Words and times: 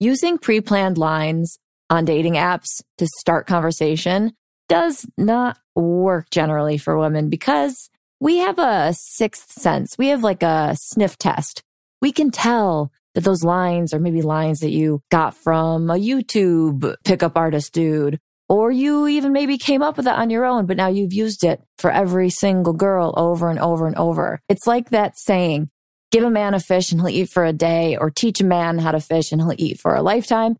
Using 0.00 0.38
pre 0.38 0.60
planned 0.60 0.96
lines 0.96 1.58
on 1.90 2.04
dating 2.04 2.34
apps 2.34 2.82
to 2.98 3.06
start 3.18 3.48
conversation 3.48 4.32
does 4.68 5.06
not 5.16 5.58
work 5.74 6.30
generally 6.30 6.78
for 6.78 6.96
women 6.96 7.28
because 7.28 7.90
we 8.20 8.38
have 8.38 8.60
a 8.60 8.94
sixth 8.94 9.50
sense. 9.50 9.96
We 9.98 10.08
have 10.08 10.22
like 10.22 10.44
a 10.44 10.76
sniff 10.78 11.18
test. 11.18 11.62
We 12.00 12.12
can 12.12 12.30
tell 12.30 12.92
that 13.14 13.24
those 13.24 13.42
lines 13.42 13.92
are 13.92 13.98
maybe 13.98 14.22
lines 14.22 14.60
that 14.60 14.70
you 14.70 15.02
got 15.10 15.34
from 15.34 15.90
a 15.90 15.94
YouTube 15.94 16.94
pickup 17.04 17.36
artist 17.36 17.72
dude, 17.72 18.20
or 18.48 18.70
you 18.70 19.08
even 19.08 19.32
maybe 19.32 19.58
came 19.58 19.82
up 19.82 19.96
with 19.96 20.06
it 20.06 20.14
on 20.14 20.30
your 20.30 20.44
own, 20.44 20.66
but 20.66 20.76
now 20.76 20.86
you've 20.86 21.12
used 21.12 21.42
it 21.42 21.60
for 21.76 21.90
every 21.90 22.30
single 22.30 22.72
girl 22.72 23.14
over 23.16 23.50
and 23.50 23.58
over 23.58 23.88
and 23.88 23.96
over. 23.96 24.40
It's 24.48 24.66
like 24.66 24.90
that 24.90 25.18
saying, 25.18 25.70
Give 26.10 26.24
a 26.24 26.30
man 26.30 26.54
a 26.54 26.60
fish 26.60 26.90
and 26.90 27.00
he'll 27.00 27.10
eat 27.10 27.28
for 27.28 27.44
a 27.44 27.52
day, 27.52 27.96
or 27.96 28.10
teach 28.10 28.40
a 28.40 28.44
man 28.44 28.78
how 28.78 28.92
to 28.92 29.00
fish 29.00 29.30
and 29.30 29.40
he'll 29.40 29.54
eat 29.58 29.78
for 29.78 29.94
a 29.94 30.02
lifetime. 30.02 30.56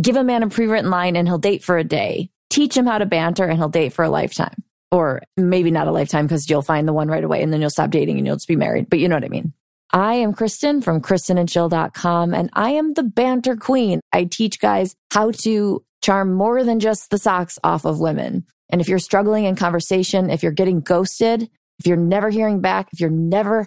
Give 0.00 0.16
a 0.16 0.24
man 0.24 0.42
a 0.42 0.48
pre 0.48 0.66
written 0.66 0.90
line 0.90 1.16
and 1.16 1.26
he'll 1.26 1.38
date 1.38 1.64
for 1.64 1.78
a 1.78 1.84
day. 1.84 2.30
Teach 2.50 2.76
him 2.76 2.86
how 2.86 2.98
to 2.98 3.06
banter 3.06 3.44
and 3.44 3.58
he'll 3.58 3.68
date 3.68 3.92
for 3.92 4.04
a 4.04 4.10
lifetime. 4.10 4.62
Or 4.90 5.22
maybe 5.36 5.70
not 5.70 5.86
a 5.86 5.92
lifetime 5.92 6.26
because 6.26 6.50
you'll 6.50 6.62
find 6.62 6.86
the 6.86 6.92
one 6.92 7.08
right 7.08 7.24
away 7.24 7.42
and 7.42 7.52
then 7.52 7.60
you'll 7.60 7.70
stop 7.70 7.90
dating 7.90 8.18
and 8.18 8.26
you'll 8.26 8.36
just 8.36 8.48
be 8.48 8.56
married. 8.56 8.90
But 8.90 8.98
you 8.98 9.08
know 9.08 9.16
what 9.16 9.24
I 9.24 9.28
mean. 9.28 9.52
I 9.92 10.14
am 10.14 10.32
Kristen 10.32 10.82
from 10.82 11.00
KristenandChill.com 11.00 12.34
and 12.34 12.50
I 12.52 12.70
am 12.70 12.94
the 12.94 13.02
banter 13.02 13.56
queen. 13.56 14.00
I 14.12 14.24
teach 14.24 14.60
guys 14.60 14.94
how 15.12 15.32
to 15.42 15.84
charm 16.02 16.32
more 16.32 16.62
than 16.64 16.80
just 16.80 17.10
the 17.10 17.18
socks 17.18 17.58
off 17.64 17.84
of 17.84 18.00
women. 18.00 18.46
And 18.68 18.80
if 18.80 18.88
you're 18.88 18.98
struggling 18.98 19.44
in 19.44 19.56
conversation, 19.56 20.30
if 20.30 20.42
you're 20.42 20.52
getting 20.52 20.80
ghosted, 20.80 21.50
if 21.78 21.86
you're 21.86 21.96
never 21.96 22.30
hearing 22.30 22.60
back, 22.60 22.88
if 22.92 23.00
you're 23.00 23.10
never 23.10 23.66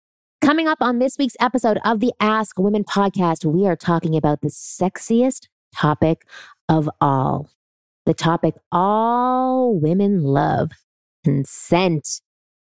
Coming 0.41 0.67
up 0.67 0.79
on 0.81 0.97
this 0.97 1.19
week's 1.19 1.37
episode 1.39 1.77
of 1.85 1.99
the 1.99 2.13
Ask 2.19 2.57
Women 2.57 2.83
podcast, 2.83 3.45
we 3.45 3.67
are 3.67 3.75
talking 3.75 4.17
about 4.17 4.41
the 4.41 4.47
sexiest 4.47 5.47
topic 5.75 6.25
of 6.67 6.89
all. 6.99 7.47
The 8.07 8.15
topic 8.15 8.55
all 8.71 9.79
women 9.79 10.23
love 10.23 10.71
consent. 11.23 12.21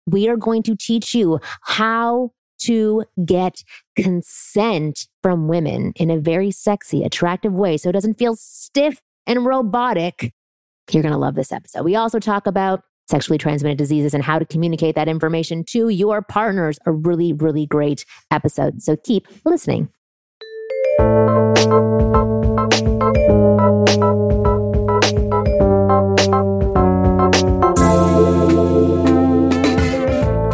We 0.06 0.26
are 0.26 0.38
going 0.38 0.62
to 0.62 0.74
teach 0.74 1.14
you 1.14 1.38
how 1.60 2.32
to 2.60 3.04
get 3.26 3.62
consent 3.94 5.06
from 5.22 5.46
women 5.46 5.92
in 5.96 6.10
a 6.10 6.18
very 6.18 6.50
sexy, 6.50 7.04
attractive 7.04 7.52
way 7.52 7.76
so 7.76 7.90
it 7.90 7.92
doesn't 7.92 8.18
feel 8.18 8.36
stiff 8.36 9.02
and 9.26 9.44
robotic. 9.44 10.32
You're 10.90 11.02
going 11.02 11.12
to 11.12 11.18
love 11.18 11.34
this 11.34 11.52
episode. 11.52 11.84
We 11.84 11.94
also 11.94 12.20
talk 12.20 12.46
about 12.46 12.84
sexually 13.08 13.38
transmitted 13.38 13.78
diseases 13.78 14.14
and 14.14 14.22
how 14.22 14.38
to 14.38 14.44
communicate 14.44 14.94
that 14.94 15.08
information 15.08 15.64
to 15.64 15.88
your 15.88 16.22
partners. 16.22 16.78
A 16.86 16.92
really, 16.92 17.32
really 17.32 17.66
great 17.66 18.04
episode. 18.30 18.82
So 18.82 18.96
keep 18.96 19.26
listening. 19.44 19.88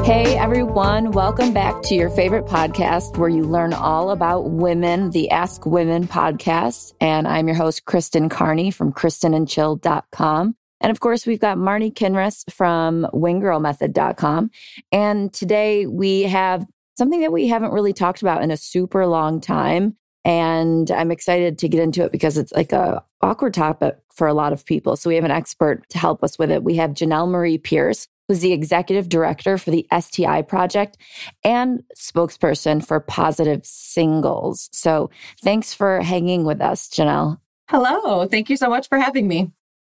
Hey 0.04 0.36
everyone, 0.36 1.12
welcome 1.12 1.52
back 1.52 1.82
to 1.84 1.94
your 1.94 2.10
favorite 2.10 2.44
podcast 2.46 3.16
where 3.16 3.28
you 3.28 3.44
learn 3.44 3.72
all 3.72 4.10
about 4.10 4.50
women, 4.50 5.10
the 5.10 5.30
Ask 5.30 5.64
Women 5.64 6.06
podcast. 6.06 6.92
And 7.00 7.26
I'm 7.26 7.46
your 7.46 7.56
host, 7.56 7.84
Kristen 7.84 8.28
Carney 8.28 8.70
from 8.70 8.92
KristenandChill.com. 8.92 10.56
And 10.82 10.90
of 10.90 11.00
course, 11.00 11.26
we've 11.26 11.40
got 11.40 11.56
Marni 11.56 11.94
Kinrys 11.94 12.52
from 12.52 13.06
winggirlmethod.com. 13.14 14.50
And 14.90 15.32
today 15.32 15.86
we 15.86 16.24
have 16.24 16.66
something 16.98 17.20
that 17.20 17.32
we 17.32 17.48
haven't 17.48 17.72
really 17.72 17.92
talked 17.92 18.20
about 18.20 18.42
in 18.42 18.50
a 18.50 18.56
super 18.56 19.06
long 19.06 19.40
time. 19.40 19.96
And 20.24 20.90
I'm 20.90 21.10
excited 21.10 21.58
to 21.58 21.68
get 21.68 21.80
into 21.80 22.04
it 22.04 22.12
because 22.12 22.36
it's 22.36 22.52
like 22.52 22.72
a 22.72 23.02
awkward 23.22 23.54
topic 23.54 23.96
for 24.14 24.26
a 24.26 24.34
lot 24.34 24.52
of 24.52 24.64
people. 24.64 24.96
So 24.96 25.08
we 25.08 25.16
have 25.16 25.24
an 25.24 25.30
expert 25.30 25.88
to 25.90 25.98
help 25.98 26.22
us 26.22 26.38
with 26.38 26.50
it. 26.50 26.62
We 26.62 26.76
have 26.76 26.90
Jenelle 26.90 27.28
Marie 27.28 27.58
Pierce, 27.58 28.06
who's 28.28 28.40
the 28.40 28.52
executive 28.52 29.08
director 29.08 29.58
for 29.58 29.70
the 29.70 29.86
STI 29.98 30.42
project 30.42 30.96
and 31.44 31.82
spokesperson 31.96 32.86
for 32.86 33.00
Positive 33.00 33.64
Singles. 33.64 34.68
So 34.72 35.10
thanks 35.42 35.74
for 35.74 36.02
hanging 36.02 36.44
with 36.44 36.60
us, 36.60 36.88
Jenelle. 36.88 37.38
Hello. 37.68 38.26
Thank 38.26 38.50
you 38.50 38.56
so 38.56 38.68
much 38.68 38.88
for 38.88 38.98
having 38.98 39.26
me. 39.26 39.50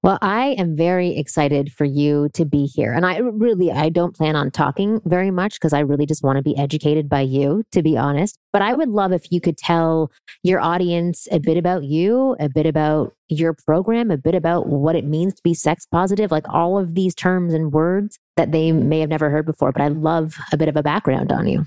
Well, 0.07 0.19
I 0.22 0.51
am 0.57 0.78
very 0.78 1.18
excited 1.18 1.73
for 1.73 1.84
you 1.84 2.29
to 2.29 2.45
be 2.45 2.66
here. 2.66 2.94
And 2.94 3.06
I 3.06 3.18
really, 3.18 3.73
I 3.73 3.90
don't 3.90 4.16
plan 4.16 4.38
on 4.38 4.51
talking 4.51 5.01
very 5.03 5.31
much 5.31 5.56
because 5.56 5.73
I 5.73 5.81
really 5.81 6.06
just 6.06 6.23
want 6.23 6.38
to 6.38 6.41
be 6.41 6.57
educated 6.57 7.09
by 7.09 7.19
you, 7.19 7.66
to 7.73 7.84
be 7.84 7.97
honest. 7.97 8.40
But 8.53 8.62
I 8.62 8.73
would 8.73 8.88
love 8.88 9.12
if 9.12 9.29
you 9.34 9.41
could 9.41 9.57
tell 9.57 10.09
your 10.44 10.62
audience 10.62 11.28
a 11.29 11.40
bit 11.40 11.57
about 11.57 11.84
you, 11.84 12.38
a 12.40 12.47
bit 12.47 12.66
about 12.66 13.18
your 13.28 13.53
program, 13.66 14.09
a 14.09 14.18
bit 14.18 14.34
about 14.34 14.68
what 14.68 14.95
it 14.95 15.03
means 15.03 15.34
to 15.34 15.44
be 15.44 15.53
sex 15.53 15.85
positive, 15.85 16.31
like 16.31 16.47
all 16.47 16.79
of 16.79 16.95
these 16.95 17.13
terms 17.13 17.53
and 17.53 17.74
words 17.74 18.18
that 18.38 18.53
they 18.53 18.72
may 18.72 19.01
have 19.01 19.09
never 19.09 19.29
heard 19.29 19.45
before. 19.45 19.74
But 19.74 19.81
I 19.81 19.89
love 19.89 20.38
a 20.53 20.57
bit 20.57 20.69
of 20.69 20.78
a 20.78 20.84
background 20.84 21.34
on 21.34 21.50
you. 21.50 21.66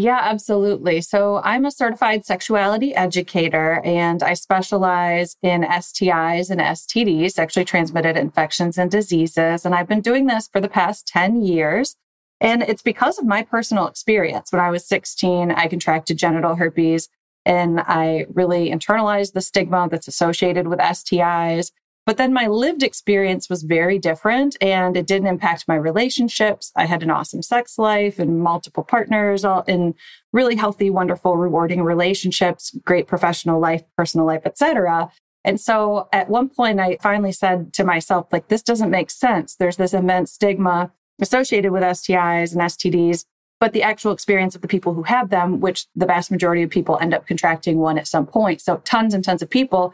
Yeah, 0.00 0.18
absolutely. 0.22 1.02
So 1.02 1.42
I'm 1.44 1.66
a 1.66 1.70
certified 1.70 2.24
sexuality 2.24 2.94
educator 2.94 3.82
and 3.84 4.22
I 4.22 4.32
specialize 4.32 5.36
in 5.42 5.60
STIs 5.60 6.48
and 6.48 6.58
STDs, 6.58 7.32
sexually 7.32 7.66
transmitted 7.66 8.16
infections 8.16 8.78
and 8.78 8.90
diseases. 8.90 9.66
And 9.66 9.74
I've 9.74 9.88
been 9.88 10.00
doing 10.00 10.26
this 10.26 10.48
for 10.50 10.58
the 10.58 10.70
past 10.70 11.06
10 11.08 11.42
years. 11.42 11.96
And 12.40 12.62
it's 12.62 12.80
because 12.80 13.18
of 13.18 13.26
my 13.26 13.42
personal 13.42 13.86
experience. 13.86 14.50
When 14.52 14.62
I 14.62 14.70
was 14.70 14.88
16, 14.88 15.50
I 15.50 15.66
contracted 15.68 16.16
genital 16.16 16.54
herpes 16.54 17.10
and 17.44 17.80
I 17.80 18.24
really 18.32 18.70
internalized 18.70 19.34
the 19.34 19.42
stigma 19.42 19.86
that's 19.90 20.08
associated 20.08 20.66
with 20.66 20.78
STIs. 20.78 21.72
But 22.10 22.16
then 22.16 22.32
my 22.32 22.48
lived 22.48 22.82
experience 22.82 23.48
was 23.48 23.62
very 23.62 23.96
different 23.96 24.56
and 24.60 24.96
it 24.96 25.06
didn't 25.06 25.28
impact 25.28 25.68
my 25.68 25.76
relationships. 25.76 26.72
I 26.74 26.86
had 26.86 27.04
an 27.04 27.10
awesome 27.12 27.40
sex 27.40 27.78
life 27.78 28.18
and 28.18 28.40
multiple 28.40 28.82
partners 28.82 29.44
all 29.44 29.62
in 29.68 29.94
really 30.32 30.56
healthy, 30.56 30.90
wonderful, 30.90 31.36
rewarding 31.36 31.84
relationships, 31.84 32.76
great 32.84 33.06
professional 33.06 33.60
life, 33.60 33.84
personal 33.96 34.26
life, 34.26 34.42
etc. 34.44 35.08
And 35.44 35.60
so 35.60 36.08
at 36.12 36.28
one 36.28 36.48
point 36.48 36.80
I 36.80 36.98
finally 37.00 37.30
said 37.30 37.72
to 37.74 37.84
myself 37.84 38.26
like 38.32 38.48
this 38.48 38.62
doesn't 38.62 38.90
make 38.90 39.12
sense. 39.12 39.54
There's 39.54 39.76
this 39.76 39.94
immense 39.94 40.32
stigma 40.32 40.90
associated 41.20 41.70
with 41.70 41.84
STIs 41.84 42.50
and 42.50 42.60
STDs 42.60 43.24
but 43.60 43.74
the 43.74 43.82
actual 43.82 44.12
experience 44.12 44.54
of 44.56 44.62
the 44.62 44.68
people 44.68 44.94
who 44.94 45.02
have 45.02 45.28
them, 45.28 45.60
which 45.60 45.86
the 45.94 46.06
vast 46.06 46.30
majority 46.30 46.62
of 46.62 46.70
people 46.70 46.98
end 46.98 47.12
up 47.12 47.26
contracting 47.26 47.76
one 47.76 47.98
at 47.98 48.08
some 48.08 48.26
point. 48.26 48.58
So 48.62 48.78
tons 48.78 49.12
and 49.12 49.22
tons 49.22 49.42
of 49.42 49.50
people 49.50 49.92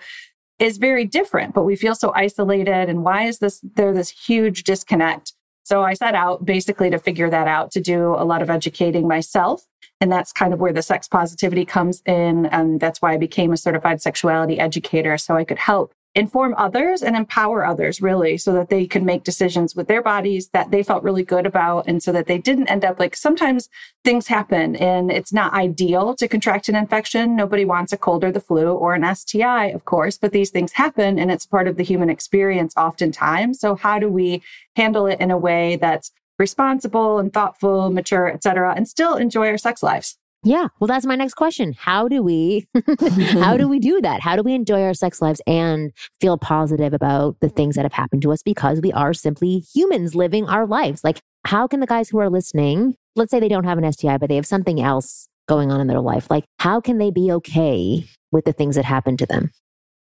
is 0.59 0.79
very 0.79 1.05
different, 1.05 1.55
but 1.55 1.65
we 1.65 1.77
feel 1.77 1.95
so 1.95 2.13
isolated. 2.15 2.89
And 2.89 3.05
why 3.05 3.25
is 3.25 3.39
this, 3.39 3.61
there 3.75 3.93
this 3.93 4.11
huge 4.11 4.65
disconnect? 4.65 5.33
So 5.65 5.83
I 5.83 5.95
set 5.95 6.15
out 6.15 6.45
basically 6.45 6.91
to 6.91 6.99
figure 6.99 7.29
that 7.29 7.49
out, 7.49 7.73
to 7.73 7.81
do 7.81 8.15
a 8.15 8.25
lot 8.25 8.41
of 8.41 8.51
educating 8.51 9.09
myself. 9.09 9.67
And 10.01 10.13
that's 10.13 10.33
kind 10.33 10.55
of 10.55 10.61
where 10.61 10.73
the 10.73 10.83
sex 10.83 11.09
positivity 11.09 11.65
comes 11.65 12.03
in. 12.07 12.47
And 12.47 12.79
that's 12.79 13.03
why 13.03 13.15
I 13.15 13.17
became 13.17 13.53
a 13.53 13.57
certified 13.57 14.01
sexuality 14.01 14.61
educator. 14.61 15.19
So 15.19 15.37
I 15.37 15.45
could 15.45 15.59
help 15.59 15.93
inform 16.17 16.55
others 16.57 17.03
and 17.03 17.15
empower 17.15 17.65
others 17.65 18.01
really 18.01 18.39
so 18.39 18.55
that 18.55 18.71
they 18.71 18.87
can 18.87 19.05
make 19.05 19.23
decisions 19.23 19.77
with 19.77 19.87
their 19.87 20.03
bodies 20.03 20.49
that 20.49 20.71
they 20.71 20.83
felt 20.83 21.05
really 21.05 21.23
good 21.23 21.45
about 21.45 21.87
and 21.87 22.03
so 22.03 22.11
that 22.11 22.27
they 22.27 22.39
didn't 22.39 22.69
end 22.69 22.87
up 22.87 22.99
like 22.99 23.15
sometimes 23.15 23.69
things 24.03 24.27
happen 24.27 24.75
and 24.77 25.13
it's 25.13 25.33
not 25.33 25.53
ideal 25.53 26.15
to 26.15 26.27
contract 26.27 26.71
an 26.71 26.75
infection. 26.75 27.37
Nobody 27.37 27.67
wants 27.67 27.93
a 27.93 27.99
cold 27.99 28.25
or 28.25 28.33
the 28.33 28.41
flu 28.41 28.73
or 28.73 28.95
an 28.95 29.15
STI 29.15 29.67
of 29.67 29.85
course 29.85 30.17
but 30.17 30.33
these 30.33 30.49
things 30.49 30.73
happen 30.73 31.19
and 31.19 31.31
it's 31.31 31.45
part 31.45 31.69
of 31.69 31.77
the 31.77 31.85
human 31.85 32.09
experience 32.09 32.73
oftentimes. 32.79 33.61
So 33.61 33.75
how 33.75 33.99
do 33.99 34.09
we 34.09 34.43
handle 34.75 35.07
it 35.07 35.21
in 35.21 35.31
a 35.31 35.39
way 35.39 35.77
that's 35.77 36.13
responsible 36.39 37.19
and 37.19 37.31
thoughtful 37.31 37.91
mature 37.91 38.27
etc 38.27 38.73
and 38.75 38.89
still 38.89 39.17
enjoy 39.17 39.49
our 39.49 39.59
sex 39.59 39.83
lives 39.83 40.17
yeah. 40.47 40.69
Well, 40.79 40.87
that's 40.87 41.05
my 41.05 41.17
next 41.17 41.35
question. 41.35 41.75
How 41.77 42.07
do 42.07 42.23
we, 42.23 42.69
how 43.41 43.57
do 43.57 43.67
we 43.67 43.81
do 43.81 44.01
that? 44.01 44.21
How 44.21 44.37
do 44.37 44.43
we 44.45 44.55
enjoy 44.55 44.83
our 44.83 44.95
sex 44.95 45.21
lives 45.21 45.43
and 45.45 45.93
feel 46.21 46.39
positive 46.39 46.95
about 46.95 47.37
the 47.41 47.49
things 47.49 47.75
that 47.75 47.85
have 47.85 47.93
happened 47.93 48.23
to 48.23 48.31
us 48.31 48.43
because 48.45 48.81
we 48.81 48.93
are 48.93 49.13
simply 49.13 49.65
humans 49.75 50.15
living 50.15 50.49
our 50.49 50.65
lives? 50.65 51.03
Like, 51.03 51.19
how 51.45 51.67
can 51.67 51.81
the 51.81 51.87
guys 51.87 52.09
who 52.09 52.19
are 52.19 52.31
listening, 52.31 52.95
let's 53.17 53.33
say 53.33 53.41
they 53.41 53.49
don't 53.49 53.65
have 53.65 53.77
an 53.77 53.93
STI, 53.93 54.19
but 54.19 54.29
they 54.29 54.37
have 54.37 54.47
something 54.47 54.81
else 54.81 55.27
going 55.49 55.73
on 55.73 55.81
in 55.81 55.89
their 55.89 56.01
life, 56.01 56.29
like, 56.31 56.45
how 56.61 56.81
can 56.81 56.99
they 56.99 57.11
be 57.11 57.33
okay 57.33 58.07
with 58.31 58.45
the 58.45 58.53
things 58.53 58.77
that 58.77 58.85
happen 58.85 59.17
to 59.17 59.27
them? 59.27 59.51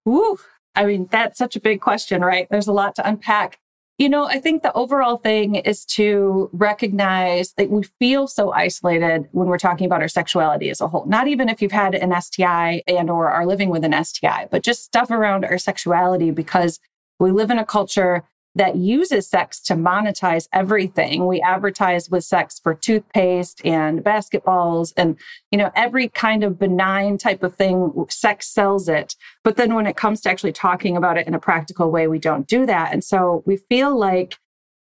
Ooh, 0.09 0.38
I 0.75 0.87
mean, 0.87 1.09
that's 1.11 1.38
such 1.38 1.55
a 1.55 1.61
big 1.61 1.81
question, 1.81 2.23
right? 2.23 2.49
There's 2.50 2.67
a 2.67 2.73
lot 2.73 2.97
to 2.97 3.09
unpack. 3.09 3.59
You 3.99 4.09
know, 4.09 4.25
I 4.27 4.41
think 4.41 4.62
the 4.62 4.73
overall 4.73 5.19
thing 5.19 5.56
is 5.56 5.85
to 5.87 6.49
recognize 6.53 7.53
that 7.55 7.71
we 7.71 7.83
feel 7.99 8.27
so 8.27 8.53
isolated 8.53 9.29
when 9.33 9.49
we're 9.49 9.59
talking 9.59 9.87
about 9.87 10.00
our 10.00 10.09
sexuality 10.09 10.71
as 10.71 10.81
a 10.81 10.89
whole. 10.89 11.05
Not 11.06 11.29
even 11.29 11.49
if 11.49 11.61
you've 11.61 11.73
had 11.73 11.94
an 11.94 12.21
STI 12.21 12.83
and 12.89 13.11
or 13.11 13.31
are 13.31 13.47
living 13.47 13.69
with 13.69 13.85
an 13.85 14.05
STI, 14.05 14.49
but 14.50 14.62
just 14.62 14.85
stuff 14.85 15.11
around 15.11 15.44
our 15.44 15.59
sexuality 15.59 16.31
because 16.31 16.81
we 17.21 17.31
live 17.31 17.50
in 17.50 17.59
a 17.59 17.67
culture 17.67 18.25
that 18.54 18.76
uses 18.76 19.28
sex 19.28 19.60
to 19.60 19.75
monetize 19.75 20.46
everything. 20.52 21.26
We 21.26 21.40
advertise 21.40 22.10
with 22.10 22.25
sex 22.25 22.60
for 22.62 22.75
toothpaste 22.75 23.64
and 23.64 24.00
basketballs 24.00 24.93
and, 24.96 25.16
you 25.50 25.58
know, 25.58 25.70
every 25.75 26.08
kind 26.08 26.44
of 26.44 26.58
benign 26.58 27.16
type 27.16 27.43
of 27.43 27.54
thing, 27.54 28.06
sex 28.10 28.49
sells 28.49 28.88
it. 28.88 29.14
But 29.43 29.56
then 29.56 29.75
when 29.75 29.87
it 29.87 29.96
comes 29.96 30.20
to 30.22 30.31
actually 30.31 30.52
talking 30.52 30.96
about 30.96 31.16
it 31.16 31.26
in 31.26 31.34
a 31.34 31.38
practical 31.38 31.90
way, 31.90 32.06
we 32.08 32.19
don't 32.19 32.46
do 32.46 32.66
that. 32.66 32.93
And 32.93 33.02
so 33.02 33.43
we 33.46 33.56
feel 33.56 33.99
like 33.99 34.37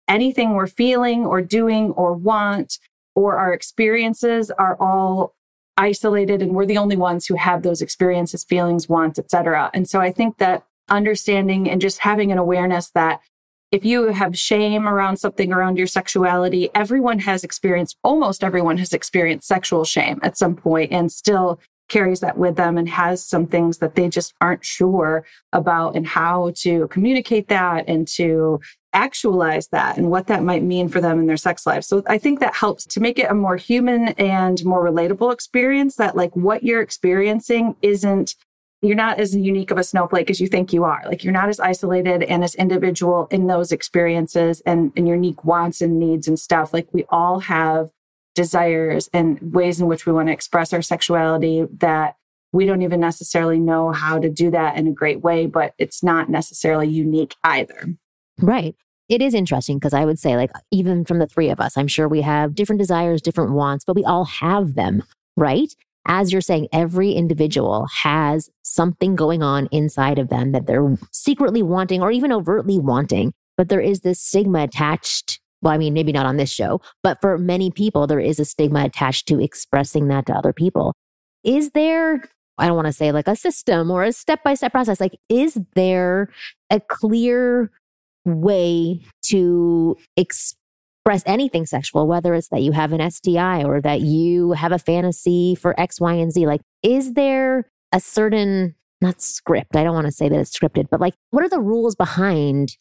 anything 0.08 0.52
we're 0.52 0.68
feeling 0.68 1.26
or 1.26 1.42
doing 1.42 1.90
or 1.92 2.12
want 2.12 2.78
or 3.16 3.36
our 3.36 3.52
experiences 3.52 4.50
are 4.52 4.76
all 4.80 5.34
isolated 5.76 6.40
and 6.40 6.52
we're 6.52 6.66
the 6.66 6.78
only 6.78 6.96
ones 6.96 7.26
who 7.26 7.34
have 7.34 7.62
those 7.62 7.82
experiences, 7.82 8.44
feelings, 8.44 8.88
wants, 8.88 9.18
etc. 9.18 9.70
And 9.74 9.88
so 9.88 10.00
I 10.00 10.12
think 10.12 10.38
that 10.38 10.64
understanding 10.88 11.68
and 11.68 11.80
just 11.80 11.98
having 11.98 12.30
an 12.30 12.38
awareness 12.38 12.90
that 12.90 13.20
if 13.72 13.84
you 13.84 14.06
have 14.06 14.38
shame 14.38 14.88
around 14.88 15.16
something 15.16 15.52
around 15.52 15.76
your 15.76 15.86
sexuality, 15.86 16.70
everyone 16.74 17.18
has 17.20 17.44
experienced, 17.44 17.96
almost 18.04 18.44
everyone 18.44 18.78
has 18.78 18.92
experienced 18.92 19.48
sexual 19.48 19.84
shame 19.84 20.20
at 20.22 20.36
some 20.36 20.54
point 20.54 20.92
and 20.92 21.10
still 21.10 21.60
carries 21.88 22.20
that 22.20 22.36
with 22.36 22.56
them 22.56 22.76
and 22.76 22.88
has 22.88 23.24
some 23.24 23.46
things 23.46 23.78
that 23.78 23.94
they 23.94 24.08
just 24.08 24.34
aren't 24.40 24.64
sure 24.64 25.24
about 25.52 25.94
and 25.94 26.06
how 26.06 26.52
to 26.56 26.88
communicate 26.88 27.48
that 27.48 27.84
and 27.88 28.08
to 28.08 28.60
actualize 28.92 29.68
that 29.68 29.96
and 29.96 30.10
what 30.10 30.26
that 30.26 30.42
might 30.42 30.62
mean 30.62 30.88
for 30.88 31.00
them 31.00 31.20
in 31.20 31.26
their 31.26 31.36
sex 31.36 31.66
life. 31.66 31.84
So 31.84 32.02
I 32.06 32.18
think 32.18 32.40
that 32.40 32.54
helps 32.54 32.84
to 32.86 33.00
make 33.00 33.18
it 33.18 33.30
a 33.30 33.34
more 33.34 33.56
human 33.56 34.08
and 34.08 34.64
more 34.64 34.82
relatable 34.84 35.32
experience 35.32 35.96
that 35.96 36.16
like 36.16 36.34
what 36.34 36.62
you're 36.62 36.80
experiencing 36.80 37.76
isn't 37.82 38.34
you're 38.82 38.96
not 38.96 39.18
as 39.18 39.34
unique 39.34 39.70
of 39.70 39.78
a 39.78 39.84
snowflake 39.84 40.30
as 40.30 40.40
you 40.40 40.46
think 40.46 40.72
you 40.72 40.84
are. 40.84 41.02
Like 41.06 41.24
you're 41.24 41.32
not 41.32 41.48
as 41.48 41.60
isolated 41.60 42.22
and 42.22 42.44
as 42.44 42.54
individual 42.54 43.26
in 43.30 43.46
those 43.46 43.72
experiences 43.72 44.60
and, 44.66 44.92
and 44.96 45.08
unique 45.08 45.44
wants 45.44 45.80
and 45.80 45.98
needs 45.98 46.28
and 46.28 46.38
stuff. 46.38 46.72
Like 46.74 46.88
we 46.92 47.04
all 47.08 47.40
have 47.40 47.90
desires 48.34 49.08
and 49.12 49.38
ways 49.54 49.80
in 49.80 49.86
which 49.86 50.06
we 50.06 50.12
want 50.12 50.28
to 50.28 50.32
express 50.32 50.72
our 50.72 50.82
sexuality 50.82 51.66
that 51.78 52.16
we 52.52 52.66
don't 52.66 52.82
even 52.82 53.00
necessarily 53.00 53.58
know 53.58 53.92
how 53.92 54.18
to 54.18 54.28
do 54.28 54.50
that 54.50 54.76
in 54.76 54.86
a 54.86 54.92
great 54.92 55.22
way, 55.22 55.46
but 55.46 55.74
it's 55.78 56.02
not 56.02 56.28
necessarily 56.28 56.86
unique 56.86 57.34
either. 57.42 57.94
Right. 58.40 58.76
It 59.08 59.22
is 59.22 59.34
interesting 59.34 59.78
because 59.78 59.94
I 59.94 60.04
would 60.04 60.18
say, 60.18 60.36
like, 60.36 60.50
even 60.70 61.04
from 61.04 61.18
the 61.18 61.26
three 61.26 61.48
of 61.48 61.60
us, 61.60 61.76
I'm 61.76 61.86
sure 61.86 62.08
we 62.08 62.22
have 62.22 62.54
different 62.54 62.80
desires, 62.80 63.22
different 63.22 63.52
wants, 63.52 63.84
but 63.84 63.96
we 63.96 64.04
all 64.04 64.24
have 64.24 64.74
them, 64.74 65.02
right? 65.36 65.72
As 66.06 66.32
you're 66.32 66.40
saying, 66.40 66.68
every 66.72 67.12
individual 67.12 67.86
has 67.92 68.50
something 68.62 69.16
going 69.16 69.42
on 69.42 69.68
inside 69.72 70.18
of 70.18 70.28
them 70.28 70.52
that 70.52 70.66
they're 70.66 70.96
secretly 71.12 71.62
wanting 71.62 72.02
or 72.02 72.10
even 72.10 72.32
overtly 72.32 72.78
wanting. 72.78 73.32
But 73.56 73.68
there 73.68 73.80
is 73.80 74.00
this 74.00 74.20
stigma 74.20 74.64
attached. 74.64 75.40
Well, 75.62 75.72
I 75.72 75.78
mean, 75.78 75.94
maybe 75.94 76.12
not 76.12 76.26
on 76.26 76.36
this 76.36 76.50
show, 76.50 76.80
but 77.02 77.18
for 77.20 77.38
many 77.38 77.70
people, 77.70 78.06
there 78.06 78.20
is 78.20 78.38
a 78.38 78.44
stigma 78.44 78.84
attached 78.84 79.26
to 79.28 79.40
expressing 79.40 80.08
that 80.08 80.26
to 80.26 80.34
other 80.34 80.52
people. 80.52 80.94
Is 81.44 81.70
there, 81.70 82.28
I 82.58 82.66
don't 82.66 82.76
want 82.76 82.86
to 82.86 82.92
say 82.92 83.12
like 83.12 83.28
a 83.28 83.36
system 83.36 83.90
or 83.90 84.04
a 84.04 84.12
step 84.12 84.44
by 84.44 84.54
step 84.54 84.72
process, 84.72 85.00
like, 85.00 85.16
is 85.28 85.58
there 85.74 86.28
a 86.70 86.80
clear 86.80 87.70
way 88.24 89.00
to 89.24 89.96
express? 90.16 90.60
Express 91.06 91.22
anything 91.24 91.66
sexual, 91.66 92.08
whether 92.08 92.34
it's 92.34 92.48
that 92.48 92.62
you 92.62 92.72
have 92.72 92.92
an 92.92 93.10
STI 93.10 93.62
or 93.62 93.80
that 93.80 94.00
you 94.00 94.52
have 94.52 94.72
a 94.72 94.78
fantasy 94.78 95.54
for 95.54 95.78
X, 95.78 96.00
Y, 96.00 96.14
and 96.14 96.32
Z. 96.32 96.46
Like, 96.46 96.62
is 96.82 97.12
there 97.12 97.70
a 97.92 98.00
certain, 98.00 98.74
not 99.00 99.22
script, 99.22 99.76
I 99.76 99.84
don't 99.84 99.94
want 99.94 100.06
to 100.06 100.12
say 100.12 100.28
that 100.28 100.40
it's 100.40 100.58
scripted, 100.58 100.88
but 100.90 101.00
like, 101.00 101.14
what 101.30 101.44
are 101.44 101.48
the 101.48 101.60
rules 101.60 101.94
behind 101.94 102.76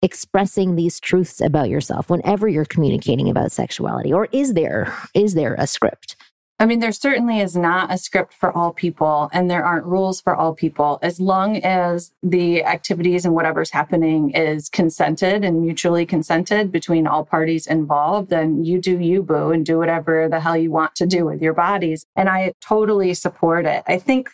expressing 0.00 0.76
these 0.76 0.98
truths 0.98 1.42
about 1.42 1.68
yourself 1.68 2.08
whenever 2.08 2.48
you're 2.48 2.64
communicating 2.64 3.28
about 3.28 3.52
sexuality? 3.52 4.10
Or 4.10 4.26
is 4.32 4.54
there, 4.54 4.96
is 5.12 5.34
there 5.34 5.54
a 5.58 5.66
script? 5.66 6.16
I 6.60 6.66
mean, 6.66 6.80
there 6.80 6.92
certainly 6.92 7.40
is 7.40 7.56
not 7.56 7.90
a 7.90 7.96
script 7.96 8.34
for 8.34 8.52
all 8.54 8.74
people, 8.74 9.30
and 9.32 9.50
there 9.50 9.64
aren't 9.64 9.86
rules 9.86 10.20
for 10.20 10.36
all 10.36 10.54
people. 10.54 10.98
As 11.00 11.18
long 11.18 11.56
as 11.56 12.12
the 12.22 12.62
activities 12.64 13.24
and 13.24 13.34
whatever's 13.34 13.70
happening 13.70 14.28
is 14.32 14.68
consented 14.68 15.42
and 15.42 15.62
mutually 15.62 16.04
consented 16.04 16.70
between 16.70 17.06
all 17.06 17.24
parties 17.24 17.66
involved, 17.66 18.28
then 18.28 18.62
you 18.62 18.78
do 18.78 18.98
you, 18.98 19.22
boo, 19.22 19.52
and 19.52 19.64
do 19.64 19.78
whatever 19.78 20.28
the 20.28 20.40
hell 20.40 20.54
you 20.54 20.70
want 20.70 20.94
to 20.96 21.06
do 21.06 21.24
with 21.24 21.40
your 21.40 21.54
bodies. 21.54 22.04
And 22.14 22.28
I 22.28 22.52
totally 22.60 23.14
support 23.14 23.64
it. 23.64 23.82
I 23.86 23.96
think 23.96 24.28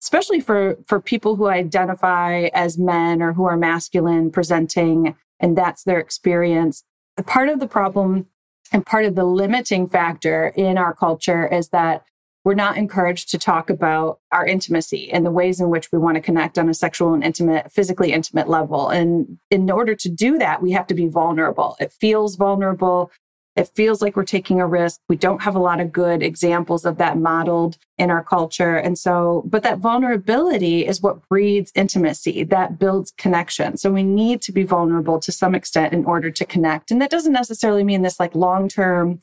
especially 0.00 0.38
for 0.38 0.78
for 0.86 1.00
people 1.00 1.34
who 1.34 1.48
identify 1.48 2.48
as 2.54 2.78
men 2.78 3.20
or 3.20 3.32
who 3.32 3.44
are 3.44 3.56
masculine 3.56 4.30
presenting 4.30 5.16
and 5.38 5.56
that's 5.56 5.84
their 5.84 6.00
experience 6.00 6.82
part 7.26 7.48
of 7.48 7.60
the 7.60 7.68
problem 7.68 8.26
and 8.72 8.84
part 8.84 9.04
of 9.04 9.14
the 9.14 9.24
limiting 9.24 9.86
factor 9.86 10.48
in 10.48 10.78
our 10.78 10.94
culture 10.94 11.46
is 11.46 11.68
that 11.68 12.04
we're 12.44 12.54
not 12.54 12.76
encouraged 12.76 13.30
to 13.30 13.38
talk 13.38 13.70
about 13.70 14.18
our 14.32 14.44
intimacy 14.44 15.12
and 15.12 15.24
the 15.24 15.30
ways 15.30 15.60
in 15.60 15.70
which 15.70 15.92
we 15.92 15.98
want 15.98 16.16
to 16.16 16.20
connect 16.20 16.58
on 16.58 16.68
a 16.68 16.74
sexual 16.74 17.14
and 17.14 17.22
intimate, 17.22 17.70
physically 17.70 18.12
intimate 18.12 18.48
level. 18.48 18.88
And 18.88 19.38
in 19.50 19.70
order 19.70 19.94
to 19.94 20.08
do 20.08 20.38
that, 20.38 20.60
we 20.60 20.72
have 20.72 20.88
to 20.88 20.94
be 20.94 21.06
vulnerable. 21.06 21.76
It 21.78 21.92
feels 21.92 22.34
vulnerable. 22.34 23.12
It 23.54 23.70
feels 23.74 24.00
like 24.00 24.16
we're 24.16 24.24
taking 24.24 24.60
a 24.60 24.66
risk. 24.66 25.00
We 25.08 25.16
don't 25.16 25.42
have 25.42 25.54
a 25.54 25.60
lot 25.60 25.80
of 25.80 25.92
good 25.92 26.22
examples 26.22 26.86
of 26.86 26.96
that 26.96 27.18
modeled 27.18 27.76
in 27.98 28.10
our 28.10 28.24
culture. 28.24 28.76
And 28.76 28.98
so, 28.98 29.42
but 29.44 29.62
that 29.62 29.78
vulnerability 29.78 30.86
is 30.86 31.02
what 31.02 31.28
breeds 31.28 31.70
intimacy, 31.74 32.44
that 32.44 32.78
builds 32.78 33.12
connection. 33.18 33.76
So 33.76 33.90
we 33.90 34.02
need 34.02 34.40
to 34.42 34.52
be 34.52 34.62
vulnerable 34.62 35.20
to 35.20 35.32
some 35.32 35.54
extent 35.54 35.92
in 35.92 36.04
order 36.06 36.30
to 36.30 36.44
connect. 36.46 36.90
And 36.90 37.00
that 37.02 37.10
doesn't 37.10 37.32
necessarily 37.32 37.84
mean 37.84 38.02
this 38.02 38.18
like 38.18 38.34
long 38.34 38.68
term, 38.68 39.20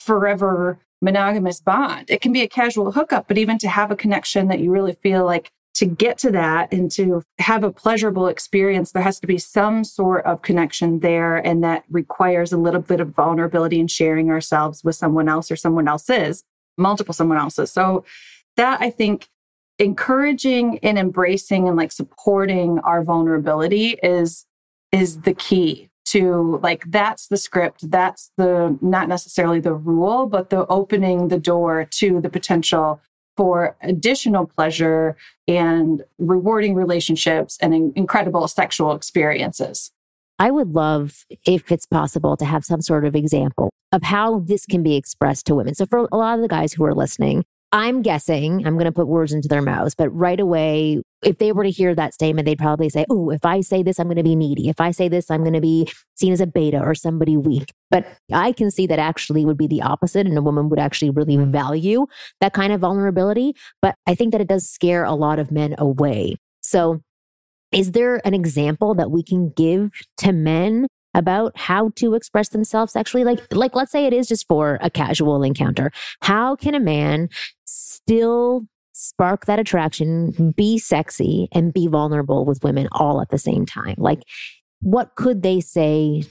forever 0.00 0.78
monogamous 1.02 1.60
bond. 1.60 2.10
It 2.10 2.20
can 2.20 2.32
be 2.32 2.42
a 2.42 2.48
casual 2.48 2.92
hookup, 2.92 3.28
but 3.28 3.38
even 3.38 3.58
to 3.58 3.68
have 3.68 3.90
a 3.90 3.96
connection 3.96 4.48
that 4.48 4.60
you 4.60 4.70
really 4.70 4.92
feel 4.94 5.24
like 5.24 5.50
to 5.80 5.86
get 5.86 6.18
to 6.18 6.30
that 6.30 6.70
and 6.74 6.90
to 6.90 7.22
have 7.38 7.64
a 7.64 7.72
pleasurable 7.72 8.26
experience, 8.26 8.92
there 8.92 9.02
has 9.02 9.18
to 9.18 9.26
be 9.26 9.38
some 9.38 9.82
sort 9.82 10.26
of 10.26 10.42
connection 10.42 11.00
there. 11.00 11.38
And 11.38 11.64
that 11.64 11.84
requires 11.88 12.52
a 12.52 12.58
little 12.58 12.82
bit 12.82 13.00
of 13.00 13.14
vulnerability 13.14 13.80
and 13.80 13.90
sharing 13.90 14.30
ourselves 14.30 14.84
with 14.84 14.94
someone 14.94 15.26
else 15.26 15.50
or 15.50 15.56
someone 15.56 15.88
else's, 15.88 16.44
multiple 16.76 17.14
someone 17.14 17.38
else's. 17.38 17.72
So 17.72 18.04
that 18.58 18.82
I 18.82 18.90
think 18.90 19.28
encouraging 19.78 20.78
and 20.82 20.98
embracing 20.98 21.66
and 21.66 21.78
like 21.78 21.92
supporting 21.92 22.78
our 22.80 23.02
vulnerability 23.02 23.98
is 24.02 24.44
is 24.92 25.22
the 25.22 25.32
key 25.32 25.88
to 26.04 26.60
like 26.62 26.84
that's 26.88 27.28
the 27.28 27.38
script 27.38 27.90
that's 27.90 28.30
the 28.36 28.76
not 28.82 29.08
necessarily 29.08 29.60
the 29.60 29.72
rule 29.72 30.26
but 30.26 30.50
the 30.50 30.66
opening 30.66 31.28
the 31.28 31.38
door 31.38 31.86
to 31.90 32.20
the 32.20 32.28
potential 32.28 33.00
for 33.40 33.74
additional 33.80 34.44
pleasure 34.44 35.16
and 35.48 36.04
rewarding 36.18 36.74
relationships 36.74 37.56
and 37.62 37.72
in- 37.72 37.90
incredible 37.96 38.46
sexual 38.46 38.92
experiences. 38.92 39.92
I 40.38 40.50
would 40.50 40.74
love, 40.74 41.24
if 41.46 41.72
it's 41.72 41.86
possible, 41.86 42.36
to 42.36 42.44
have 42.44 42.66
some 42.66 42.82
sort 42.82 43.06
of 43.06 43.16
example 43.16 43.70
of 43.92 44.02
how 44.02 44.40
this 44.40 44.66
can 44.66 44.82
be 44.82 44.94
expressed 44.94 45.46
to 45.46 45.54
women. 45.54 45.74
So, 45.74 45.86
for 45.86 46.06
a 46.12 46.16
lot 46.18 46.34
of 46.34 46.42
the 46.42 46.48
guys 46.48 46.74
who 46.74 46.84
are 46.84 46.94
listening, 46.94 47.42
I'm 47.72 48.02
guessing, 48.02 48.66
I'm 48.66 48.74
going 48.74 48.84
to 48.84 48.92
put 48.92 49.06
words 49.06 49.32
into 49.32 49.48
their 49.48 49.62
mouths, 49.62 49.94
but 49.94 50.10
right 50.10 50.38
away, 50.38 51.00
if 51.22 51.38
they 51.38 51.52
were 51.52 51.64
to 51.64 51.70
hear 51.70 51.94
that 51.94 52.14
statement, 52.14 52.46
they'd 52.46 52.58
probably 52.58 52.88
say, 52.88 53.04
Oh, 53.10 53.30
if 53.30 53.44
I 53.44 53.60
say 53.60 53.82
this, 53.82 53.98
I'm 53.98 54.06
going 54.06 54.16
to 54.16 54.22
be 54.22 54.36
needy. 54.36 54.68
If 54.68 54.80
I 54.80 54.90
say 54.90 55.08
this, 55.08 55.30
I'm 55.30 55.42
going 55.42 55.54
to 55.54 55.60
be 55.60 55.90
seen 56.16 56.32
as 56.32 56.40
a 56.40 56.46
beta 56.46 56.80
or 56.80 56.94
somebody 56.94 57.36
weak. 57.36 57.72
But 57.90 58.06
I 58.32 58.52
can 58.52 58.70
see 58.70 58.86
that 58.86 58.98
actually 58.98 59.44
would 59.44 59.58
be 59.58 59.66
the 59.66 59.82
opposite. 59.82 60.26
And 60.26 60.36
a 60.36 60.42
woman 60.42 60.68
would 60.68 60.78
actually 60.78 61.10
really 61.10 61.36
mm-hmm. 61.36 61.52
value 61.52 62.06
that 62.40 62.52
kind 62.52 62.72
of 62.72 62.80
vulnerability. 62.80 63.54
But 63.82 63.94
I 64.06 64.14
think 64.14 64.32
that 64.32 64.40
it 64.40 64.48
does 64.48 64.68
scare 64.68 65.04
a 65.04 65.14
lot 65.14 65.38
of 65.38 65.50
men 65.50 65.74
away. 65.78 66.36
So, 66.62 67.00
is 67.72 67.92
there 67.92 68.20
an 68.26 68.34
example 68.34 68.94
that 68.94 69.10
we 69.10 69.22
can 69.22 69.50
give 69.50 69.90
to 70.18 70.32
men 70.32 70.88
about 71.14 71.56
how 71.56 71.90
to 71.96 72.14
express 72.14 72.50
themselves 72.50 72.92
sexually 72.92 73.24
like 73.24 73.40
like 73.52 73.74
let's 73.74 73.90
say 73.90 74.06
it 74.06 74.12
is 74.12 74.28
just 74.28 74.46
for 74.46 74.78
a 74.80 74.88
casual 74.88 75.42
encounter 75.42 75.90
how 76.22 76.54
can 76.54 76.72
a 76.72 76.78
man 76.78 77.28
still 77.64 78.64
spark 79.00 79.46
that 79.46 79.58
attraction, 79.58 80.52
be 80.56 80.78
sexy, 80.78 81.48
and 81.52 81.72
be 81.72 81.86
vulnerable 81.86 82.44
with 82.44 82.62
women 82.62 82.88
all 82.92 83.20
at 83.20 83.30
the 83.30 83.38
same 83.38 83.64
time. 83.64 83.94
Like, 83.96 84.22
what 84.80 85.14
could 85.14 85.42
they 85.42 85.60
say 85.60 86.24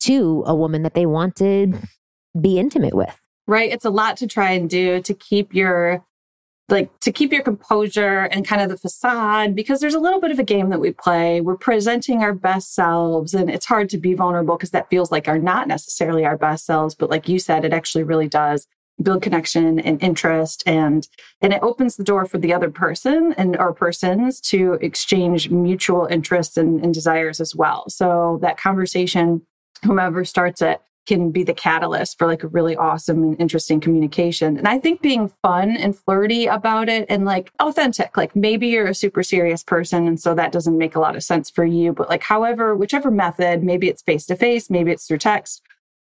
to 0.00 0.42
a 0.46 0.54
woman 0.54 0.82
that 0.82 0.94
they 0.94 1.06
want 1.06 1.36
to 1.36 1.72
be 2.40 2.58
intimate 2.58 2.94
with? 2.94 3.16
Right. 3.46 3.70
It's 3.70 3.84
a 3.84 3.90
lot 3.90 4.16
to 4.18 4.26
try 4.26 4.50
and 4.50 4.68
do 4.68 5.00
to 5.02 5.14
keep 5.14 5.54
your 5.54 6.04
like 6.68 6.98
to 6.98 7.12
keep 7.12 7.32
your 7.32 7.42
composure 7.42 8.24
and 8.24 8.44
kind 8.44 8.60
of 8.60 8.68
the 8.68 8.76
facade 8.76 9.54
because 9.54 9.78
there's 9.78 9.94
a 9.94 10.00
little 10.00 10.20
bit 10.20 10.32
of 10.32 10.40
a 10.40 10.44
game 10.44 10.70
that 10.70 10.80
we 10.80 10.90
play. 10.90 11.40
We're 11.40 11.56
presenting 11.56 12.22
our 12.22 12.34
best 12.34 12.74
selves 12.74 13.34
and 13.34 13.48
it's 13.48 13.66
hard 13.66 13.88
to 13.90 13.98
be 13.98 14.14
vulnerable 14.14 14.56
because 14.56 14.72
that 14.72 14.90
feels 14.90 15.12
like 15.12 15.28
are 15.28 15.38
not 15.38 15.68
necessarily 15.68 16.24
our 16.24 16.36
best 16.36 16.66
selves, 16.66 16.96
but 16.96 17.08
like 17.08 17.28
you 17.28 17.38
said 17.38 17.64
it 17.64 17.72
actually 17.72 18.02
really 18.02 18.28
does 18.28 18.66
build 19.02 19.22
connection 19.22 19.78
and 19.80 20.02
interest 20.02 20.62
and 20.66 21.08
and 21.42 21.52
it 21.52 21.62
opens 21.62 21.96
the 21.96 22.04
door 22.04 22.24
for 22.24 22.38
the 22.38 22.54
other 22.54 22.70
person 22.70 23.34
and 23.36 23.56
or 23.58 23.72
persons 23.72 24.40
to 24.40 24.74
exchange 24.80 25.50
mutual 25.50 26.06
interests 26.06 26.56
and, 26.56 26.82
and 26.82 26.94
desires 26.94 27.40
as 27.40 27.54
well 27.54 27.88
so 27.88 28.38
that 28.40 28.56
conversation 28.56 29.42
whomever 29.84 30.24
starts 30.24 30.62
it 30.62 30.80
can 31.06 31.30
be 31.30 31.44
the 31.44 31.54
catalyst 31.54 32.18
for 32.18 32.26
like 32.26 32.42
a 32.42 32.48
really 32.48 32.76
awesome 32.76 33.22
and 33.22 33.40
interesting 33.40 33.80
communication. 33.80 34.58
And 34.58 34.66
I 34.66 34.78
think 34.78 35.00
being 35.00 35.32
fun 35.40 35.76
and 35.76 35.96
flirty 35.96 36.46
about 36.46 36.88
it 36.88 37.06
and 37.08 37.24
like 37.24 37.50
authentic, 37.60 38.16
like 38.16 38.34
maybe 38.34 38.66
you're 38.66 38.88
a 38.88 38.94
super 38.94 39.22
serious 39.22 39.62
person. 39.62 40.06
And 40.06 40.20
so 40.20 40.34
that 40.34 40.52
doesn't 40.52 40.76
make 40.76 40.96
a 40.96 41.00
lot 41.00 41.16
of 41.16 41.22
sense 41.22 41.48
for 41.48 41.64
you. 41.64 41.92
But 41.92 42.08
like, 42.08 42.24
however, 42.24 42.74
whichever 42.74 43.10
method, 43.10 43.62
maybe 43.62 43.88
it's 43.88 44.02
face 44.02 44.26
to 44.26 44.36
face, 44.36 44.68
maybe 44.68 44.90
it's 44.90 45.06
through 45.06 45.18
text, 45.18 45.62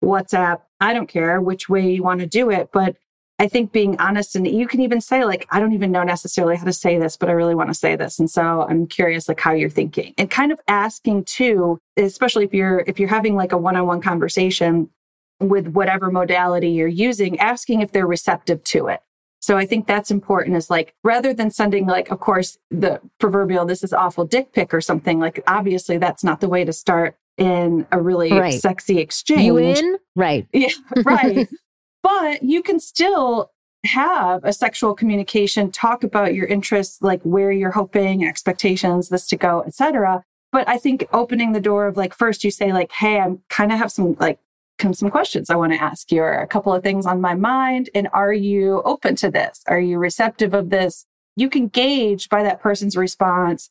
WhatsApp, 0.04 0.60
I 0.82 0.92
don't 0.92 1.08
care 1.08 1.40
which 1.40 1.68
way 1.68 1.90
you 1.90 2.02
want 2.02 2.20
to 2.20 2.26
do 2.26 2.50
it. 2.50 2.70
But 2.72 2.96
I 3.38 3.48
think 3.48 3.72
being 3.72 3.98
honest 3.98 4.36
and 4.36 4.46
you 4.46 4.68
can 4.68 4.80
even 4.80 5.00
say, 5.00 5.24
like, 5.24 5.46
I 5.50 5.58
don't 5.58 5.72
even 5.72 5.90
know 5.90 6.02
necessarily 6.02 6.56
how 6.56 6.64
to 6.64 6.72
say 6.72 6.98
this, 6.98 7.16
but 7.16 7.28
I 7.28 7.32
really 7.32 7.54
want 7.54 7.70
to 7.70 7.74
say 7.74 7.96
this. 7.96 8.18
And 8.18 8.30
so 8.30 8.66
I'm 8.68 8.86
curious, 8.86 9.28
like, 9.28 9.40
how 9.40 9.52
you're 9.52 9.70
thinking 9.70 10.14
and 10.18 10.30
kind 10.30 10.52
of 10.52 10.60
asking 10.68 11.24
too, 11.24 11.78
especially 11.96 12.44
if 12.44 12.54
you're, 12.54 12.84
if 12.86 13.00
you're 13.00 13.08
having 13.08 13.34
like 13.34 13.52
a 13.52 13.58
one 13.58 13.76
on 13.76 13.86
one 13.86 14.00
conversation 14.00 14.90
with 15.40 15.68
whatever 15.68 16.10
modality 16.10 16.70
you're 16.70 16.86
using, 16.86 17.38
asking 17.38 17.80
if 17.80 17.90
they're 17.90 18.06
receptive 18.06 18.62
to 18.64 18.88
it. 18.88 19.00
So 19.40 19.56
I 19.56 19.66
think 19.66 19.88
that's 19.88 20.12
important 20.12 20.56
is 20.56 20.70
like 20.70 20.94
rather 21.02 21.34
than 21.34 21.50
sending 21.50 21.86
like, 21.86 22.12
of 22.12 22.20
course, 22.20 22.58
the 22.70 23.00
proverbial, 23.18 23.66
this 23.66 23.82
is 23.82 23.92
awful 23.92 24.24
dick 24.24 24.52
pic 24.52 24.72
or 24.72 24.80
something, 24.80 25.18
like 25.18 25.42
obviously 25.48 25.98
that's 25.98 26.22
not 26.22 26.40
the 26.40 26.48
way 26.48 26.64
to 26.64 26.72
start 26.72 27.16
in 27.38 27.86
a 27.92 28.00
really 28.00 28.32
right. 28.32 28.60
sexy 28.60 28.98
exchange. 28.98 29.42
You 29.42 29.58
in? 29.58 29.96
Right. 30.14 30.46
Yeah, 30.52 30.68
right. 31.04 31.48
but 32.02 32.42
you 32.42 32.62
can 32.62 32.78
still 32.80 33.50
have 33.84 34.44
a 34.44 34.52
sexual 34.52 34.94
communication, 34.94 35.70
talk 35.70 36.04
about 36.04 36.34
your 36.34 36.46
interests, 36.46 37.02
like 37.02 37.22
where 37.22 37.50
you're 37.50 37.72
hoping, 37.72 38.24
expectations, 38.26 39.08
this 39.08 39.26
to 39.28 39.36
go, 39.36 39.62
etc. 39.66 40.22
But 40.52 40.68
I 40.68 40.78
think 40.78 41.06
opening 41.12 41.52
the 41.52 41.60
door 41.60 41.86
of 41.86 41.96
like 41.96 42.14
first 42.14 42.44
you 42.44 42.50
say 42.50 42.72
like, 42.72 42.92
hey, 42.92 43.18
I'm 43.18 43.40
kind 43.48 43.72
of 43.72 43.78
have 43.78 43.90
some 43.90 44.14
like 44.20 44.38
come 44.78 44.94
some 44.94 45.10
questions 45.10 45.50
I 45.50 45.56
want 45.56 45.72
to 45.72 45.82
ask 45.82 46.10
you 46.12 46.22
or 46.22 46.34
a 46.34 46.46
couple 46.46 46.74
of 46.74 46.82
things 46.82 47.06
on 47.06 47.20
my 47.20 47.34
mind. 47.34 47.88
And 47.94 48.08
are 48.12 48.32
you 48.32 48.82
open 48.84 49.16
to 49.16 49.30
this? 49.30 49.62
Are 49.66 49.80
you 49.80 49.98
receptive 49.98 50.54
of 50.54 50.70
this? 50.70 51.06
You 51.36 51.48
can 51.48 51.68
gauge 51.68 52.28
by 52.28 52.42
that 52.42 52.60
person's 52.60 52.96
response 52.96 53.70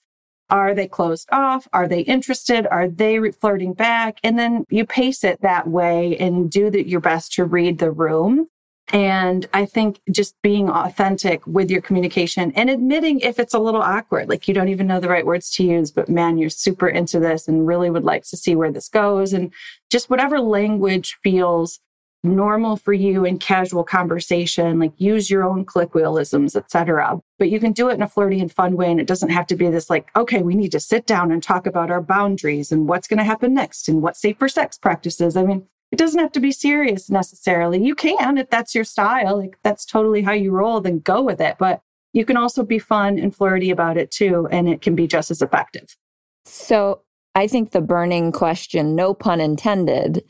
are 0.51 0.75
they 0.75 0.87
closed 0.87 1.29
off? 1.31 1.67
Are 1.71 1.87
they 1.87 2.01
interested? 2.01 2.67
Are 2.67 2.87
they 2.87 3.31
flirting 3.31 3.73
back? 3.73 4.19
And 4.23 4.37
then 4.37 4.65
you 4.69 4.85
pace 4.85 5.23
it 5.23 5.41
that 5.41 5.67
way 5.67 6.17
and 6.17 6.51
do 6.51 6.69
the, 6.69 6.87
your 6.87 6.99
best 6.99 7.33
to 7.33 7.45
read 7.45 7.79
the 7.79 7.91
room. 7.91 8.47
And 8.93 9.47
I 9.53 9.65
think 9.65 10.01
just 10.11 10.35
being 10.41 10.69
authentic 10.69 11.47
with 11.47 11.71
your 11.71 11.81
communication 11.81 12.51
and 12.55 12.69
admitting 12.69 13.21
if 13.21 13.39
it's 13.39 13.53
a 13.53 13.59
little 13.59 13.81
awkward, 13.81 14.27
like 14.27 14.49
you 14.49 14.53
don't 14.53 14.67
even 14.67 14.87
know 14.87 14.99
the 14.99 15.07
right 15.07 15.25
words 15.25 15.49
to 15.51 15.63
use, 15.63 15.91
but 15.91 16.09
man, 16.09 16.37
you're 16.37 16.49
super 16.49 16.89
into 16.89 17.17
this 17.17 17.47
and 17.47 17.65
really 17.65 17.89
would 17.89 18.03
like 18.03 18.23
to 18.25 18.37
see 18.37 18.53
where 18.53 18.71
this 18.71 18.89
goes. 18.89 19.31
And 19.31 19.53
just 19.89 20.09
whatever 20.09 20.41
language 20.41 21.17
feels 21.23 21.79
normal 22.23 22.75
for 22.75 22.93
you 22.93 23.25
in 23.25 23.39
casual 23.39 23.83
conversation, 23.83 24.79
like 24.79 24.93
use 24.97 25.29
your 25.29 25.43
own 25.43 25.65
colloquialisms, 25.65 26.55
etc. 26.55 27.19
But 27.39 27.49
you 27.49 27.59
can 27.59 27.71
do 27.71 27.89
it 27.89 27.95
in 27.95 28.01
a 28.01 28.07
flirty 28.07 28.39
and 28.39 28.51
fun 28.51 28.75
way. 28.75 28.91
And 28.91 28.99
it 28.99 29.07
doesn't 29.07 29.29
have 29.29 29.47
to 29.47 29.55
be 29.55 29.69
this 29.69 29.89
like, 29.89 30.07
okay, 30.15 30.41
we 30.41 30.55
need 30.55 30.71
to 30.73 30.79
sit 30.79 31.05
down 31.05 31.31
and 31.31 31.41
talk 31.41 31.65
about 31.65 31.89
our 31.89 32.01
boundaries 32.01 32.71
and 32.71 32.87
what's 32.87 33.07
going 33.07 33.17
to 33.17 33.23
happen 33.23 33.53
next 33.53 33.89
and 33.89 34.01
what's 34.01 34.21
safe 34.21 34.37
for 34.37 34.47
sex 34.47 34.77
practices. 34.77 35.35
I 35.35 35.43
mean, 35.43 35.67
it 35.91 35.97
doesn't 35.97 36.19
have 36.19 36.31
to 36.33 36.39
be 36.39 36.51
serious 36.51 37.09
necessarily. 37.09 37.83
You 37.83 37.95
can, 37.95 38.37
if 38.37 38.49
that's 38.49 38.75
your 38.75 38.85
style, 38.85 39.37
like 39.37 39.57
that's 39.63 39.85
totally 39.85 40.21
how 40.21 40.33
you 40.33 40.51
roll, 40.51 40.79
then 40.79 40.99
go 40.99 41.21
with 41.21 41.41
it. 41.41 41.57
But 41.57 41.81
you 42.13 42.23
can 42.23 42.37
also 42.37 42.63
be 42.63 42.79
fun 42.79 43.17
and 43.17 43.35
flirty 43.35 43.71
about 43.71 43.97
it 43.97 44.11
too. 44.11 44.47
And 44.51 44.69
it 44.69 44.81
can 44.81 44.95
be 44.95 45.07
just 45.07 45.31
as 45.31 45.41
effective. 45.41 45.97
So 46.45 47.01
I 47.35 47.47
think 47.47 47.71
the 47.71 47.81
burning 47.81 48.31
question, 48.31 48.95
no 48.95 49.13
pun 49.13 49.41
intended, 49.41 50.23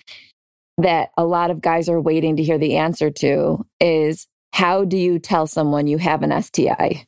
that 0.78 1.10
a 1.18 1.26
lot 1.26 1.52
of 1.52 1.62
guys 1.62 1.90
are 1.90 2.02
waiting 2.02 2.38
to 2.38 2.44
hear 2.44 2.58
the 2.58 2.78
answer 2.78 3.10
to 3.10 3.66
is 3.80 4.28
how 4.54 4.84
do 4.84 4.98
you 4.98 5.20
tell 5.20 5.48
someone 5.48 5.88
you 5.88 5.98
have 5.98 6.24
an 6.24 6.42
STI? 6.42 7.06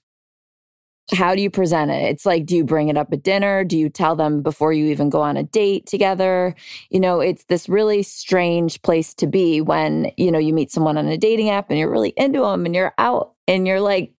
How 1.12 1.36
do 1.36 1.42
you 1.42 1.50
present 1.50 1.92
it? 1.92 2.04
It's 2.10 2.26
like, 2.26 2.46
do 2.46 2.56
you 2.56 2.64
bring 2.64 2.88
it 2.88 2.98
up 2.98 3.12
at 3.12 3.24
dinner? 3.24 3.66
Do 3.66 3.78
you 3.78 3.90
tell 3.90 4.16
them 4.16 4.42
before 4.42 4.72
you 4.72 4.86
even 4.86 5.10
go 5.10 5.22
on 5.22 5.36
a 5.36 5.44
date 5.44 5.86
together? 5.86 6.56
You 6.90 7.02
know, 7.02 7.20
it's 7.20 7.44
this 7.46 7.68
really 7.68 8.04
strange 8.04 8.82
place 8.84 9.14
to 9.16 9.28
be 9.28 9.60
when, 9.60 10.12
you 10.16 10.32
know, 10.32 10.40
you 10.40 10.54
meet 10.54 10.72
someone 10.72 10.98
on 10.98 11.08
a 11.08 11.18
dating 11.18 11.50
app 11.50 11.70
and 11.70 11.78
you're 11.78 11.92
really 11.92 12.14
into 12.16 12.40
them 12.40 12.66
and 12.66 12.74
you're 12.74 12.94
out 12.98 13.34
and 13.48 13.68
you're 13.68 13.82
like, 13.82 14.14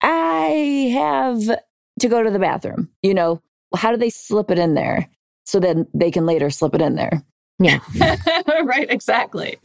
I 0.00 0.90
have 0.94 1.40
to 2.00 2.08
go 2.08 2.22
to 2.22 2.30
the 2.30 2.38
bathroom. 2.38 2.88
You 3.02 3.12
know, 3.12 3.42
how 3.76 3.90
do 3.90 3.98
they 3.98 4.10
slip 4.10 4.50
it 4.50 4.58
in 4.58 4.74
there 4.74 5.10
so 5.44 5.60
that 5.60 5.88
they 5.92 6.10
can 6.10 6.24
later 6.24 6.48
slip 6.48 6.74
it 6.74 6.80
in 6.80 6.94
there? 6.94 7.22
Yeah. 7.60 7.80
right, 8.64 8.90
exactly. 8.90 9.58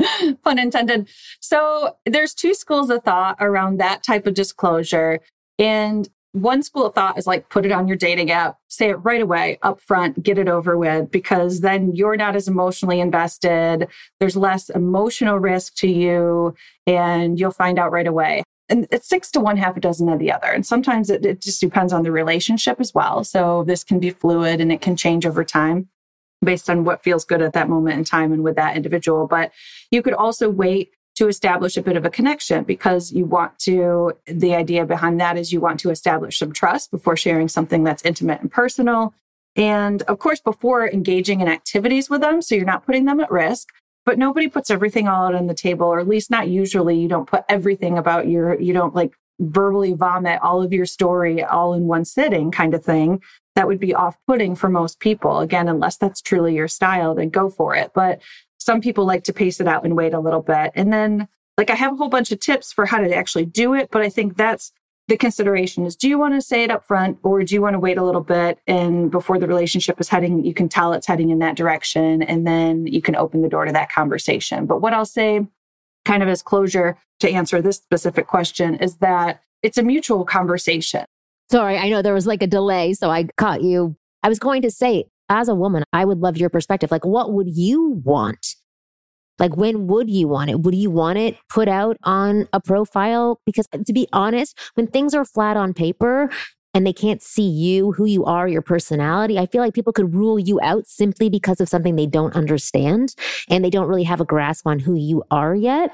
Pun 0.43 0.59
intended. 0.59 1.07
So 1.39 1.95
there's 2.05 2.33
two 2.33 2.53
schools 2.53 2.89
of 2.89 3.03
thought 3.03 3.37
around 3.39 3.79
that 3.79 4.03
type 4.03 4.27
of 4.27 4.33
disclosure. 4.33 5.21
And 5.57 6.07
one 6.33 6.61
school 6.61 6.85
of 6.85 6.93
thought 6.93 7.17
is 7.17 7.25
like 7.25 7.47
put 7.47 7.65
it 7.65 7.71
on 7.71 7.87
your 7.87 7.95
dating 7.95 8.29
app, 8.29 8.57
say 8.67 8.89
it 8.89 8.95
right 8.95 9.21
away, 9.21 9.57
up 9.61 9.79
front, 9.79 10.21
get 10.21 10.37
it 10.37 10.49
over 10.49 10.77
with, 10.77 11.09
because 11.09 11.61
then 11.61 11.95
you're 11.95 12.17
not 12.17 12.35
as 12.35 12.49
emotionally 12.49 12.99
invested. 12.99 13.87
There's 14.19 14.35
less 14.35 14.69
emotional 14.69 15.37
risk 15.39 15.75
to 15.75 15.87
you, 15.87 16.53
and 16.85 17.39
you'll 17.39 17.51
find 17.51 17.79
out 17.79 17.93
right 17.93 18.05
away. 18.05 18.43
And 18.67 18.85
it's 18.91 19.07
six 19.07 19.31
to 19.31 19.39
one 19.39 19.55
half 19.55 19.77
a 19.77 19.79
dozen 19.79 20.09
of 20.09 20.19
the 20.19 20.33
other. 20.33 20.47
And 20.47 20.65
sometimes 20.65 21.09
it, 21.09 21.25
it 21.25 21.39
just 21.39 21.61
depends 21.61 21.93
on 21.93 22.03
the 22.03 22.11
relationship 22.11 22.81
as 22.81 22.93
well. 22.93 23.23
So 23.23 23.63
this 23.63 23.85
can 23.85 23.99
be 23.99 24.09
fluid 24.09 24.59
and 24.59 24.73
it 24.73 24.81
can 24.81 24.97
change 24.97 25.25
over 25.25 25.45
time 25.45 25.87
based 26.43 26.69
on 26.69 26.83
what 26.83 27.03
feels 27.03 27.25
good 27.25 27.41
at 27.41 27.53
that 27.53 27.69
moment 27.69 27.97
in 27.97 28.03
time 28.03 28.31
and 28.31 28.43
with 28.43 28.55
that 28.55 28.75
individual. 28.75 29.27
But 29.27 29.51
you 29.91 30.01
could 30.01 30.13
also 30.13 30.49
wait 30.49 30.91
to 31.15 31.27
establish 31.27 31.77
a 31.77 31.81
bit 31.81 31.95
of 31.95 32.05
a 32.05 32.09
connection 32.09 32.63
because 32.63 33.11
you 33.11 33.25
want 33.25 33.57
to, 33.59 34.11
the 34.27 34.53
idea 34.53 34.85
behind 34.85 35.19
that 35.19 35.37
is 35.37 35.53
you 35.53 35.61
want 35.61 35.79
to 35.79 35.89
establish 35.89 36.39
some 36.39 36.51
trust 36.51 36.91
before 36.91 37.15
sharing 37.15 37.47
something 37.47 37.83
that's 37.83 38.03
intimate 38.03 38.41
and 38.41 38.51
personal. 38.51 39.13
And 39.55 40.01
of 40.03 40.19
course, 40.19 40.41
before 40.41 40.89
engaging 40.89 41.39
in 41.39 41.47
activities 41.47 42.09
with 42.09 42.19
them, 42.19 42.41
so 42.41 42.55
you're 42.55 42.65
not 42.65 42.85
putting 42.85 43.05
them 43.05 43.21
at 43.21 43.31
risk. 43.31 43.69
But 44.05 44.19
nobody 44.19 44.47
puts 44.47 44.69
everything 44.69 45.07
all 45.07 45.25
out 45.25 45.33
on 45.33 45.47
the 45.47 45.55
table, 45.55 45.87
or 45.87 45.99
at 45.99 46.07
least 46.07 46.29
not 46.29 46.47
usually. 46.47 46.95
You 46.99 47.07
don't 47.07 47.27
put 47.27 47.43
everything 47.49 47.97
about 47.97 48.27
your, 48.27 48.59
you 48.59 48.71
don't 48.71 48.93
like 48.93 49.13
verbally 49.39 49.93
vomit 49.93 50.39
all 50.41 50.61
of 50.61 50.71
your 50.73 50.85
story 50.85 51.43
all 51.43 51.73
in 51.73 51.87
one 51.87 52.05
sitting 52.05 52.51
kind 52.51 52.73
of 52.73 52.83
thing 52.83 53.21
that 53.55 53.67
would 53.67 53.79
be 53.79 53.93
off 53.93 54.17
putting 54.27 54.55
for 54.55 54.69
most 54.69 54.99
people. 54.99 55.39
Again, 55.39 55.67
unless 55.67 55.97
that's 55.97 56.21
truly 56.21 56.55
your 56.55 56.67
style, 56.67 57.15
then 57.15 57.29
go 57.29 57.49
for 57.49 57.75
it. 57.75 57.91
But 57.93 58.21
some 58.57 58.81
people 58.81 59.05
like 59.05 59.23
to 59.25 59.33
pace 59.33 59.59
it 59.59 59.67
out 59.67 59.85
and 59.85 59.95
wait 59.95 60.13
a 60.13 60.19
little 60.19 60.41
bit. 60.41 60.71
And 60.75 60.91
then, 60.91 61.27
like, 61.57 61.69
I 61.69 61.75
have 61.75 61.93
a 61.93 61.95
whole 61.95 62.09
bunch 62.09 62.31
of 62.31 62.39
tips 62.39 62.73
for 62.73 62.85
how 62.85 62.99
to 62.99 63.15
actually 63.15 63.45
do 63.45 63.73
it. 63.73 63.89
But 63.91 64.01
I 64.01 64.09
think 64.09 64.35
that's 64.35 64.71
the 65.07 65.17
consideration 65.17 65.85
is 65.85 65.95
do 65.95 66.09
you 66.09 66.17
want 66.17 66.33
to 66.33 66.41
say 66.41 66.63
it 66.63 66.71
up 66.71 66.83
front 66.83 67.17
or 67.23 67.43
do 67.43 67.53
you 67.53 67.61
want 67.61 67.73
to 67.73 67.79
wait 67.79 67.97
a 67.97 68.03
little 68.03 68.23
bit 68.23 68.59
and 68.65 69.11
before 69.11 69.37
the 69.37 69.47
relationship 69.47 69.99
is 70.01 70.09
heading 70.09 70.43
you 70.43 70.53
can 70.53 70.67
tell 70.67 70.93
it's 70.93 71.05
heading 71.05 71.29
in 71.29 71.39
that 71.39 71.55
direction 71.55 72.23
and 72.23 72.47
then 72.47 72.87
you 72.87 73.01
can 73.01 73.15
open 73.15 73.41
the 73.41 73.49
door 73.49 73.65
to 73.65 73.71
that 73.71 73.91
conversation 73.91 74.65
but 74.65 74.81
what 74.81 74.93
i'll 74.93 75.05
say 75.05 75.45
kind 76.05 76.23
of 76.23 76.29
as 76.29 76.41
closure 76.41 76.97
to 77.19 77.29
answer 77.29 77.61
this 77.61 77.77
specific 77.77 78.27
question 78.27 78.75
is 78.75 78.97
that 78.97 79.41
it's 79.63 79.77
a 79.77 79.83
mutual 79.83 80.23
conversation 80.23 81.05
Sorry, 81.51 81.77
I 81.77 81.89
know 81.89 82.01
there 82.01 82.13
was 82.13 82.25
like 82.25 82.41
a 82.41 82.47
delay, 82.47 82.93
so 82.93 83.09
I 83.11 83.25
caught 83.37 83.61
you. 83.61 83.95
I 84.23 84.29
was 84.29 84.39
going 84.39 84.63
to 84.63 84.71
say, 84.71 85.05
as 85.29 85.47
a 85.47 85.55
woman, 85.55 85.83
I 85.93 86.03
would 86.05 86.19
love 86.19 86.37
your 86.37 86.49
perspective. 86.49 86.89
Like, 86.89 87.05
what 87.05 87.33
would 87.33 87.47
you 87.49 88.01
want? 88.03 88.55
Like, 89.37 89.55
when 89.55 89.85
would 89.87 90.09
you 90.09 90.27
want 90.27 90.49
it? 90.49 90.61
Would 90.61 90.75
you 90.75 90.89
want 90.89 91.19
it 91.19 91.37
put 91.49 91.67
out 91.67 91.97
on 92.03 92.47
a 92.53 92.59
profile? 92.59 93.41
Because 93.45 93.67
to 93.67 93.93
be 93.93 94.07
honest, 94.11 94.57
when 94.73 94.87
things 94.87 95.13
are 95.13 95.25
flat 95.25 95.57
on 95.57 95.73
paper 95.73 96.31
and 96.75 96.85
they 96.85 96.93
can't 96.93 97.23
see 97.23 97.47
you, 97.47 97.93
who 97.93 98.05
you 98.05 98.25
are, 98.25 98.47
your 98.47 98.61
personality, 98.61 99.39
I 99.39 99.45
feel 99.47 99.61
like 99.61 99.73
people 99.73 99.93
could 99.93 100.13
rule 100.13 100.37
you 100.37 100.59
out 100.61 100.85
simply 100.85 101.29
because 101.29 101.61
of 101.61 101.69
something 101.69 101.95
they 101.95 102.05
don't 102.05 102.35
understand 102.35 103.15
and 103.49 103.63
they 103.63 103.69
don't 103.69 103.87
really 103.87 104.03
have 104.03 104.19
a 104.19 104.25
grasp 104.25 104.67
on 104.67 104.79
who 104.79 104.95
you 104.95 105.23
are 105.31 105.55
yet. 105.55 105.91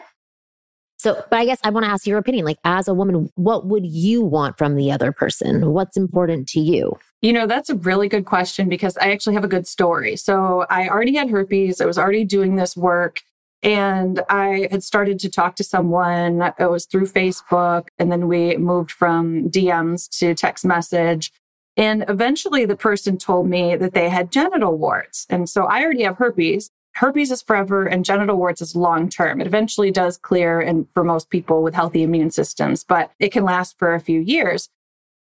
So, 0.98 1.24
but 1.30 1.40
I 1.40 1.46
guess 1.46 1.60
I 1.64 1.70
want 1.70 1.86
to 1.86 1.92
ask 1.92 2.06
your 2.06 2.18
opinion. 2.18 2.46
Like, 2.46 2.60
as 2.64 2.88
a 2.88 2.94
woman, 2.94 3.30
what 3.36 3.66
would 3.68 3.86
you 3.86 4.24
want 4.24 4.58
from 4.58 4.76
the 4.76 4.92
other 4.92 5.12
person? 5.12 5.72
What's 5.72 5.98
important 5.98 6.48
to 6.50 6.60
you? 6.60 6.96
You 7.22 7.34
know, 7.34 7.48
that's 7.48 7.70
a 7.70 7.76
really 7.76 8.08
good 8.08 8.26
question 8.26 8.70
because 8.70 8.98
I 8.98 9.12
actually 9.12 9.34
have 9.36 9.44
a 9.44 9.48
good 9.48 9.68
story. 9.68 10.16
So, 10.16 10.66
I 10.70 10.90
already 10.90 11.16
had 11.16 11.30
herpes, 11.30 11.82
I 11.82 11.86
was 11.86 11.98
already 11.98 12.24
doing 12.24 12.56
this 12.56 12.76
work. 12.78 13.22
And 13.64 14.22
I 14.30 14.68
had 14.72 14.84
started 14.84 15.20
to 15.20 15.30
talk 15.30 15.56
to 15.58 15.64
someone. 15.64 16.42
It 16.60 16.70
was 16.70 16.86
through 16.86 17.08
Facebook. 17.08 17.90
And 18.00 18.12
then 18.12 18.28
we 18.28 18.58
moved 18.58 18.92
from 18.92 19.50
DMs 19.50 20.10
to 20.20 20.34
text 20.34 20.66
message. 20.66 21.32
And 21.78 22.04
eventually 22.10 22.66
the 22.66 22.76
person 22.76 23.18
told 23.18 23.48
me 23.48 23.76
that 23.76 23.94
they 23.94 24.10
had 24.10 24.32
genital 24.32 24.78
warts. 24.78 25.26
And 25.30 25.48
so 25.48 25.66
I 25.66 25.84
already 25.84 26.04
have 26.04 26.18
herpes 26.18 26.72
herpes 26.96 27.32
is 27.32 27.42
forever 27.42 27.86
and 27.86 28.06
genital 28.06 28.38
warts 28.38 28.62
is 28.62 28.76
long 28.76 29.10
term. 29.10 29.40
It 29.42 29.48
eventually 29.48 29.92
does 29.92 30.18
clear 30.18 30.60
and 30.60 30.88
for 30.94 31.04
most 31.04 31.30
people 31.30 31.64
with 31.64 31.74
healthy 31.74 32.04
immune 32.04 32.32
systems, 32.32 32.84
but 32.84 33.12
it 33.20 33.32
can 33.32 33.44
last 33.44 33.78
for 33.78 33.94
a 33.94 34.00
few 34.00 34.20
years. 34.20 34.70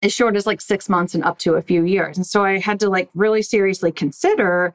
As 0.02 0.12
short 0.12 0.36
as 0.36 0.46
like 0.46 0.60
six 0.60 0.88
months 0.88 1.14
and 1.14 1.24
up 1.24 1.38
to 1.38 1.54
a 1.54 1.62
few 1.62 1.84
years. 1.84 2.18
And 2.18 2.26
so 2.26 2.44
I 2.44 2.58
had 2.58 2.78
to 2.80 2.90
like 2.90 3.08
really 3.14 3.40
seriously 3.40 3.90
consider 3.90 4.74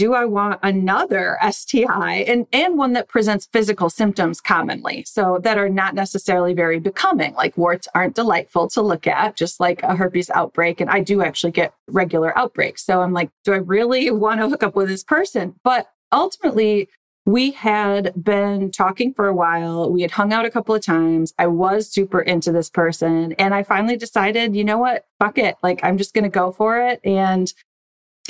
do 0.00 0.14
I 0.14 0.24
want 0.24 0.58
another 0.62 1.36
STI 1.50 2.24
and, 2.26 2.46
and 2.54 2.78
one 2.78 2.94
that 2.94 3.06
presents 3.06 3.50
physical 3.52 3.90
symptoms 3.90 4.40
commonly? 4.40 5.04
So 5.06 5.38
that 5.42 5.58
are 5.58 5.68
not 5.68 5.94
necessarily 5.94 6.54
very 6.54 6.80
becoming. 6.80 7.34
Like 7.34 7.58
warts 7.58 7.86
aren't 7.94 8.14
delightful 8.14 8.66
to 8.68 8.80
look 8.80 9.06
at, 9.06 9.36
just 9.36 9.60
like 9.60 9.82
a 9.82 9.94
herpes 9.94 10.30
outbreak. 10.30 10.80
And 10.80 10.88
I 10.88 11.00
do 11.00 11.22
actually 11.22 11.52
get 11.52 11.74
regular 11.86 12.36
outbreaks. 12.38 12.82
So 12.82 13.02
I'm 13.02 13.12
like, 13.12 13.28
do 13.44 13.52
I 13.52 13.58
really 13.58 14.10
want 14.10 14.40
to 14.40 14.48
hook 14.48 14.62
up 14.62 14.74
with 14.74 14.88
this 14.88 15.04
person? 15.04 15.56
But 15.64 15.90
ultimately, 16.10 16.88
we 17.26 17.50
had 17.50 18.14
been 18.16 18.70
talking 18.70 19.12
for 19.12 19.28
a 19.28 19.34
while. 19.34 19.92
We 19.92 20.00
had 20.00 20.12
hung 20.12 20.32
out 20.32 20.46
a 20.46 20.50
couple 20.50 20.74
of 20.74 20.82
times. 20.82 21.34
I 21.38 21.46
was 21.46 21.92
super 21.92 22.22
into 22.22 22.52
this 22.52 22.70
person. 22.70 23.34
And 23.34 23.52
I 23.52 23.64
finally 23.64 23.98
decided, 23.98 24.56
you 24.56 24.64
know 24.64 24.78
what? 24.78 25.04
Fuck 25.18 25.36
it. 25.36 25.58
Like, 25.62 25.80
I'm 25.82 25.98
just 25.98 26.14
going 26.14 26.24
to 26.24 26.30
go 26.30 26.52
for 26.52 26.80
it. 26.80 27.00
And 27.04 27.52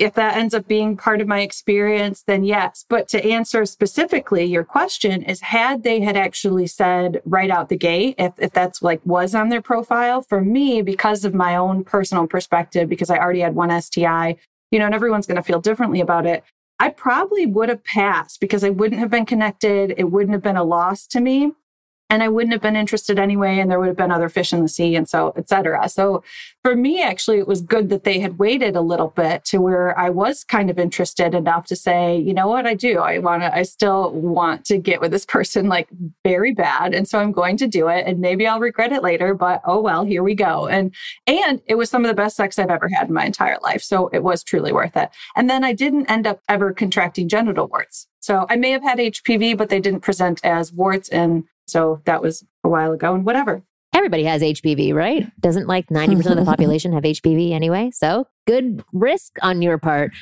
if 0.01 0.15
that 0.15 0.37
ends 0.37 0.55
up 0.55 0.67
being 0.67 0.97
part 0.97 1.21
of 1.21 1.29
my 1.29 1.41
experience, 1.41 2.23
then 2.23 2.43
yes. 2.43 2.85
But 2.89 3.07
to 3.09 3.25
answer 3.25 3.67
specifically 3.67 4.45
your 4.45 4.65
question 4.65 5.23
is 5.23 5.43
had 5.43 5.83
they 5.83 6.01
had 6.01 6.17
actually 6.17 6.67
said 6.67 7.21
right 7.27 7.51
out 7.51 7.69
the 7.69 7.77
gate, 7.77 8.15
if, 8.19 8.33
if 8.39 8.53
that's 8.53 8.83
like 8.83 9.01
was 9.05 9.35
on 9.35 9.51
their 9.51 9.61
profile 9.61 10.23
for 10.23 10.41
me, 10.41 10.81
because 10.81 11.25
of 11.25 11.35
my 11.35 11.55
own 11.55 11.85
personal 11.85 12.27
perspective, 12.27 12.89
because 12.89 13.11
I 13.11 13.19
already 13.19 13.41
had 13.41 13.55
one 13.55 13.71
STI, 13.81 14.37
you 14.71 14.79
know, 14.79 14.87
and 14.87 14.95
everyone's 14.95 15.27
going 15.27 15.37
to 15.37 15.43
feel 15.43 15.61
differently 15.61 16.01
about 16.01 16.25
it. 16.25 16.45
I 16.79 16.89
probably 16.89 17.45
would 17.45 17.69
have 17.69 17.85
passed 17.85 18.41
because 18.41 18.65
I 18.65 18.71
wouldn't 18.71 19.01
have 19.01 19.11
been 19.11 19.27
connected. 19.27 19.95
It 19.99 20.05
wouldn't 20.05 20.33
have 20.33 20.43
been 20.43 20.57
a 20.57 20.65
loss 20.65 21.07
to 21.09 21.21
me 21.21 21.53
and 22.11 22.23
I 22.23 22.29
wouldn't 22.29 22.53
have 22.53 22.61
been 22.61 22.77
interested 22.77 23.19
anyway. 23.19 23.59
And 23.61 23.71
there 23.71 23.79
would 23.79 23.89
have 23.89 23.97
been 23.97 24.11
other 24.11 24.29
fish 24.29 24.53
in 24.53 24.61
the 24.61 24.69
sea 24.69 24.97
and 24.97 25.09
so, 25.09 25.33
et 25.37 25.49
cetera. 25.49 25.89
So 25.89 26.23
for 26.63 26.75
me, 26.75 27.03
actually, 27.03 27.39
it 27.39 27.47
was 27.47 27.63
good 27.63 27.89
that 27.89 28.05
they 28.05 28.19
had 28.19 28.39
waited 28.39 28.75
a 28.75 28.81
little 28.81 29.09
bit 29.09 29.45
to 29.47 29.59
where 29.59 29.99
I 29.99 30.11
was 30.11 30.43
kind 30.45 30.69
of 30.69 30.79
interested 30.79 31.35
enough 31.35 31.67
to 31.67 31.77
say, 31.77 32.19
you 32.19 32.35
know 32.35 32.49
what, 32.49 32.67
I 32.67 32.75
do. 32.75 32.99
I 32.99 33.19
want 33.19 33.43
to, 33.43 33.55
I 33.55 33.63
still 33.63 34.11
want 34.11 34.65
to 34.67 34.77
get 34.77 35.01
with 35.01 35.13
this 35.13 35.25
person 35.25 35.69
like 35.69 35.89
very 36.25 36.53
bad. 36.53 36.95
And 36.95 37.09
so 37.09 37.21
I'm 37.21 37.33
going 37.33 37.57
to 37.59 37.69
do 37.69 37.89
it. 37.89 38.05
And 38.07 38.21
maybe 38.21 38.47
I'll 38.47 38.61
regret 38.61 38.93
it 38.93 39.03
later, 39.03 39.33
but 39.33 39.63
oh 39.65 39.81
well, 39.81 40.05
here 40.05 40.25
we 40.25 40.35
go. 40.35 40.67
And, 40.67 40.93
and 41.29 41.63
it 41.67 41.77
was 41.77 41.89
some 41.89 42.05
of 42.05 42.09
the 42.09 42.15
best 42.15 42.37
sex 42.37 42.59
I've 42.59 42.71
ever 42.71 42.89
had 42.89 43.09
in 43.09 43.15
my 43.15 43.25
entire 43.25 43.59
life. 43.63 43.83
So 43.83 44.09
it 44.09 44.25
was 44.25 44.43
truly 44.43 44.73
worth 44.73 44.97
it. 44.97 45.11
And 45.37 45.49
then 45.49 45.63
I 45.63 45.73
didn't 45.73 46.11
end 46.11 46.27
up 46.27 46.41
ever 46.49 46.73
contracting 46.73 47.29
genital 47.29 47.69
warts. 47.69 48.09
So 48.21 48.47
I 48.51 48.57
may 48.57 48.71
have 48.71 48.83
had 48.83 48.99
HPV, 48.99 49.57
but 49.57 49.71
they 49.71 49.81
didn't 49.81 50.01
present 50.01 50.41
as 50.45 50.73
warts. 50.73 51.09
And 51.09 51.45
so 51.71 52.01
that 52.05 52.23
was 52.23 52.45
a 52.65 52.69
while 52.69 52.93
ago 52.93 53.15
and 53.15 53.25
whatever. 53.25 53.63
Everybody 53.93 54.25
has 54.25 54.43
HPV, 54.43 54.95
right? 54.95 55.27
Doesn't 55.41 55.67
like 55.67 55.89
90% 55.89 56.31
of 56.31 56.37
the 56.37 56.45
population 56.47 56.93
have 56.93 57.03
HPV 57.03 57.53
anyway? 57.53 57.91
So 57.93 58.27
good 58.47 58.85
risk 58.93 59.37
on 59.43 59.63
your 59.63 59.79
part. 59.79 60.13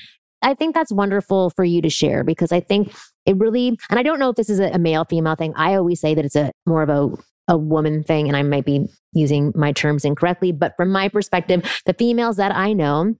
I 0.41 0.55
think 0.55 0.75
that's 0.75 0.93
wonderful 0.93 1.51
for 1.51 1.65
you 1.65 1.83
to 1.83 1.91
share 1.91 2.25
because 2.25 2.53
I 2.53 2.61
think 2.61 2.95
it 3.27 3.37
really, 3.37 3.79
and 3.91 3.99
I 3.99 4.03
don't 4.03 4.19
know 4.19 4.31
if 4.31 4.37
this 4.37 4.49
is 4.49 4.61
a, 4.61 4.79
male 4.79 5.05
female 5.05 5.35
thing. 5.35 5.53
I 5.57 5.75
always 5.75 6.01
say 6.01 6.15
that 6.15 6.25
it's 6.25 6.37
a 6.37 6.51
more 6.65 6.83
of 6.83 6.89
a, 6.89 7.11
a 7.49 7.59
woman 7.59 8.05
thing, 8.05 8.29
and 8.29 8.37
I 8.37 8.43
might 8.43 8.65
be 8.65 8.87
using 9.13 9.53
my 9.55 9.73
terms 9.73 10.05
incorrectly. 10.05 10.53
But 10.53 10.75
from 10.77 10.91
my 10.91 11.09
perspective, 11.09 11.83
the 11.87 11.95
females 11.95 12.37
that 12.37 12.55
I 12.55 12.73
know, 12.73 13.15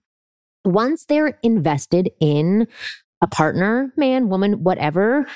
once 0.63 1.05
they're 1.05 1.37
invested 1.43 2.09
in 2.19 2.67
a 3.21 3.27
partner, 3.27 3.93
man, 3.97 4.29
woman, 4.29 4.63
whatever, 4.63 5.27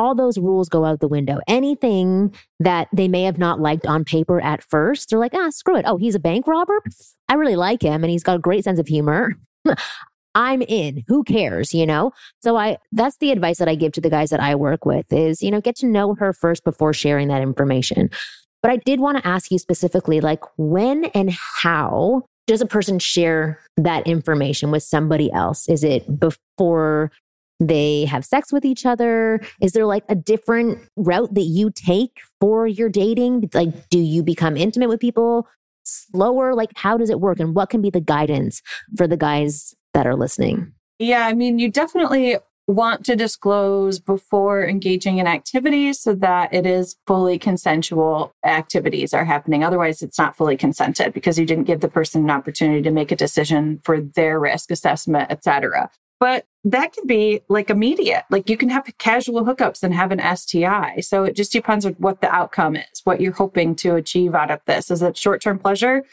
all 0.00 0.14
those 0.14 0.38
rules 0.38 0.70
go 0.70 0.86
out 0.86 1.00
the 1.00 1.08
window. 1.08 1.38
Anything 1.46 2.34
that 2.58 2.88
they 2.90 3.06
may 3.06 3.24
have 3.24 3.36
not 3.36 3.60
liked 3.60 3.86
on 3.86 4.02
paper 4.02 4.40
at 4.40 4.62
first, 4.62 5.10
they're 5.10 5.18
like, 5.18 5.34
ah, 5.34 5.50
screw 5.50 5.76
it. 5.76 5.84
Oh, 5.86 5.98
he's 5.98 6.14
a 6.14 6.18
bank 6.20 6.46
robber. 6.46 6.82
I 7.28 7.34
really 7.34 7.54
like 7.54 7.82
him 7.82 8.02
and 8.02 8.10
he's 8.10 8.22
got 8.22 8.36
a 8.36 8.40
great 8.40 8.64
sense 8.64 8.78
of 8.78 8.88
humor. 8.88 9.34
I'm 10.34 10.62
in. 10.62 11.04
Who 11.08 11.22
cares, 11.22 11.74
you 11.74 11.84
know? 11.84 12.12
So 12.40 12.56
I 12.56 12.78
that's 12.92 13.18
the 13.18 13.30
advice 13.30 13.58
that 13.58 13.68
I 13.68 13.74
give 13.74 13.92
to 13.92 14.00
the 14.00 14.08
guys 14.08 14.30
that 14.30 14.40
I 14.40 14.54
work 14.54 14.86
with 14.86 15.12
is, 15.12 15.42
you 15.42 15.50
know, 15.50 15.60
get 15.60 15.76
to 15.76 15.86
know 15.86 16.14
her 16.14 16.32
first 16.32 16.64
before 16.64 16.94
sharing 16.94 17.28
that 17.28 17.42
information. 17.42 18.10
But 18.62 18.70
I 18.70 18.76
did 18.76 19.00
want 19.00 19.18
to 19.18 19.26
ask 19.26 19.50
you 19.50 19.58
specifically 19.58 20.20
like 20.20 20.42
when 20.56 21.06
and 21.06 21.30
how 21.30 22.22
does 22.46 22.60
a 22.60 22.66
person 22.66 22.98
share 22.98 23.60
that 23.76 24.06
information 24.06 24.70
with 24.70 24.82
somebody 24.82 25.30
else? 25.32 25.68
Is 25.68 25.84
it 25.84 26.18
before 26.18 27.10
they 27.60 28.06
have 28.06 28.24
sex 28.24 28.52
with 28.52 28.64
each 28.64 28.84
other? 28.84 29.40
Is 29.60 29.72
there 29.72 29.86
like 29.86 30.04
a 30.08 30.14
different 30.14 30.78
route 30.96 31.34
that 31.34 31.42
you 31.42 31.70
take 31.70 32.18
for 32.40 32.66
your 32.66 32.88
dating? 32.88 33.50
Like, 33.54 33.88
do 33.90 33.98
you 33.98 34.22
become 34.22 34.56
intimate 34.56 34.88
with 34.88 35.00
people 35.00 35.46
slower? 35.84 36.54
Like, 36.54 36.70
how 36.74 36.96
does 36.96 37.10
it 37.10 37.20
work? 37.20 37.38
And 37.38 37.54
what 37.54 37.70
can 37.70 37.82
be 37.82 37.90
the 37.90 38.00
guidance 38.00 38.62
for 38.96 39.06
the 39.06 39.16
guys 39.16 39.74
that 39.94 40.06
are 40.06 40.16
listening? 40.16 40.72
Yeah, 40.98 41.26
I 41.26 41.34
mean, 41.34 41.58
you 41.58 41.70
definitely 41.70 42.38
want 42.66 43.04
to 43.04 43.16
disclose 43.16 43.98
before 43.98 44.64
engaging 44.64 45.18
in 45.18 45.26
activities 45.26 46.00
so 46.00 46.14
that 46.14 46.54
it 46.54 46.64
is 46.64 46.96
fully 47.06 47.38
consensual 47.38 48.32
activities 48.44 49.12
are 49.12 49.24
happening. 49.24 49.64
Otherwise, 49.64 50.02
it's 50.02 50.18
not 50.18 50.36
fully 50.36 50.56
consented 50.56 51.12
because 51.12 51.38
you 51.38 51.44
didn't 51.44 51.64
give 51.64 51.80
the 51.80 51.88
person 51.88 52.22
an 52.22 52.30
opportunity 52.30 52.80
to 52.82 52.92
make 52.92 53.10
a 53.10 53.16
decision 53.16 53.80
for 53.82 54.00
their 54.00 54.38
risk 54.38 54.70
assessment, 54.70 55.26
et 55.30 55.42
cetera. 55.42 55.90
But 56.20 56.46
that 56.64 56.92
can 56.92 57.06
be 57.06 57.40
like 57.48 57.70
immediate. 57.70 58.24
Like 58.30 58.50
you 58.50 58.58
can 58.58 58.68
have 58.68 58.86
casual 58.98 59.44
hookups 59.44 59.82
and 59.82 59.94
have 59.94 60.12
an 60.12 60.36
STI. 60.36 61.00
So 61.00 61.24
it 61.24 61.34
just 61.34 61.50
depends 61.50 61.86
on 61.86 61.94
what 61.94 62.20
the 62.20 62.30
outcome 62.30 62.76
is, 62.76 63.00
what 63.04 63.20
you're 63.20 63.32
hoping 63.32 63.74
to 63.76 63.96
achieve 63.96 64.34
out 64.34 64.50
of 64.50 64.60
this. 64.66 64.90
Is 64.90 65.00
it 65.00 65.16
short 65.16 65.40
term 65.40 65.58
pleasure? 65.58 66.04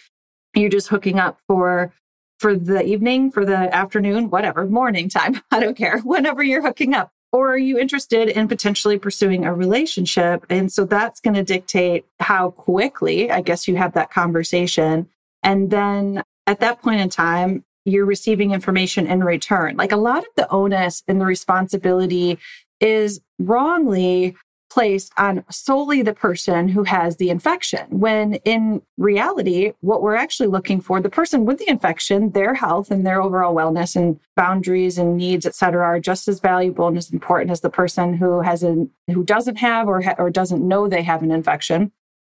You're 0.56 0.70
just 0.70 0.88
hooking 0.88 1.20
up 1.20 1.40
for 1.46 1.94
for 2.40 2.56
the 2.56 2.86
evening, 2.86 3.32
for 3.32 3.46
the 3.46 3.76
afternoon, 3.76 4.30
whatever, 4.30 4.66
morning 4.66 5.10
time. 5.10 5.42
I 5.52 5.60
don't 5.60 5.78
care. 5.78 6.00
Whenever 6.00 6.42
you're 6.42 6.62
hooking 6.62 6.94
up. 6.94 7.12
Or 7.34 7.52
are 7.52 7.58
you 7.58 7.78
interested 7.78 8.30
in 8.30 8.48
potentially 8.48 8.98
pursuing 8.98 9.44
a 9.44 9.54
relationship? 9.54 10.46
And 10.50 10.72
so 10.72 10.86
that's 10.86 11.20
going 11.20 11.34
to 11.34 11.44
dictate 11.44 12.06
how 12.22 12.52
quickly, 12.52 13.30
I 13.30 13.42
guess, 13.42 13.68
you 13.68 13.76
have 13.76 13.94
that 13.94 14.12
conversation. 14.12 15.10
And 15.44 15.70
then 15.70 16.24
at 16.46 16.62
that 16.62 16.82
point 16.82 17.02
in 17.02 17.10
time, 17.10 17.66
you're 17.88 18.06
receiving 18.06 18.52
information 18.52 19.08
in 19.08 19.24
return. 19.24 19.78
Like 19.78 19.94
a 19.94 19.98
lot 19.98 20.20
of 20.20 20.30
the 20.36 20.50
onus 20.50 21.04
and 21.08 21.22
the 21.22 21.26
responsibility 21.26 22.38
is 22.82 23.22
wrongly 23.40 24.36
placed 24.70 25.14
on 25.18 25.46
solely 25.50 26.02
the 26.02 26.14
person 26.14 26.68
who 26.68 26.84
has 26.84 27.16
the 27.16 27.30
infection 27.30 27.88
when 27.90 28.34
in 28.44 28.82
reality 28.98 29.72
what 29.80 30.02
we're 30.02 30.14
actually 30.16 30.48
looking 30.48 30.82
for 30.82 31.00
the 31.00 31.10
person 31.10 31.46
with 31.46 31.58
the 31.58 31.70
infection 31.70 32.32
their 32.32 32.54
health 32.54 32.92
and 32.92 33.08
their 33.08 33.22
overall 33.22 33.56
wellness 33.56 33.96
and 33.96 34.20
boundaries 34.36 34.98
and 34.98 35.16
needs 35.16 35.46
et 35.46 35.56
cetera 35.56 35.86
are 35.86 36.02
just 36.02 36.28
as 36.28 36.42
valuable 36.42 36.86
and 36.86 36.98
as 36.98 37.10
important 37.12 37.50
as 37.50 37.62
the 37.62 37.70
person 37.70 38.14
who 38.14 38.42
has 38.42 38.62
an 38.62 38.90
who 39.08 39.24
doesn't 39.24 39.56
have 39.56 39.88
or 39.88 40.02
ha- 40.02 40.16
or 40.18 40.30
doesn't 40.30 40.68
know 40.68 40.90
they 40.90 41.02
have 41.02 41.24
an 41.24 41.32
infection 41.32 41.90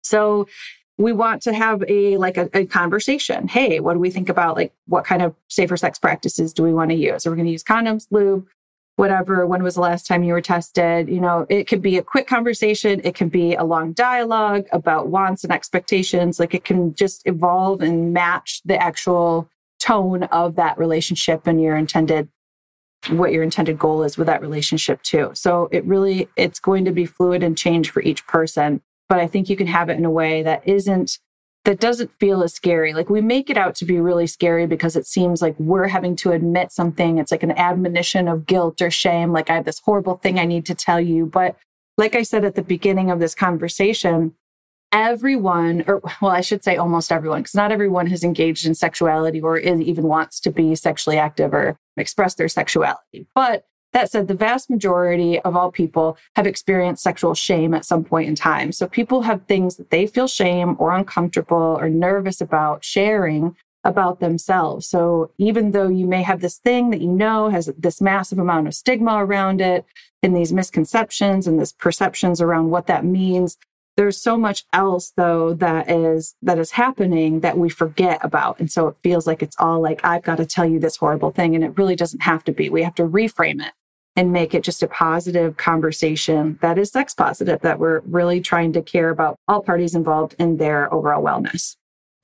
so 0.04 0.48
we 1.00 1.14
want 1.14 1.42
to 1.42 1.54
have 1.54 1.84
a 1.88 2.18
like 2.18 2.38
a, 2.38 2.50
a, 2.54 2.66
conversation. 2.66 3.48
Hey, 3.48 3.80
what 3.80 3.94
do 3.94 4.00
we 4.00 4.12
think 4.12 4.30
about 4.30 4.56
like 4.56 4.74
what 4.86 5.06
kind 5.06 5.24
of 5.24 5.34
safer 5.48 5.78
sex 5.78 5.98
practices 5.98 6.54
do 6.54 6.62
we 6.62 6.74
want 6.74 6.92
to 6.92 6.96
use? 6.96 7.26
Are 7.26 7.32
we 7.32 7.38
going 7.38 7.48
to 7.48 7.52
use 7.52 7.64
condoms, 7.64 8.06
lube? 8.12 8.46
whatever, 9.00 9.48
when 9.48 9.64
was 9.64 9.76
the 9.76 9.82
last 9.82 10.06
time 10.06 10.24
you 10.24 10.34
were 10.34 10.42
tested? 10.42 11.08
You 11.08 11.22
know, 11.22 11.46
it 11.48 11.68
could 11.68 11.82
be 11.82 11.98
a 11.98 12.04
quick 12.04 12.28
conversation. 12.28 13.00
It 13.06 13.16
can 13.16 13.30
be 13.30 13.56
a 13.56 13.64
long 13.64 13.94
dialogue 13.94 14.66
about 14.74 15.08
wants 15.08 15.46
and 15.46 15.54
expectations. 15.54 16.38
Like 16.38 16.54
it 16.54 16.66
can 16.66 16.94
just 16.94 17.26
evolve 17.26 17.82
and 17.82 18.14
match 18.14 18.62
the 18.66 18.76
actual 18.76 19.50
tone 19.80 20.24
of 20.24 20.58
that 20.58 20.78
relationship 20.78 21.48
and 21.48 21.62
your 21.62 21.78
intended 21.78 22.28
what 23.12 23.32
your 23.32 23.44
intended 23.44 23.80
goal 23.80 24.04
is 24.04 24.18
with 24.18 24.28
that 24.28 24.42
relationship 24.42 25.02
too. 25.02 25.32
So 25.34 25.70
it 25.72 25.86
really 25.86 26.28
it's 26.36 26.60
going 26.60 26.84
to 26.84 26.92
be 26.92 27.06
fluid 27.06 27.42
and 27.42 27.58
change 27.58 27.92
for 27.92 28.02
each 28.02 28.28
person, 28.28 28.82
but 29.10 29.20
I 29.20 29.28
think 29.28 29.50
you 29.50 29.58
can 29.58 29.68
have 29.68 29.90
it 29.90 29.98
in 29.98 30.06
a 30.06 30.12
way 30.12 30.44
that 30.44 30.66
isn't 30.68 31.20
that 31.66 31.80
doesn't 31.80 32.12
feel 32.20 32.42
as 32.42 32.54
scary. 32.54 32.94
Like 32.94 33.10
we 33.10 33.22
make 33.22 33.50
it 33.50 33.58
out 33.58 33.76
to 33.76 33.86
be 33.86 34.00
really 34.00 34.28
scary 34.28 34.66
because 34.66 34.96
it 34.96 35.06
seems 35.06 35.42
like 35.42 35.60
we're 35.60 35.88
having 35.88 36.16
to 36.18 36.32
admit 36.32 36.72
something. 36.72 37.18
It's 37.18 37.32
like 37.32 37.44
an 37.44 37.52
admonition 37.52 38.30
of 38.30 38.46
guilt 38.46 38.82
or 38.82 38.90
shame. 38.90 39.34
Like 39.34 39.50
I 39.50 39.56
have 39.56 39.66
this 39.66 39.82
horrible 39.84 40.16
thing 40.18 40.40
I 40.40 40.46
need 40.46 40.66
to 40.68 40.76
tell 40.76 41.02
you. 41.02 41.26
But 41.26 41.58
like 41.98 42.16
I 42.16 42.24
said 42.24 42.46
at 42.46 42.56
the 42.56 42.62
beginning 42.62 43.12
of 43.12 43.20
this 43.20 43.36
conversation, 43.36 44.36
everyone, 44.94 45.84
or 45.86 46.02
well, 46.22 46.32
I 46.32 46.42
should 46.42 46.64
say 46.64 46.78
almost 46.78 47.12
everyone, 47.12 47.42
because 47.42 47.56
not 47.56 47.74
everyone 47.74 48.08
has 48.08 48.24
engaged 48.24 48.66
in 48.66 48.74
sexuality 48.74 49.42
or 49.42 49.58
even 49.58 50.06
wants 50.06 50.40
to 50.42 50.52
be 50.52 50.76
sexually 50.76 51.18
active 51.18 51.54
or 51.54 51.78
express 51.98 52.36
their 52.36 52.48
sexuality. 52.48 53.28
But 53.36 53.66
that 53.94 54.12
said, 54.12 54.28
the 54.28 54.34
vast 54.36 54.70
majority 54.70 55.40
of 55.40 55.56
all 55.56 55.72
people 55.72 56.18
have 56.36 56.46
experienced 56.46 57.04
sexual 57.04 57.34
shame 57.34 57.74
at 57.74 57.86
some 57.86 58.04
point 58.04 58.30
in 58.30 58.36
time. 58.36 58.72
So 58.72 58.88
people 58.88 59.24
have 59.24 59.46
things 59.46 59.78
that 59.78 59.90
they 59.90 60.06
feel 60.06 60.28
shame 60.28 60.76
or 60.80 60.96
uncomfortable 60.96 61.78
or 61.80 61.90
nervous 61.90 62.42
about 62.42 62.84
sharing 62.84 63.56
about 63.84 64.20
themselves. 64.20 64.86
So 64.88 65.32
even 65.38 65.72
though 65.72 65.88
you 65.88 66.06
may 66.06 66.22
have 66.22 66.42
this 66.42 66.58
thing 66.58 66.90
that 66.92 67.02
you 67.02 67.12
know 67.12 67.50
has 67.50 67.72
this 67.78 68.02
massive 68.02 68.38
amount 68.38 68.68
of 68.68 68.76
stigma 68.76 69.24
around 69.24 69.62
it 69.62 69.86
and 70.22 70.36
these 70.36 70.52
misconceptions 70.52 71.48
and 71.48 71.60
this 71.60 71.72
perceptions 71.72 72.42
around 72.42 72.70
what 72.70 72.88
that 72.88 73.06
means, 73.06 73.58
there's 74.00 74.22
so 74.22 74.38
much 74.38 74.64
else 74.72 75.12
though 75.18 75.54
that 75.54 75.92
is 75.92 76.34
that 76.42 76.58
is 76.58 76.72
happening 76.72 77.42
that 77.42 77.58
we 77.58 77.68
forget 77.68 78.18
about 78.24 78.58
and 78.58 78.72
so 78.72 78.88
it 78.88 78.96
feels 79.04 79.28
like 79.28 79.44
it's 79.44 79.58
all 79.60 79.82
like 79.82 80.00
i've 80.06 80.24
got 80.24 80.38
to 80.38 80.46
tell 80.46 80.66
you 80.66 80.80
this 80.80 80.96
horrible 80.96 81.32
thing 81.32 81.54
and 81.54 81.66
it 81.66 81.78
really 81.78 81.98
doesn't 81.98 82.22
have 82.22 82.42
to 82.42 82.54
be 82.54 82.70
we 82.70 82.82
have 82.82 82.96
to 82.96 83.04
reframe 83.04 83.62
it 83.62 83.74
and 84.20 84.34
make 84.34 84.54
it 84.54 84.64
just 84.64 84.84
a 84.84 84.88
positive 84.90 85.56
conversation 85.56 86.60
that 86.62 86.78
is 86.78 86.92
sex 86.92 87.14
positive 87.14 87.62
that 87.62 87.80
we're 87.80 88.02
really 88.02 88.42
trying 88.42 88.74
to 88.74 88.82
care 88.82 89.12
about 89.12 89.38
all 89.48 89.62
parties 89.62 89.96
involved 89.96 90.36
in 90.38 90.58
their 90.58 90.94
overall 90.94 91.24
wellness. 91.24 91.78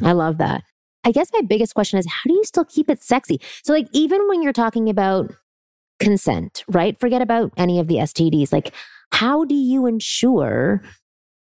I 0.04 0.12
love 0.12 0.38
that. 0.40 0.66
I 1.06 1.14
guess 1.14 1.30
my 1.32 1.40
biggest 1.40 1.74
question 1.74 1.98
is 1.98 2.06
how 2.06 2.28
do 2.28 2.34
you 2.34 2.44
still 2.44 2.66
keep 2.66 2.90
it 2.90 3.02
sexy? 3.02 3.40
So 3.64 3.72
like 3.72 3.88
even 3.94 4.28
when 4.28 4.44
you're 4.44 4.52
talking 4.52 4.90
about 4.90 5.34
consent 6.02 6.66
right? 6.68 7.00
Forget 7.00 7.22
about 7.22 7.54
any 7.56 7.80
of 7.80 7.88
the 7.88 7.96
stds 7.96 8.52
like 8.52 8.74
how 9.14 9.46
do 9.46 9.56
you 9.56 9.86
ensure 9.86 10.84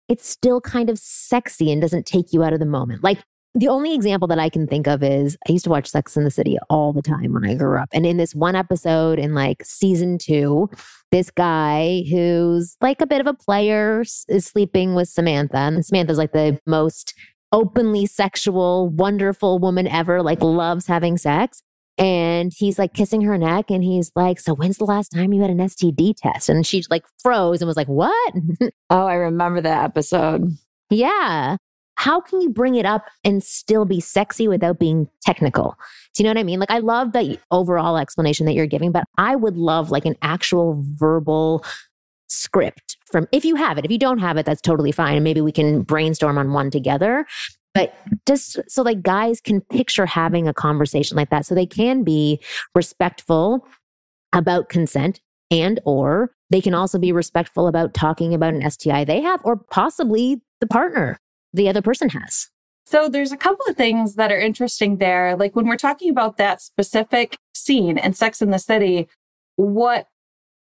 it's 0.08 0.28
still 0.28 0.60
kind 0.60 0.88
of 0.88 1.00
sexy 1.00 1.72
and 1.72 1.82
doesn't 1.82 2.06
take 2.06 2.32
you 2.32 2.44
out 2.44 2.52
of 2.52 2.60
the 2.60 2.64
moment. 2.64 3.02
Like 3.02 3.18
the 3.58 3.68
only 3.68 3.92
example 3.92 4.28
that 4.28 4.38
I 4.38 4.48
can 4.48 4.68
think 4.68 4.86
of 4.86 5.02
is 5.02 5.36
I 5.48 5.52
used 5.52 5.64
to 5.64 5.70
watch 5.70 5.88
Sex 5.88 6.16
in 6.16 6.22
the 6.22 6.30
City 6.30 6.56
all 6.70 6.92
the 6.92 7.02
time 7.02 7.32
when 7.32 7.44
I 7.44 7.54
grew 7.54 7.76
up. 7.76 7.88
And 7.92 8.06
in 8.06 8.16
this 8.16 8.32
one 8.32 8.54
episode 8.54 9.18
in 9.18 9.34
like 9.34 9.64
season 9.64 10.16
two, 10.16 10.70
this 11.10 11.28
guy 11.32 12.04
who's 12.08 12.76
like 12.80 13.00
a 13.00 13.06
bit 13.06 13.20
of 13.20 13.26
a 13.26 13.34
player 13.34 14.04
is 14.28 14.46
sleeping 14.46 14.94
with 14.94 15.08
Samantha. 15.08 15.56
And 15.56 15.84
Samantha's 15.84 16.18
like 16.18 16.32
the 16.32 16.60
most 16.66 17.14
openly 17.50 18.06
sexual, 18.06 18.90
wonderful 18.90 19.58
woman 19.58 19.88
ever, 19.88 20.22
like 20.22 20.40
loves 20.40 20.86
having 20.86 21.16
sex. 21.18 21.60
And 21.96 22.52
he's 22.56 22.78
like 22.78 22.94
kissing 22.94 23.22
her 23.22 23.36
neck 23.36 23.72
and 23.72 23.82
he's 23.82 24.12
like, 24.14 24.38
So 24.38 24.54
when's 24.54 24.78
the 24.78 24.84
last 24.84 25.08
time 25.08 25.32
you 25.32 25.42
had 25.42 25.50
an 25.50 25.58
STD 25.58 26.14
test? 26.16 26.48
And 26.48 26.64
she 26.64 26.84
like 26.90 27.04
froze 27.20 27.60
and 27.60 27.66
was 27.66 27.76
like, 27.76 27.88
What? 27.88 28.34
oh, 28.90 29.06
I 29.06 29.14
remember 29.14 29.60
that 29.62 29.82
episode. 29.82 30.56
Yeah. 30.90 31.56
How 31.98 32.20
can 32.20 32.40
you 32.40 32.48
bring 32.48 32.76
it 32.76 32.86
up 32.86 33.06
and 33.24 33.42
still 33.42 33.84
be 33.84 33.98
sexy 33.98 34.46
without 34.46 34.78
being 34.78 35.08
technical? 35.20 35.76
Do 36.14 36.22
you 36.22 36.24
know 36.24 36.30
what 36.30 36.38
I 36.38 36.44
mean? 36.44 36.60
Like, 36.60 36.70
I 36.70 36.78
love 36.78 37.10
the 37.10 37.40
overall 37.50 37.96
explanation 37.96 38.46
that 38.46 38.52
you're 38.52 38.66
giving, 38.66 38.92
but 38.92 39.02
I 39.18 39.34
would 39.34 39.56
love 39.56 39.90
like 39.90 40.04
an 40.06 40.14
actual 40.22 40.80
verbal 40.80 41.64
script 42.28 42.98
from 43.10 43.26
if 43.32 43.44
you 43.44 43.56
have 43.56 43.78
it. 43.78 43.84
If 43.84 43.90
you 43.90 43.98
don't 43.98 44.18
have 44.18 44.36
it, 44.36 44.46
that's 44.46 44.60
totally 44.60 44.92
fine. 44.92 45.16
And 45.16 45.24
maybe 45.24 45.40
we 45.40 45.50
can 45.50 45.82
brainstorm 45.82 46.38
on 46.38 46.52
one 46.52 46.70
together. 46.70 47.26
But 47.74 47.92
just 48.28 48.60
so 48.68 48.82
like 48.82 49.02
guys 49.02 49.40
can 49.40 49.60
picture 49.60 50.06
having 50.06 50.46
a 50.46 50.54
conversation 50.54 51.16
like 51.16 51.30
that 51.30 51.46
so 51.46 51.54
they 51.56 51.66
can 51.66 52.04
be 52.04 52.40
respectful 52.76 53.66
about 54.32 54.68
consent 54.68 55.20
and 55.50 55.80
or 55.84 56.30
they 56.50 56.60
can 56.60 56.74
also 56.74 56.96
be 56.96 57.10
respectful 57.10 57.66
about 57.66 57.92
talking 57.92 58.34
about 58.34 58.54
an 58.54 58.70
STI 58.70 59.04
they 59.04 59.20
have 59.20 59.40
or 59.44 59.56
possibly 59.56 60.40
the 60.60 60.66
partner 60.66 61.18
the 61.52 61.68
other 61.68 61.82
person 61.82 62.10
has. 62.10 62.48
So 62.86 63.08
there's 63.08 63.32
a 63.32 63.36
couple 63.36 63.66
of 63.68 63.76
things 63.76 64.14
that 64.14 64.32
are 64.32 64.38
interesting 64.38 64.96
there. 64.96 65.36
Like 65.36 65.54
when 65.54 65.66
we're 65.66 65.76
talking 65.76 66.10
about 66.10 66.38
that 66.38 66.62
specific 66.62 67.36
scene 67.54 67.98
in 67.98 68.14
Sex 68.14 68.40
in 68.40 68.50
the 68.50 68.58
City, 68.58 69.08
what 69.56 70.06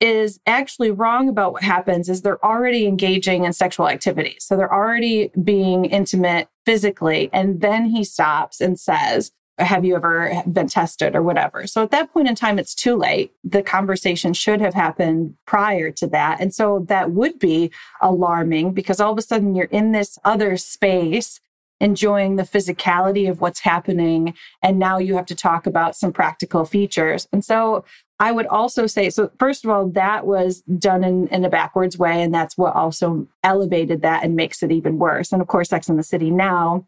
is 0.00 0.40
actually 0.46 0.90
wrong 0.90 1.28
about 1.28 1.52
what 1.52 1.62
happens 1.62 2.08
is 2.08 2.22
they're 2.22 2.44
already 2.44 2.86
engaging 2.86 3.44
in 3.44 3.52
sexual 3.52 3.88
activity. 3.88 4.36
So 4.40 4.56
they're 4.56 4.72
already 4.72 5.30
being 5.42 5.86
intimate 5.86 6.48
physically. 6.66 7.30
And 7.32 7.60
then 7.60 7.86
he 7.86 8.04
stops 8.04 8.60
and 8.60 8.78
says, 8.78 9.32
have 9.58 9.84
you 9.84 9.96
ever 9.96 10.42
been 10.50 10.68
tested 10.68 11.16
or 11.16 11.22
whatever? 11.22 11.66
So 11.66 11.82
at 11.82 11.90
that 11.90 12.12
point 12.12 12.28
in 12.28 12.34
time, 12.34 12.58
it's 12.58 12.74
too 12.74 12.94
late. 12.94 13.32
The 13.42 13.62
conversation 13.62 14.34
should 14.34 14.60
have 14.60 14.74
happened 14.74 15.34
prior 15.46 15.90
to 15.92 16.06
that. 16.08 16.40
And 16.40 16.54
so 16.54 16.84
that 16.88 17.12
would 17.12 17.38
be 17.38 17.70
alarming 18.02 18.72
because 18.72 19.00
all 19.00 19.12
of 19.12 19.18
a 19.18 19.22
sudden 19.22 19.54
you're 19.54 19.66
in 19.66 19.92
this 19.92 20.18
other 20.24 20.56
space 20.56 21.40
enjoying 21.80 22.36
the 22.36 22.42
physicality 22.42 23.28
of 23.28 23.40
what's 23.40 23.60
happening. 23.60 24.34
And 24.62 24.78
now 24.78 24.98
you 24.98 25.14
have 25.16 25.26
to 25.26 25.34
talk 25.34 25.66
about 25.66 25.96
some 25.96 26.12
practical 26.12 26.64
features. 26.64 27.28
And 27.32 27.44
so 27.44 27.84
I 28.18 28.32
would 28.32 28.46
also 28.46 28.86
say, 28.86 29.10
so 29.10 29.30
first 29.38 29.64
of 29.64 29.70
all, 29.70 29.88
that 29.90 30.26
was 30.26 30.62
done 30.62 31.04
in, 31.04 31.28
in 31.28 31.44
a 31.44 31.50
backwards 31.50 31.98
way. 31.98 32.22
And 32.22 32.32
that's 32.32 32.56
what 32.56 32.74
also 32.74 33.28
elevated 33.44 34.02
that 34.02 34.24
and 34.24 34.36
makes 34.36 34.62
it 34.62 34.72
even 34.72 34.98
worse. 34.98 35.32
And 35.32 35.42
of 35.42 35.48
course, 35.48 35.68
Sex 35.68 35.88
in 35.88 35.96
the 35.96 36.02
City 36.02 36.30
now 36.30 36.86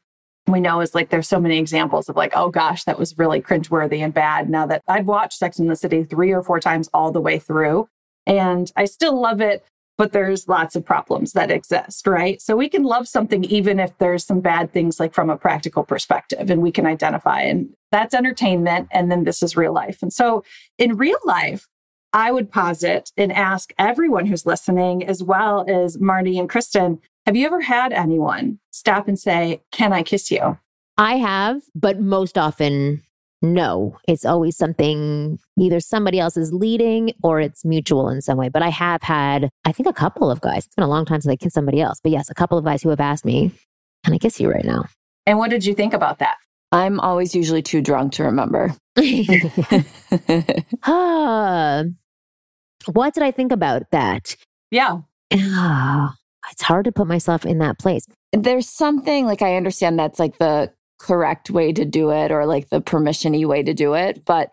we 0.53 0.61
know 0.61 0.81
is 0.81 0.95
like 0.95 1.11
there's 1.11 1.29
so 1.29 1.41
many 1.41 1.59
examples 1.59 2.09
of 2.09 2.17
like, 2.17 2.33
oh 2.35 2.51
gosh, 2.51 2.85
that 2.85 2.99
was 2.99 3.17
really 3.19 3.41
cringeworthy 3.41 3.99
and 4.01 4.15
bad. 4.15 4.49
Now 4.49 4.67
that 4.67 4.83
I've 4.89 5.07
watched 5.07 5.39
Sex 5.39 5.59
in 5.59 5.67
the 5.67 5.77
City 5.77 6.05
three 6.05 6.33
or 6.33 6.43
four 6.43 6.61
times 6.61 6.89
all 6.93 7.13
the 7.13 7.21
way 7.21 7.39
through, 7.39 7.89
and 8.27 8.71
I 8.77 8.85
still 8.85 9.21
love 9.21 9.41
it, 9.41 9.65
but 9.97 10.13
there's 10.13 10.47
lots 10.47 10.77
of 10.77 10.85
problems 10.85 11.33
that 11.33 11.51
exist, 11.51 12.07
right? 12.07 12.41
So 12.41 12.57
we 12.57 12.69
can 12.69 12.85
love 12.85 13.09
something 13.09 13.45
even 13.45 13.81
if 13.81 13.97
there's 13.99 14.25
some 14.25 14.41
bad 14.41 14.73
things, 14.73 15.01
like 15.01 15.13
from 15.13 15.29
a 15.29 15.37
practical 15.37 15.83
perspective, 15.83 16.51
and 16.51 16.63
we 16.63 16.71
can 16.71 16.87
identify. 16.87 17.41
And 17.41 17.75
that's 17.91 18.15
entertainment. 18.15 18.89
And 18.93 19.11
then 19.11 19.25
this 19.25 19.43
is 19.43 19.57
real 19.57 19.73
life. 19.73 19.99
And 20.03 20.13
so 20.13 20.45
in 20.79 20.97
real 20.97 21.19
life, 21.25 21.67
I 22.13 22.31
would 22.33 22.51
posit 22.51 23.11
and 23.17 23.33
ask 23.33 23.73
everyone 23.79 24.27
who's 24.27 24.47
listening, 24.47 25.05
as 25.05 25.23
well 25.23 25.65
as 25.69 26.01
Marty 26.01 26.39
and 26.39 26.49
Kristen, 26.49 27.01
have 27.29 27.37
you 27.37 27.45
ever 27.45 27.61
had 27.61 27.93
anyone 27.93 28.59
stop 28.71 29.07
and 29.07 29.19
say, 29.19 29.61
Can 29.71 29.93
I 29.93 30.03
kiss 30.03 30.31
you? 30.31 30.59
I 30.97 31.17
have, 31.17 31.61
but 31.75 32.01
most 32.01 32.39
often, 32.39 33.03
no. 33.43 33.99
It's 34.09 34.25
always 34.25 34.57
something 34.57 35.39
either 35.59 35.79
somebody 35.79 36.19
else 36.19 36.39
is 36.39 36.55
leading 36.55 37.13
or 37.23 37.39
it's 37.39 37.67
mutual 37.67 38.09
in 38.09 38.23
some 38.23 38.39
way. 38.39 38.49
But 38.49 38.63
I 38.63 38.71
have 38.71 39.03
had, 39.03 39.51
I 39.67 39.73
think, 39.73 39.87
a 39.87 39.93
couple 39.93 40.31
of 40.31 40.41
guys. 40.41 40.65
It's 40.65 40.75
been 40.75 40.85
a 40.85 40.89
long 40.89 41.05
time 41.05 41.21
since 41.21 41.31
I 41.31 41.37
kissed 41.37 41.55
somebody 41.55 41.83
else. 41.83 42.01
But 42.03 42.13
yes, 42.13 42.31
a 42.31 42.35
couple 42.35 42.57
of 42.57 42.65
guys 42.65 42.83
who 42.83 42.89
have 42.89 42.99
asked 42.99 43.27
me, 43.27 43.53
Can 44.07 44.15
I 44.15 44.19
kiss 44.19 44.41
you 44.41 44.51
right 44.51 44.65
now? 44.65 44.87
And 45.27 45.37
what 45.37 45.51
did 45.51 45.67
you 45.67 45.75
think 45.75 45.93
about 45.93 46.21
that? 46.21 46.39
I'm 46.73 46.99
always 46.99 47.35
usually 47.35 47.61
too 47.61 47.83
drunk 47.83 48.15
to 48.15 48.25
remember. 48.25 48.75
what 52.87 53.13
did 53.13 53.23
I 53.23 53.33
think 53.33 53.53
about 53.53 53.91
that? 53.91 54.35
Yeah. 54.71 55.01
Uh, 55.31 56.09
it's 56.51 56.63
hard 56.63 56.85
to 56.87 56.93
put 56.93 57.07
myself 57.07 57.45
in 57.45 57.59
that 57.59 57.79
place. 57.79 58.07
There's 58.33 58.69
something 58.69 59.27
like 59.27 59.43
I 59.43 59.57
understand 59.57 59.99
that's 59.99 60.19
like 60.19 60.39
the 60.39 60.73
correct 60.99 61.51
way 61.51 61.73
to 61.73 61.85
do 61.85 62.11
it 62.11 62.31
or 62.31 62.47
like 62.47 62.69
the 62.71 62.81
permissiony 62.81 63.47
way 63.47 63.63
to 63.63 63.75
do 63.75 63.95
it. 63.95 64.25
But 64.25 64.53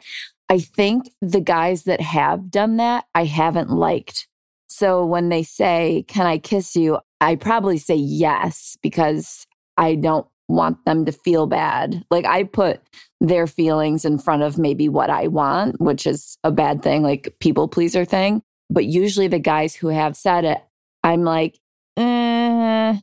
I 0.50 0.60
think 0.60 1.10
the 1.22 1.42
guys 1.42 1.84
that 1.84 2.02
have 2.02 2.52
done 2.52 2.78
that, 2.78 3.06
I 3.16 3.26
haven't 3.26 3.72
liked. 3.72 4.28
So 4.68 5.06
when 5.06 5.30
they 5.30 5.44
say, 5.44 6.06
Can 6.08 6.26
I 6.26 6.38
kiss 6.38 6.76
you? 6.76 7.00
I 7.22 7.36
probably 7.36 7.78
say 7.78 7.96
yes 7.96 8.78
because 8.82 9.48
I 9.78 9.96
don't 9.96 10.28
want 10.48 10.84
them 10.86 11.06
to 11.06 11.12
feel 11.12 11.48
bad. 11.48 12.06
Like 12.12 12.26
I 12.26 12.44
put 12.44 12.82
their 13.20 13.48
feelings 13.48 14.06
in 14.06 14.20
front 14.20 14.44
of 14.44 14.58
maybe 14.58 14.90
what 14.90 15.10
I 15.10 15.28
want, 15.28 15.82
which 15.82 16.06
is 16.06 16.38
a 16.44 16.52
bad 16.52 16.84
thing, 16.84 17.02
like 17.02 17.36
people 17.40 17.68
pleaser 17.68 18.06
thing. 18.06 18.44
But 18.70 18.86
usually 18.86 19.28
the 19.28 19.40
guys 19.40 19.76
who 19.76 19.88
have 19.88 20.16
said 20.16 20.46
it, 20.46 20.64
I'm 21.04 21.24
like, 21.24 21.60
eh, 21.98 22.98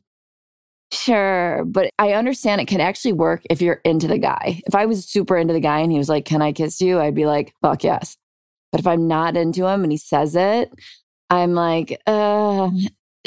sure. 0.91 1.63
But 1.65 1.89
I 1.99 2.13
understand 2.13 2.61
it 2.61 2.67
can 2.67 2.81
actually 2.81 3.13
work 3.13 3.41
if 3.49 3.61
you're 3.61 3.81
into 3.83 4.07
the 4.07 4.17
guy. 4.17 4.61
If 4.67 4.75
I 4.75 4.85
was 4.85 5.05
super 5.05 5.37
into 5.37 5.53
the 5.53 5.59
guy 5.59 5.79
and 5.79 5.91
he 5.91 5.97
was 5.97 6.09
like, 6.09 6.25
can 6.25 6.41
I 6.41 6.51
kiss 6.51 6.81
you? 6.81 6.99
I'd 6.99 7.15
be 7.15 7.25
like, 7.25 7.53
fuck 7.61 7.83
yes. 7.83 8.17
But 8.71 8.79
if 8.81 8.87
I'm 8.87 9.07
not 9.07 9.37
into 9.37 9.65
him 9.67 9.83
and 9.83 9.91
he 9.91 9.97
says 9.97 10.35
it, 10.35 10.71
I'm 11.29 11.53
like, 11.53 11.99
uh, 12.07 12.69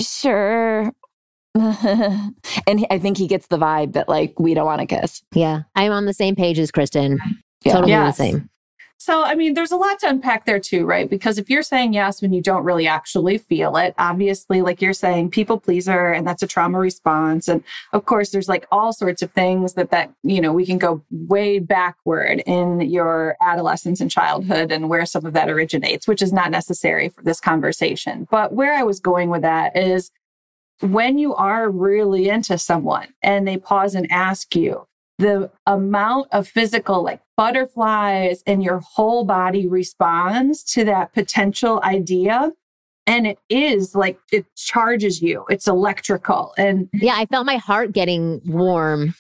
sure. 0.00 0.92
and 1.54 2.86
I 2.90 2.98
think 3.00 3.16
he 3.16 3.26
gets 3.26 3.46
the 3.46 3.56
vibe 3.56 3.94
that 3.94 4.08
like 4.08 4.38
we 4.38 4.54
don't 4.54 4.66
want 4.66 4.80
to 4.80 4.86
kiss. 4.86 5.22
Yeah. 5.32 5.62
I'm 5.74 5.92
on 5.92 6.04
the 6.06 6.12
same 6.12 6.36
page 6.36 6.58
as 6.58 6.70
Kristen. 6.70 7.18
Yeah. 7.64 7.72
Totally 7.72 7.92
Yes. 7.92 8.16
the 8.16 8.22
same. 8.24 8.50
So, 8.98 9.22
I 9.22 9.34
mean, 9.34 9.54
there's 9.54 9.72
a 9.72 9.76
lot 9.76 9.98
to 10.00 10.08
unpack 10.08 10.46
there 10.46 10.58
too, 10.58 10.86
right? 10.86 11.08
Because 11.08 11.38
if 11.38 11.50
you're 11.50 11.62
saying 11.62 11.92
yes 11.92 12.22
when 12.22 12.32
you 12.32 12.40
don't 12.40 12.64
really 12.64 12.86
actually 12.86 13.36
feel 13.36 13.76
it, 13.76 13.94
obviously, 13.98 14.62
like 14.62 14.80
you're 14.80 14.94
saying, 14.94 15.30
people 15.30 15.60
pleaser, 15.60 16.12
and 16.12 16.26
that's 16.26 16.42
a 16.42 16.46
trauma 16.46 16.78
response. 16.78 17.46
And 17.46 17.62
of 17.92 18.06
course, 18.06 18.30
there's 18.30 18.48
like 18.48 18.66
all 18.72 18.92
sorts 18.92 19.20
of 19.20 19.30
things 19.32 19.74
that, 19.74 19.90
that, 19.90 20.12
you 20.22 20.40
know, 20.40 20.52
we 20.52 20.64
can 20.64 20.78
go 20.78 21.02
way 21.10 21.58
backward 21.58 22.42
in 22.46 22.80
your 22.80 23.36
adolescence 23.42 24.00
and 24.00 24.10
childhood 24.10 24.72
and 24.72 24.88
where 24.88 25.04
some 25.04 25.26
of 25.26 25.34
that 25.34 25.50
originates, 25.50 26.08
which 26.08 26.22
is 26.22 26.32
not 26.32 26.50
necessary 26.50 27.10
for 27.10 27.22
this 27.22 27.38
conversation. 27.38 28.26
But 28.30 28.54
where 28.54 28.72
I 28.72 28.82
was 28.82 28.98
going 28.98 29.28
with 29.28 29.42
that 29.42 29.76
is 29.76 30.10
when 30.80 31.18
you 31.18 31.34
are 31.34 31.70
really 31.70 32.28
into 32.28 32.58
someone 32.58 33.08
and 33.22 33.46
they 33.46 33.58
pause 33.58 33.94
and 33.94 34.10
ask 34.10 34.56
you, 34.56 34.86
the 35.18 35.50
amount 35.66 36.28
of 36.32 36.46
physical 36.46 37.02
like 37.02 37.20
butterflies 37.36 38.42
and 38.46 38.62
your 38.62 38.80
whole 38.80 39.24
body 39.24 39.66
responds 39.66 40.62
to 40.64 40.84
that 40.84 41.12
potential 41.14 41.80
idea. 41.82 42.52
And 43.06 43.26
it 43.26 43.38
is 43.48 43.94
like 43.94 44.18
it 44.32 44.46
charges 44.56 45.22
you. 45.22 45.44
It's 45.48 45.66
electrical. 45.68 46.52
And 46.58 46.88
Yeah. 46.92 47.14
I 47.16 47.26
felt 47.26 47.46
my 47.46 47.56
heart 47.56 47.92
getting 47.92 48.40
warm. 48.44 49.14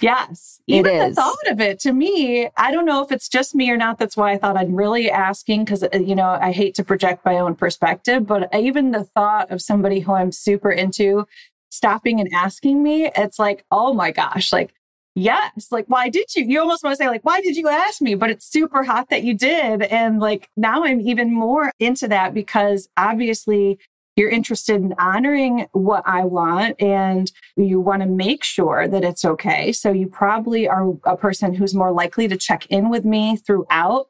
yes. 0.00 0.60
It 0.66 0.76
even 0.86 0.98
the 1.10 1.14
thought 1.14 1.36
of 1.48 1.60
it 1.60 1.80
to 1.80 1.92
me 1.92 2.48
i 2.56 2.70
don't 2.70 2.84
know 2.86 3.02
if 3.02 3.10
it's 3.10 3.28
just 3.28 3.54
me 3.54 3.68
or 3.70 3.76
not. 3.76 3.98
That's 3.98 4.16
why 4.16 4.30
i 4.32 4.38
thought 4.38 4.56
i'm 4.56 4.74
really 4.76 5.10
asking 5.10 5.64
because 5.64 5.82
uh, 5.82 5.88
you 5.94 6.14
know 6.14 6.38
i 6.40 6.52
hate 6.52 6.74
to 6.76 6.84
project 6.84 7.24
my 7.24 7.38
own 7.38 7.54
perspective 7.56 8.24
but 8.26 8.48
even 8.54 8.92
the 8.92 9.02
thought 9.04 9.50
of 9.50 9.60
somebody 9.60 9.98
who 10.00 10.12
i'm 10.12 10.30
super 10.30 10.70
into 10.70 11.26
stopping 11.70 12.20
and 12.20 12.28
asking 12.32 12.82
me 12.82 13.10
it's 13.16 13.38
like 13.40 13.64
oh 13.72 13.92
my 13.92 14.10
gosh 14.12 14.52
like 14.52 14.72
yes 15.18 15.68
like 15.70 15.86
why 15.88 16.08
did 16.08 16.26
you 16.34 16.44
you 16.44 16.60
almost 16.60 16.82
want 16.82 16.92
to 16.92 17.02
say 17.02 17.08
like 17.08 17.24
why 17.24 17.40
did 17.40 17.56
you 17.56 17.68
ask 17.68 18.00
me? 18.00 18.14
But 18.14 18.30
it's 18.30 18.46
super 18.46 18.82
hot 18.84 19.10
that 19.10 19.22
you 19.24 19.34
did 19.34 19.82
and 19.82 20.20
like 20.20 20.48
now 20.56 20.84
i'm 20.84 21.00
even 21.00 21.32
more 21.32 21.72
into 21.78 22.08
that 22.08 22.34
because 22.34 22.88
obviously 22.96 23.78
you're 24.16 24.30
interested 24.30 24.76
in 24.76 24.94
honoring 24.98 25.66
what 25.72 26.02
i 26.06 26.24
want 26.24 26.80
and 26.80 27.30
you 27.56 27.80
want 27.80 28.02
to 28.02 28.08
make 28.08 28.44
sure 28.44 28.86
that 28.88 29.04
it's 29.04 29.24
okay. 29.24 29.72
So 29.72 29.92
you 29.92 30.06
probably 30.06 30.68
are 30.68 30.94
a 31.04 31.16
person 31.16 31.54
who's 31.54 31.74
more 31.74 31.92
likely 31.92 32.28
to 32.28 32.36
check 32.36 32.66
in 32.66 32.88
with 32.88 33.04
me 33.04 33.36
throughout 33.36 34.08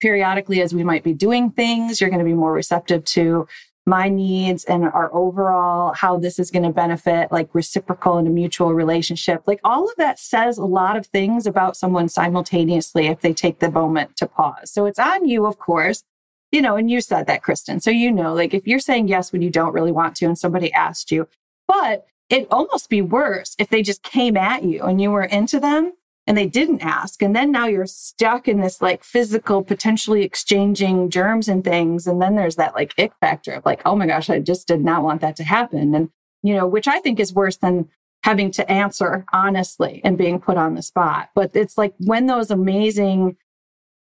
periodically 0.00 0.60
as 0.60 0.74
we 0.74 0.84
might 0.84 1.02
be 1.02 1.14
doing 1.14 1.50
things. 1.50 2.00
You're 2.00 2.10
going 2.10 2.20
to 2.20 2.24
be 2.24 2.34
more 2.34 2.52
receptive 2.52 3.04
to 3.06 3.46
my 3.86 4.08
needs 4.08 4.64
and 4.64 4.84
our 4.84 5.14
overall 5.14 5.92
how 5.92 6.16
this 6.18 6.38
is 6.38 6.50
going 6.50 6.62
to 6.62 6.70
benefit 6.70 7.30
like 7.30 7.54
reciprocal 7.54 8.16
and 8.16 8.26
a 8.26 8.30
mutual 8.30 8.72
relationship. 8.72 9.42
Like 9.46 9.60
all 9.62 9.88
of 9.88 9.96
that 9.96 10.18
says 10.18 10.56
a 10.56 10.64
lot 10.64 10.96
of 10.96 11.06
things 11.06 11.46
about 11.46 11.76
someone 11.76 12.08
simultaneously 12.08 13.06
if 13.06 13.20
they 13.20 13.34
take 13.34 13.58
the 13.58 13.70
moment 13.70 14.16
to 14.16 14.26
pause. 14.26 14.70
So 14.70 14.86
it's 14.86 14.98
on 14.98 15.28
you 15.28 15.46
of 15.46 15.58
course. 15.58 16.02
You 16.50 16.62
know 16.62 16.76
and 16.76 16.90
you 16.90 17.00
said 17.00 17.26
that 17.26 17.42
kristen. 17.42 17.80
So 17.80 17.90
you 17.90 18.10
know 18.10 18.32
like 18.32 18.54
if 18.54 18.66
you're 18.66 18.78
saying 18.78 19.08
yes 19.08 19.32
when 19.32 19.42
you 19.42 19.50
don't 19.50 19.74
really 19.74 19.92
want 19.92 20.16
to 20.16 20.26
and 20.26 20.38
somebody 20.38 20.72
asked 20.72 21.10
you 21.10 21.28
but 21.68 22.06
it'd 22.30 22.48
almost 22.50 22.88
be 22.88 23.02
worse 23.02 23.54
if 23.58 23.68
they 23.68 23.82
just 23.82 24.02
came 24.02 24.36
at 24.36 24.64
you 24.64 24.82
and 24.82 25.00
you 25.00 25.10
were 25.10 25.24
into 25.24 25.60
them 25.60 25.92
and 26.26 26.36
they 26.38 26.46
didn't 26.46 26.80
ask. 26.80 27.22
And 27.22 27.36
then 27.36 27.52
now 27.52 27.66
you're 27.66 27.86
stuck 27.86 28.48
in 28.48 28.60
this 28.60 28.80
like 28.80 29.04
physical, 29.04 29.62
potentially 29.62 30.22
exchanging 30.22 31.10
germs 31.10 31.48
and 31.48 31.62
things. 31.62 32.06
And 32.06 32.20
then 32.20 32.34
there's 32.36 32.56
that 32.56 32.74
like 32.74 32.98
ick 32.98 33.12
factor 33.20 33.52
of 33.52 33.66
like, 33.66 33.82
oh 33.84 33.94
my 33.94 34.06
gosh, 34.06 34.30
I 34.30 34.38
just 34.38 34.66
did 34.66 34.82
not 34.82 35.02
want 35.02 35.20
that 35.20 35.36
to 35.36 35.44
happen. 35.44 35.94
And, 35.94 36.10
you 36.42 36.54
know, 36.54 36.66
which 36.66 36.88
I 36.88 37.00
think 37.00 37.20
is 37.20 37.34
worse 37.34 37.56
than 37.56 37.88
having 38.22 38.50
to 38.52 38.70
answer 38.70 39.26
honestly 39.34 40.00
and 40.02 40.16
being 40.16 40.40
put 40.40 40.56
on 40.56 40.74
the 40.74 40.82
spot. 40.82 41.28
But 41.34 41.54
it's 41.54 41.76
like 41.76 41.92
when 41.98 42.26
those 42.26 42.50
amazing, 42.50 43.36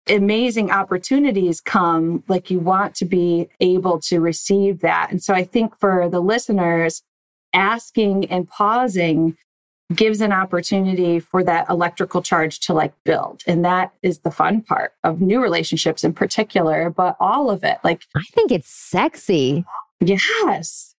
amazing 0.09 0.71
opportunities 0.71 1.61
come, 1.61 2.25
like 2.29 2.51
you 2.51 2.59
want 2.59 2.95
to 2.95 3.05
be 3.05 3.51
able 3.61 4.01
to 4.01 4.21
receive 4.21 4.81
that. 4.81 5.11
And 5.11 5.23
so 5.23 5.35
I 5.35 5.45
think 5.45 5.79
for 5.79 6.09
the 6.09 6.21
listeners, 6.21 7.03
asking 7.53 8.27
and 8.27 8.49
pausing 8.49 9.37
gives 9.95 10.21
an 10.21 10.33
opportunity 10.33 11.21
for 11.21 11.45
that 11.45 11.69
electrical 11.71 12.23
charge 12.23 12.61
to 12.61 12.75
like 12.75 12.93
build. 13.05 13.43
And 13.47 13.65
that 13.65 13.93
is 14.03 14.21
the 14.21 14.31
fun 14.31 14.63
part 14.63 14.93
of 15.05 15.21
new 15.21 15.41
relationships 15.41 16.03
in 16.03 16.13
particular, 16.13 16.91
but 16.91 17.17
all 17.21 17.51
of 17.51 17.63
it. 17.63 17.79
Like, 17.85 18.03
I 18.17 18.23
think 18.35 18.51
it's 18.51 18.69
sexy. 18.69 19.65
yes, 20.01 20.95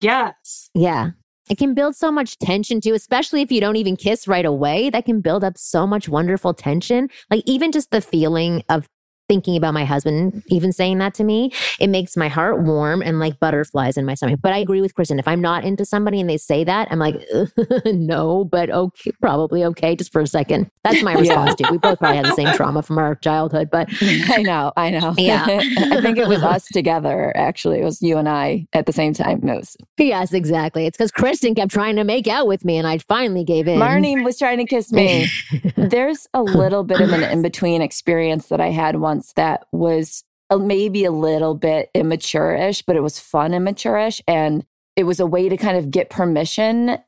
yes. 0.00 0.70
Yeah. 0.74 1.10
It 1.48 1.58
can 1.58 1.74
build 1.74 1.94
so 1.94 2.10
much 2.10 2.38
tension 2.38 2.80
too, 2.80 2.94
especially 2.94 3.40
if 3.40 3.52
you 3.52 3.60
don't 3.60 3.76
even 3.76 3.96
kiss 3.96 4.26
right 4.26 4.44
away. 4.44 4.90
That 4.90 5.04
can 5.04 5.20
build 5.20 5.44
up 5.44 5.56
so 5.56 5.86
much 5.86 6.08
wonderful 6.08 6.52
tension. 6.52 7.08
Like 7.30 7.44
even 7.46 7.70
just 7.70 7.90
the 7.92 8.00
feeling 8.00 8.64
of 8.68 8.88
thinking 9.28 9.56
about 9.56 9.74
my 9.74 9.84
husband 9.84 10.42
even 10.48 10.72
saying 10.72 10.98
that 10.98 11.14
to 11.14 11.24
me, 11.24 11.52
it 11.80 11.88
makes 11.88 12.16
my 12.16 12.28
heart 12.28 12.62
warm 12.62 13.02
and 13.02 13.18
like 13.18 13.38
butterflies 13.40 13.96
in 13.96 14.04
my 14.04 14.14
stomach. 14.14 14.40
But 14.42 14.52
I 14.52 14.58
agree 14.58 14.80
with 14.80 14.94
Kristen. 14.94 15.18
If 15.18 15.28
I'm 15.28 15.40
not 15.40 15.64
into 15.64 15.84
somebody 15.84 16.20
and 16.20 16.28
they 16.28 16.36
say 16.36 16.64
that, 16.64 16.88
I'm 16.90 16.98
like, 16.98 17.16
no, 17.86 18.44
but 18.44 18.70
okay, 18.70 19.12
probably 19.20 19.64
okay, 19.64 19.96
just 19.96 20.12
for 20.12 20.20
a 20.20 20.26
second. 20.26 20.70
That's 20.84 21.02
my 21.02 21.14
response 21.18 21.54
to 21.56 21.64
it. 21.64 21.70
We 21.70 21.78
both 21.78 21.98
probably 21.98 22.18
had 22.18 22.26
the 22.26 22.34
same 22.34 22.54
trauma 22.54 22.82
from 22.82 22.98
our 22.98 23.14
childhood, 23.16 23.70
but 23.70 23.88
I 24.00 24.42
know, 24.42 24.72
I 24.76 24.90
know. 24.90 25.14
Yeah. 25.16 25.44
I 25.48 26.00
think 26.00 26.18
it 26.18 26.28
was 26.28 26.42
us 26.42 26.66
together, 26.66 27.32
actually. 27.36 27.80
It 27.80 27.84
was 27.84 28.00
you 28.02 28.18
and 28.18 28.28
I 28.28 28.66
at 28.72 28.86
the 28.86 28.92
same 28.92 29.12
time. 29.12 29.48
It 29.48 29.56
was, 29.56 29.76
yes, 29.98 30.32
exactly. 30.32 30.86
It's 30.86 30.96
because 30.96 31.10
Kristen 31.10 31.54
kept 31.54 31.72
trying 31.72 31.96
to 31.96 32.04
make 32.04 32.28
out 32.28 32.46
with 32.46 32.64
me 32.64 32.76
and 32.76 32.86
I 32.86 32.98
finally 32.98 33.44
gave 33.44 33.68
in. 33.68 33.78
Marni 33.78 34.22
was 34.22 34.38
trying 34.38 34.58
to 34.58 34.64
kiss 34.64 34.92
me. 34.92 35.28
There's 35.76 36.26
a 36.34 36.42
little 36.42 36.84
bit 36.84 37.00
of 37.00 37.12
an 37.12 37.22
in 37.22 37.42
between 37.42 37.82
experience 37.82 38.46
that 38.46 38.60
I 38.60 38.70
had 38.70 38.96
once 38.96 39.15
that 39.36 39.66
was 39.72 40.24
maybe 40.50 41.04
a 41.04 41.10
little 41.10 41.54
bit 41.54 41.90
immature-ish, 41.94 42.82
but 42.82 42.96
it 42.96 43.02
was 43.02 43.18
fun 43.18 43.52
immature-ish. 43.52 44.22
And 44.28 44.64
it 44.94 45.04
was 45.04 45.20
a 45.20 45.26
way 45.26 45.48
to 45.48 45.56
kind 45.56 45.76
of 45.76 45.90
get 45.90 46.08
permission. 46.10 46.98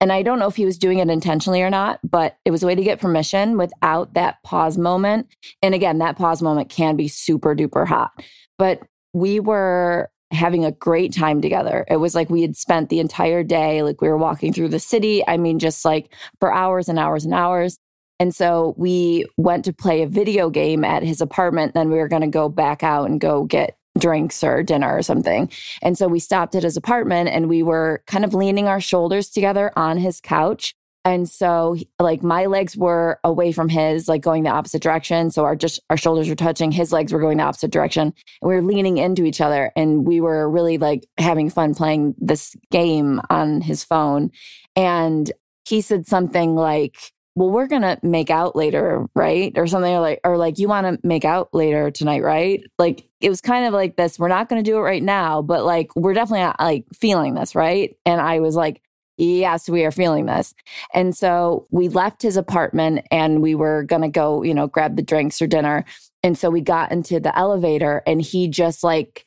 And 0.00 0.12
I 0.12 0.22
don't 0.22 0.38
know 0.38 0.48
if 0.48 0.56
he 0.56 0.64
was 0.64 0.78
doing 0.78 0.98
it 0.98 1.08
intentionally 1.08 1.62
or 1.62 1.70
not, 1.70 2.00
but 2.02 2.36
it 2.44 2.50
was 2.50 2.62
a 2.62 2.66
way 2.66 2.74
to 2.74 2.82
get 2.82 3.00
permission 3.00 3.56
without 3.56 4.14
that 4.14 4.42
pause 4.42 4.76
moment. 4.76 5.28
And 5.62 5.74
again, 5.74 5.98
that 5.98 6.16
pause 6.16 6.42
moment 6.42 6.70
can 6.70 6.96
be 6.96 7.08
super 7.08 7.54
duper 7.54 7.86
hot. 7.86 8.10
But 8.58 8.80
we 9.12 9.40
were 9.40 10.10
having 10.30 10.64
a 10.64 10.72
great 10.72 11.12
time 11.12 11.40
together. 11.42 11.84
It 11.88 11.98
was 11.98 12.14
like 12.14 12.30
we 12.30 12.42
had 12.42 12.56
spent 12.56 12.88
the 12.88 13.00
entire 13.00 13.42
day, 13.42 13.82
like 13.82 14.00
we 14.00 14.08
were 14.08 14.16
walking 14.16 14.52
through 14.52 14.70
the 14.70 14.80
city. 14.80 15.22
I 15.28 15.36
mean, 15.36 15.58
just 15.58 15.84
like 15.84 16.14
for 16.40 16.52
hours 16.52 16.88
and 16.88 16.98
hours 16.98 17.24
and 17.24 17.34
hours. 17.34 17.78
And 18.22 18.32
so 18.32 18.74
we 18.78 19.26
went 19.36 19.64
to 19.64 19.72
play 19.72 20.02
a 20.02 20.06
video 20.06 20.48
game 20.48 20.84
at 20.84 21.02
his 21.02 21.20
apartment. 21.20 21.74
Then 21.74 21.90
we 21.90 21.98
were 21.98 22.06
going 22.06 22.22
to 22.22 22.28
go 22.28 22.48
back 22.48 22.84
out 22.84 23.10
and 23.10 23.20
go 23.20 23.42
get 23.42 23.76
drinks 23.98 24.44
or 24.44 24.62
dinner 24.62 24.96
or 24.96 25.02
something. 25.02 25.50
And 25.82 25.98
so 25.98 26.06
we 26.06 26.20
stopped 26.20 26.54
at 26.54 26.62
his 26.62 26.76
apartment 26.76 27.30
and 27.30 27.48
we 27.48 27.64
were 27.64 28.04
kind 28.06 28.24
of 28.24 28.32
leaning 28.32 28.68
our 28.68 28.80
shoulders 28.80 29.28
together 29.28 29.72
on 29.74 29.98
his 29.98 30.20
couch. 30.20 30.72
And 31.04 31.28
so 31.28 31.76
like 31.98 32.22
my 32.22 32.46
legs 32.46 32.76
were 32.76 33.18
away 33.24 33.50
from 33.50 33.68
his, 33.68 34.06
like 34.06 34.22
going 34.22 34.44
the 34.44 34.50
opposite 34.50 34.82
direction. 34.82 35.32
So 35.32 35.42
our 35.42 35.56
just 35.56 35.80
our 35.90 35.96
shoulders 35.96 36.28
were 36.28 36.36
touching, 36.36 36.70
his 36.70 36.92
legs 36.92 37.12
were 37.12 37.18
going 37.18 37.38
the 37.38 37.42
opposite 37.42 37.72
direction. 37.72 38.14
And 38.40 38.48
we 38.48 38.54
were 38.54 38.62
leaning 38.62 38.98
into 38.98 39.24
each 39.24 39.40
other 39.40 39.72
and 39.74 40.06
we 40.06 40.20
were 40.20 40.48
really 40.48 40.78
like 40.78 41.08
having 41.18 41.50
fun 41.50 41.74
playing 41.74 42.14
this 42.18 42.54
game 42.70 43.20
on 43.30 43.62
his 43.62 43.82
phone. 43.82 44.30
And 44.76 45.32
he 45.64 45.80
said 45.80 46.06
something 46.06 46.54
like, 46.54 46.96
well, 47.34 47.50
we're 47.50 47.66
going 47.66 47.82
to 47.82 47.98
make 48.02 48.30
out 48.30 48.54
later, 48.54 49.06
right? 49.14 49.52
Or 49.56 49.66
something 49.66 49.92
or 49.92 50.00
like, 50.00 50.20
or 50.24 50.36
like, 50.36 50.58
you 50.58 50.68
want 50.68 50.86
to 50.86 51.06
make 51.06 51.24
out 51.24 51.48
later 51.52 51.90
tonight, 51.90 52.22
right? 52.22 52.62
Like, 52.78 53.08
it 53.20 53.30
was 53.30 53.40
kind 53.40 53.66
of 53.66 53.72
like 53.72 53.96
this. 53.96 54.18
We're 54.18 54.28
not 54.28 54.48
going 54.48 54.62
to 54.62 54.70
do 54.70 54.76
it 54.76 54.82
right 54.82 55.02
now, 55.02 55.40
but 55.42 55.64
like, 55.64 55.94
we're 55.96 56.14
definitely 56.14 56.40
not 56.40 56.60
like 56.60 56.84
feeling 56.94 57.34
this, 57.34 57.54
right? 57.54 57.96
And 58.04 58.20
I 58.20 58.40
was 58.40 58.54
like, 58.54 58.82
yes, 59.16 59.68
we 59.68 59.84
are 59.84 59.90
feeling 59.90 60.26
this. 60.26 60.54
And 60.92 61.16
so 61.16 61.66
we 61.70 61.88
left 61.88 62.22
his 62.22 62.36
apartment 62.36 63.06
and 63.10 63.40
we 63.40 63.54
were 63.54 63.84
going 63.84 64.02
to 64.02 64.08
go, 64.08 64.42
you 64.42 64.54
know, 64.54 64.66
grab 64.66 64.96
the 64.96 65.02
drinks 65.02 65.40
or 65.40 65.46
dinner. 65.46 65.84
And 66.22 66.36
so 66.36 66.50
we 66.50 66.60
got 66.60 66.92
into 66.92 67.20
the 67.20 67.36
elevator 67.36 68.02
and 68.06 68.20
he 68.20 68.48
just 68.48 68.82
like, 68.82 69.26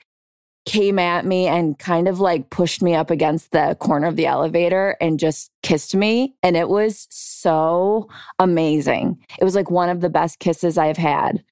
came 0.66 0.98
at 0.98 1.26
me 1.26 1.48
and 1.48 1.78
kind 1.78 2.08
of 2.08 2.20
like 2.20 2.50
pushed 2.50 2.82
me 2.82 2.96
up 2.96 3.12
against 3.12 3.52
the 3.52 3.78
corner 3.80 4.08
of 4.08 4.16
the 4.16 4.26
elevator 4.26 4.98
and 5.00 5.20
just 5.20 5.52
kissed 5.62 5.96
me. 5.96 6.36
And 6.42 6.58
it 6.58 6.70
was 6.70 7.08
so 7.12 8.10
amazing. 8.40 9.24
It 9.40 9.44
was 9.44 9.56
like 9.56 9.70
one 9.70 9.90
of 9.90 10.02
the 10.02 10.10
best 10.10 10.40
kisses 10.40 10.78
I've 10.78 10.98
had. 10.98 11.44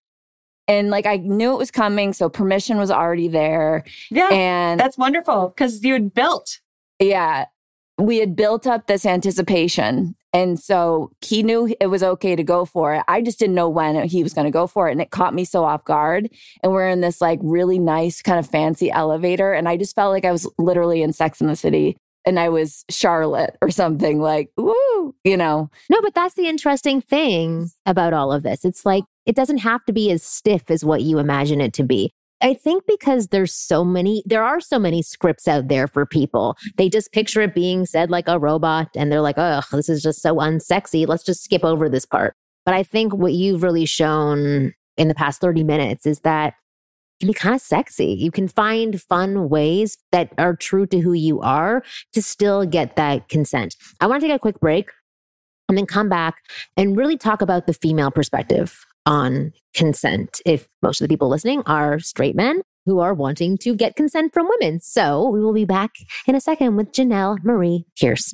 And 0.67 0.89
like 0.89 1.05
I 1.05 1.17
knew 1.17 1.53
it 1.53 1.59
was 1.59 1.71
coming. 1.71 2.13
So 2.13 2.29
permission 2.29 2.77
was 2.77 2.89
already 2.89 3.27
there. 3.27 3.83
Yeah. 4.09 4.29
And 4.31 4.79
that's 4.79 4.97
wonderful 4.97 5.49
because 5.49 5.83
you 5.83 5.93
had 5.93 6.13
built. 6.13 6.59
yeah, 6.99 7.45
we 7.99 8.17
had 8.17 8.35
built 8.35 8.65
up 8.65 8.87
this 8.87 9.05
anticipation. 9.05 10.15
And 10.33 10.59
so 10.59 11.11
he 11.21 11.43
knew 11.43 11.73
it 11.79 11.87
was 11.87 12.01
okay 12.01 12.35
to 12.35 12.43
go 12.43 12.65
for 12.65 12.95
it. 12.95 13.03
I 13.07 13.21
just 13.21 13.37
didn't 13.37 13.55
know 13.55 13.69
when 13.69 14.07
he 14.07 14.23
was 14.23 14.33
going 14.33 14.45
to 14.45 14.51
go 14.51 14.65
for 14.65 14.89
it. 14.89 14.91
And 14.91 15.01
it 15.01 15.11
caught 15.11 15.35
me 15.35 15.45
so 15.45 15.63
off 15.63 15.85
guard. 15.85 16.29
And 16.63 16.71
we're 16.71 16.89
in 16.89 17.01
this 17.01 17.21
like 17.21 17.39
really 17.43 17.77
nice, 17.77 18.21
kind 18.23 18.39
of 18.39 18.47
fancy 18.47 18.89
elevator. 18.89 19.53
And 19.53 19.69
I 19.69 19.77
just 19.77 19.95
felt 19.95 20.11
like 20.11 20.25
I 20.25 20.31
was 20.31 20.49
literally 20.57 21.03
in 21.03 21.13
Sex 21.13 21.39
in 21.39 21.47
the 21.47 21.55
City 21.55 21.97
and 22.25 22.39
I 22.39 22.49
was 22.49 22.83
Charlotte 22.89 23.57
or 23.61 23.69
something 23.69 24.21
like, 24.21 24.49
woo, 24.57 25.13
you 25.23 25.37
know. 25.37 25.69
No, 25.89 26.01
but 26.01 26.15
that's 26.15 26.35
the 26.35 26.47
interesting 26.47 26.99
thing 26.99 27.69
about 27.85 28.13
all 28.13 28.31
of 28.31 28.41
this. 28.43 28.65
It's 28.65 28.85
like, 28.85 29.03
it 29.25 29.35
doesn't 29.35 29.59
have 29.59 29.85
to 29.85 29.93
be 29.93 30.09
as 30.11 30.23
stiff 30.23 30.71
as 30.71 30.83
what 30.83 31.03
you 31.03 31.19
imagine 31.19 31.61
it 31.61 31.73
to 31.73 31.83
be. 31.83 32.11
I 32.43 32.53
think 32.53 32.83
because 32.85 33.29
there's 33.29 33.53
so 33.53 33.85
many, 33.85 34.21
there 34.25 34.43
are 34.43 34.59
so 34.59 34.77
many 34.77 35.01
scripts 35.01 35.47
out 35.47 35.69
there 35.69 35.87
for 35.87 36.05
people. 36.05 36.57
They 36.75 36.89
just 36.89 37.13
picture 37.13 37.41
it 37.41 37.55
being 37.55 37.85
said 37.85 38.11
like 38.11 38.27
a 38.27 38.37
robot 38.37 38.89
and 38.95 39.09
they're 39.09 39.21
like, 39.21 39.37
oh, 39.37 39.61
this 39.71 39.87
is 39.87 40.03
just 40.03 40.21
so 40.21 40.35
unsexy. 40.35 41.07
Let's 41.07 41.23
just 41.23 41.43
skip 41.43 41.63
over 41.63 41.87
this 41.87 42.05
part. 42.05 42.35
But 42.65 42.75
I 42.75 42.83
think 42.83 43.13
what 43.13 43.31
you've 43.31 43.63
really 43.63 43.85
shown 43.85 44.73
in 44.97 45.07
the 45.07 45.15
past 45.15 45.39
30 45.39 45.63
minutes 45.63 46.05
is 46.05 46.19
that 46.21 46.55
can 47.21 47.27
be 47.27 47.33
kind 47.33 47.55
of 47.55 47.61
sexy. 47.61 48.07
You 48.07 48.31
can 48.31 48.49
find 48.49 49.01
fun 49.01 49.47
ways 49.47 49.97
that 50.11 50.33
are 50.37 50.55
true 50.55 50.85
to 50.87 50.99
who 50.99 51.13
you 51.13 51.39
are 51.39 51.81
to 52.11 52.21
still 52.21 52.65
get 52.65 52.97
that 52.97 53.29
consent. 53.29 53.77
I 54.01 54.07
want 54.07 54.21
to 54.21 54.27
take 54.27 54.35
a 54.35 54.39
quick 54.39 54.59
break 54.59 54.91
and 55.69 55.77
then 55.77 55.85
come 55.85 56.09
back 56.09 56.35
and 56.75 56.97
really 56.97 57.17
talk 57.17 57.41
about 57.41 57.67
the 57.67 57.73
female 57.73 58.11
perspective 58.11 58.85
on 59.05 59.53
consent 59.73 60.41
if 60.45 60.67
most 60.81 61.01
of 61.01 61.05
the 61.05 61.13
people 61.13 61.29
listening 61.29 61.63
are 61.65 61.99
straight 61.99 62.35
men 62.35 62.61
who 62.85 62.99
are 62.99 63.13
wanting 63.13 63.57
to 63.57 63.75
get 63.75 63.95
consent 63.95 64.33
from 64.33 64.49
women. 64.59 64.79
So 64.79 65.29
we 65.29 65.41
will 65.41 65.53
be 65.53 65.65
back 65.65 65.91
in 66.27 66.35
a 66.35 66.41
second 66.41 66.75
with 66.75 66.91
Jenelle 66.91 67.43
Marie 67.43 67.85
Pierce. 67.99 68.33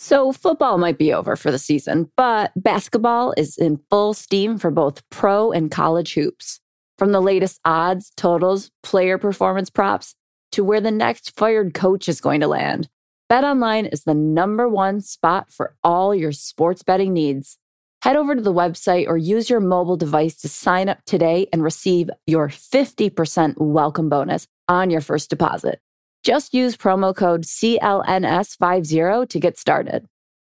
So, 0.00 0.30
football 0.30 0.78
might 0.78 0.96
be 0.96 1.12
over 1.12 1.34
for 1.34 1.50
the 1.50 1.58
season, 1.58 2.12
but 2.16 2.52
basketball 2.54 3.34
is 3.36 3.58
in 3.58 3.80
full 3.90 4.14
steam 4.14 4.56
for 4.56 4.70
both 4.70 5.02
pro 5.10 5.50
and 5.50 5.72
college 5.72 6.14
hoops. 6.14 6.60
From 6.98 7.10
the 7.10 7.20
latest 7.20 7.60
odds, 7.64 8.12
totals, 8.16 8.70
player 8.84 9.18
performance 9.18 9.70
props, 9.70 10.14
to 10.52 10.62
where 10.62 10.80
the 10.80 10.92
next 10.92 11.36
fired 11.36 11.74
coach 11.74 12.08
is 12.08 12.20
going 12.20 12.40
to 12.40 12.46
land, 12.46 12.88
BetOnline 13.30 13.92
is 13.92 14.04
the 14.04 14.14
number 14.14 14.68
one 14.68 15.00
spot 15.00 15.50
for 15.50 15.74
all 15.82 16.14
your 16.14 16.32
sports 16.32 16.84
betting 16.84 17.12
needs. 17.12 17.58
Head 18.02 18.14
over 18.14 18.36
to 18.36 18.40
the 18.40 18.52
website 18.52 19.08
or 19.08 19.16
use 19.16 19.50
your 19.50 19.58
mobile 19.58 19.96
device 19.96 20.36
to 20.36 20.48
sign 20.48 20.88
up 20.88 21.04
today 21.04 21.48
and 21.52 21.64
receive 21.64 22.10
your 22.28 22.48
50% 22.48 23.54
welcome 23.58 24.08
bonus 24.08 24.46
on 24.68 24.88
your 24.88 25.00
first 25.00 25.30
deposit. 25.30 25.80
Just 26.22 26.54
use 26.54 26.76
promo 26.76 27.12
code 27.14 27.42
CLNS50 27.42 29.28
to 29.28 29.40
get 29.40 29.58
started. 29.58 30.06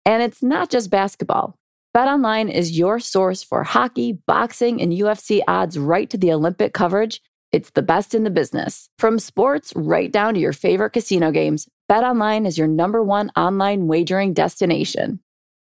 And 0.05 0.23
it's 0.23 0.41
not 0.41 0.71
just 0.71 0.89
basketball. 0.89 1.55
BetOnline 1.95 2.51
is 2.51 2.77
your 2.77 2.99
source 2.99 3.43
for 3.43 3.63
hockey, 3.63 4.13
boxing, 4.25 4.81
and 4.81 4.91
UFC 4.91 5.41
odds 5.47 5.77
right 5.77 6.09
to 6.09 6.17
the 6.17 6.33
Olympic 6.33 6.73
coverage. 6.73 7.21
It's 7.51 7.69
the 7.69 7.83
best 7.83 8.15
in 8.15 8.23
the 8.23 8.31
business. 8.31 8.89
From 8.97 9.19
sports 9.19 9.71
right 9.75 10.11
down 10.11 10.33
to 10.33 10.39
your 10.39 10.51
favorite 10.51 10.89
casino 10.91 11.29
games, 11.31 11.67
BetOnline 11.89 12.47
is 12.47 12.57
your 12.57 12.67
number 12.67 13.03
one 13.03 13.29
online 13.37 13.85
wagering 13.87 14.33
destination. 14.33 15.19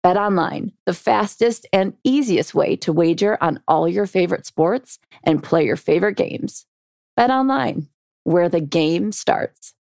BetOnline, 0.06 0.70
the 0.84 0.94
fastest 0.94 1.66
and 1.72 1.92
easiest 2.04 2.54
way 2.54 2.76
to 2.76 2.92
wager 2.92 3.36
on 3.40 3.58
all 3.66 3.88
your 3.88 4.06
favorite 4.06 4.46
sports 4.46 5.00
and 5.24 5.42
play 5.42 5.64
your 5.64 5.74
favorite 5.74 6.16
games. 6.16 6.64
BetOnline, 7.18 7.88
where 8.22 8.48
the 8.48 8.60
game 8.60 9.10
starts. 9.10 9.74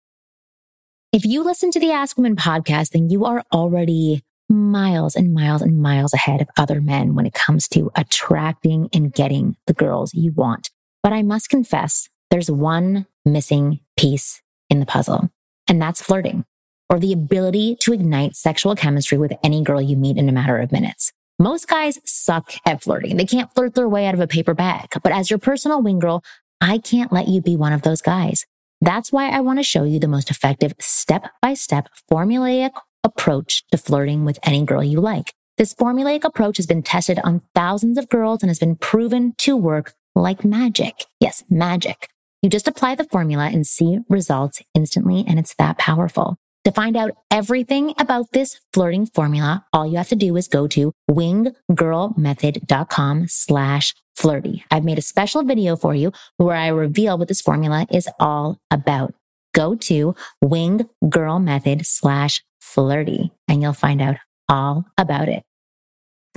If 1.12 1.25
you 1.25 1.43
listen 1.43 1.71
to 1.71 1.79
the 1.81 1.91
Ask 1.91 2.15
Women 2.15 2.38
podcast, 2.38 2.91
then 2.91 3.09
you 3.09 3.25
are 3.25 3.43
already 3.51 4.23
miles 4.47 5.17
and 5.17 5.33
miles 5.33 5.62
and 5.62 5.81
miles 5.81 6.13
ahead 6.13 6.41
of 6.41 6.47
other 6.55 6.79
men 6.79 7.15
when 7.15 7.25
it 7.25 7.33
comes 7.33 7.67
to 7.67 7.91
attracting 7.97 8.88
and 8.93 9.13
getting 9.13 9.57
the 9.67 9.73
girls 9.73 10.13
you 10.13 10.31
want. 10.31 10.69
But 11.01 11.12
I 11.12 11.21
must 11.21 11.49
confess, 11.49 12.07
there's 12.31 12.49
one 12.49 13.07
missing 13.25 13.81
piece 13.97 14.41
in 14.69 14.79
the 14.79 14.86
puzzle, 14.86 15.29
and 15.67 15.81
that's 15.81 16.01
flirting 16.01 16.45
or 16.89 17.00
the 17.00 17.13
ability 17.13 17.78
to 17.82 17.93
ignite 17.93 18.36
sexual 18.36 18.76
chemistry 18.76 19.17
with 19.17 19.34
any 19.43 19.63
girl 19.63 19.82
you 19.82 19.98
meet 19.98 20.17
in 20.17 20.30
a 20.30 20.34
matter 20.34 20.58
of 20.58 20.72
minutes. 20.72 21.12
Most 21.39 21.67
guys 21.67 22.00
suck 22.06 22.54
at 22.65 22.84
flirting. 22.84 23.17
They 23.17 23.26
can't 23.26 23.54
flirt 23.54 23.74
their 23.74 23.89
way 23.89 24.06
out 24.06 24.13
of 24.13 24.19
a 24.19 24.28
paper 24.28 24.54
bag. 24.54 24.89
But 25.02 25.12
as 25.12 25.30
your 25.30 25.39
personal 25.39 25.82
wing 25.82 26.00
girl, 26.00 26.24
I 26.62 26.78
can't 26.78 27.12
let 27.12 27.28
you 27.28 27.41
be 27.41 27.56
one 27.56 27.74
of 27.74 27.82
those 27.82 28.02
guys. 28.02 28.46
That's 28.82 29.12
why 29.12 29.30
I 29.30 29.39
want 29.39 29.60
to 29.60 29.63
show 29.63 29.84
you 29.84 30.00
the 30.00 30.08
most 30.08 30.30
effective 30.30 30.74
step 30.80 31.30
by 31.41 31.54
step 31.54 31.89
formulaic 32.12 32.72
approach 33.04 33.65
to 33.72 33.78
flirting 33.78 34.26
with 34.26 34.39
any 34.43 34.63
girl 34.63 34.84
you 34.84 35.02
like. 35.02 35.34
This 35.58 35.74
formulaic 35.74 36.24
approach 36.24 36.58
has 36.58 36.65
been 36.65 36.84
tested 36.84 37.19
on 37.24 37.41
thousands 37.54 37.98
of 37.98 38.10
girls 38.10 38.41
and 38.41 38.50
has 38.50 38.60
been 38.60 38.76
proven 38.76 39.34
to 39.39 39.56
work 39.56 39.93
like 40.15 40.43
magic. 40.43 41.06
Yes, 41.19 41.43
magic. 41.50 42.10
You 42.41 42.50
just 42.50 42.67
apply 42.67 42.96
the 42.96 43.06
formula 43.06 43.50
and 43.54 43.65
see 43.65 44.00
results 44.10 44.62
instantly, 44.74 45.24
and 45.28 45.39
it's 45.39 45.56
that 45.56 45.78
powerful. 45.78 46.38
To 46.65 46.71
find 46.71 46.95
out 46.95 47.12
everything 47.30 47.93
about 47.99 48.32
this 48.32 48.62
flirting 48.71 49.06
formula, 49.06 49.65
all 49.73 49.86
you 49.86 49.97
have 49.97 50.08
to 50.10 50.15
do 50.15 50.38
is 50.38 50.47
go 50.47 50.65
to 50.67 50.93
winggirlmethod.com 51.12 53.28
slash 53.28 53.93
flirty. 54.15 54.63
I've 54.71 54.86
made 54.86 54.97
a 54.97 55.02
special 55.02 55.43
video 55.43 55.76
for 55.76 55.93
you 55.93 56.13
where 56.38 56.56
I 56.56 56.67
reveal 56.67 57.17
what 57.17 57.28
this 57.28 57.41
formula 57.41 57.86
is 57.91 58.08
all 58.17 58.60
about. 58.71 59.13
Go 59.54 59.76
to 59.76 60.15
winggirlmethod 60.41 61.86
slash 61.86 62.41
flirty 62.62 63.34
and 63.49 63.62
you'll 63.62 63.73
find 63.73 64.02
out 64.02 64.15
all 64.47 64.86
about 64.97 65.28
it. 65.28 65.43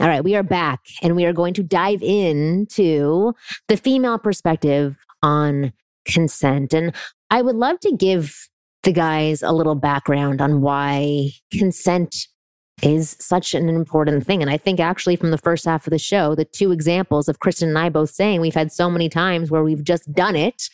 All 0.01 0.09
right, 0.09 0.25
we 0.25 0.35
are 0.35 0.43
back 0.43 0.81
and 1.03 1.15
we 1.15 1.25
are 1.25 1.33
going 1.33 1.55
to 1.55 1.62
dive 1.62 2.03
into 2.03 3.33
the 3.69 3.77
female 3.77 4.19
perspective 4.19 4.97
on 5.23 5.73
consent. 6.05 6.75
And 6.75 6.93
I 7.31 7.43
would 7.43 7.57
love 7.57 7.79
to 7.81 7.93
give 7.93 8.49
the 8.87 8.92
guys 8.92 9.42
a 9.42 9.53
little 9.53 9.75
background 9.75 10.40
on 10.40 10.61
why 10.62 11.29
consent 11.53 12.29
is 12.83 13.16
such 13.18 13.53
an 13.53 13.68
important 13.68 14.25
thing. 14.25 14.42
And 14.42 14.51
I 14.51 14.57
think 14.57 14.79
actually 14.79 15.16
from 15.16 15.33
the 15.33 15.38
first 15.38 15.64
half 15.64 15.87
of 15.87 15.90
the 15.90 15.99
show, 15.99 16.37
the 16.37 16.44
two 16.44 16.70
examples 16.70 17.29
of 17.29 17.40
Kristen 17.40 17.70
and 17.70 17.79
I 17.79 17.88
both 17.88 18.11
saying 18.11 18.40
we've 18.40 18.55
had 18.55 18.70
so 18.70 18.88
many 18.88 19.09
times 19.09 19.51
where 19.51 19.64
we've 19.64 19.83
just 19.83 20.11
done 20.14 20.37
it 20.37 20.70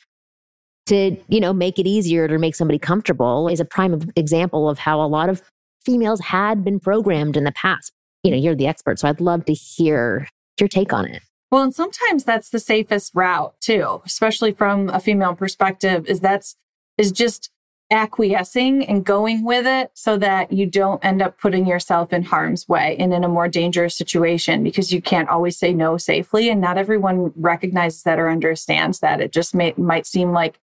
to, 0.87 1.17
you 1.29 1.41
know, 1.41 1.55
make 1.55 1.79
it 1.79 1.87
easier 1.87 2.29
to 2.29 2.39
make 2.39 2.55
somebody 2.55 2.79
comfortable 2.79 3.49
is 3.49 3.61
a 3.61 3.65
prime 3.65 3.99
example 4.15 4.69
of 4.69 4.79
how 4.79 5.01
a 5.01 5.09
lot 5.09 5.31
of 5.31 5.41
females 5.83 6.21
had 6.21 6.63
been 6.63 6.79
programmed 6.79 7.37
in 7.37 7.45
the 7.45 7.53
past. 7.53 7.93
You 8.25 8.33
know, 8.33 8.37
you're 8.37 8.55
the 8.55 8.67
expert, 8.67 8.99
so 8.99 9.09
I'd 9.09 9.21
love 9.21 9.47
to 9.47 9.55
hear 9.55 10.29
your 10.61 10.69
take 10.69 10.93
on 10.93 11.07
it. 11.07 11.23
Well, 11.51 11.63
and 11.63 11.75
sometimes 11.75 12.25
that's 12.25 12.51
the 12.51 12.61
safest 12.61 13.13
route 13.15 13.55
too, 13.61 14.03
especially 14.05 14.53
from 14.53 14.91
a 14.91 15.01
female 15.01 15.35
perspective, 15.35 16.07
is 16.07 16.21
that's 16.21 16.57
is 16.99 17.11
just 17.11 17.52
acquiescing 17.93 18.85
and 18.87 19.05
going 19.05 19.45
with 19.45 19.67
it 19.67 19.91
so 19.93 20.17
that 20.17 20.51
you 20.51 20.65
don't 20.65 21.05
end 21.05 21.21
up 21.21 21.39
putting 21.39 21.67
yourself 21.67 22.11
in 22.13 22.23
harm's 22.23 22.67
way 22.67 22.97
and 22.99 23.13
in 23.13 23.23
a 23.23 23.29
more 23.29 23.49
dangerous 23.49 23.95
situation 23.95 24.65
because 24.65 24.91
you 24.91 25.03
can't 25.03 25.29
always 25.29 25.59
say 25.59 25.75
no 25.75 25.99
safely. 25.99 26.49
And 26.49 26.61
not 26.61 26.79
everyone 26.79 27.33
recognizes 27.37 28.03
that 28.05 28.19
or 28.19 28.31
understands 28.31 29.01
that. 29.01 29.21
It 29.21 29.31
just 29.31 29.55
may, 29.55 29.75
might 29.77 30.07
seem 30.07 30.33
like 30.33 30.59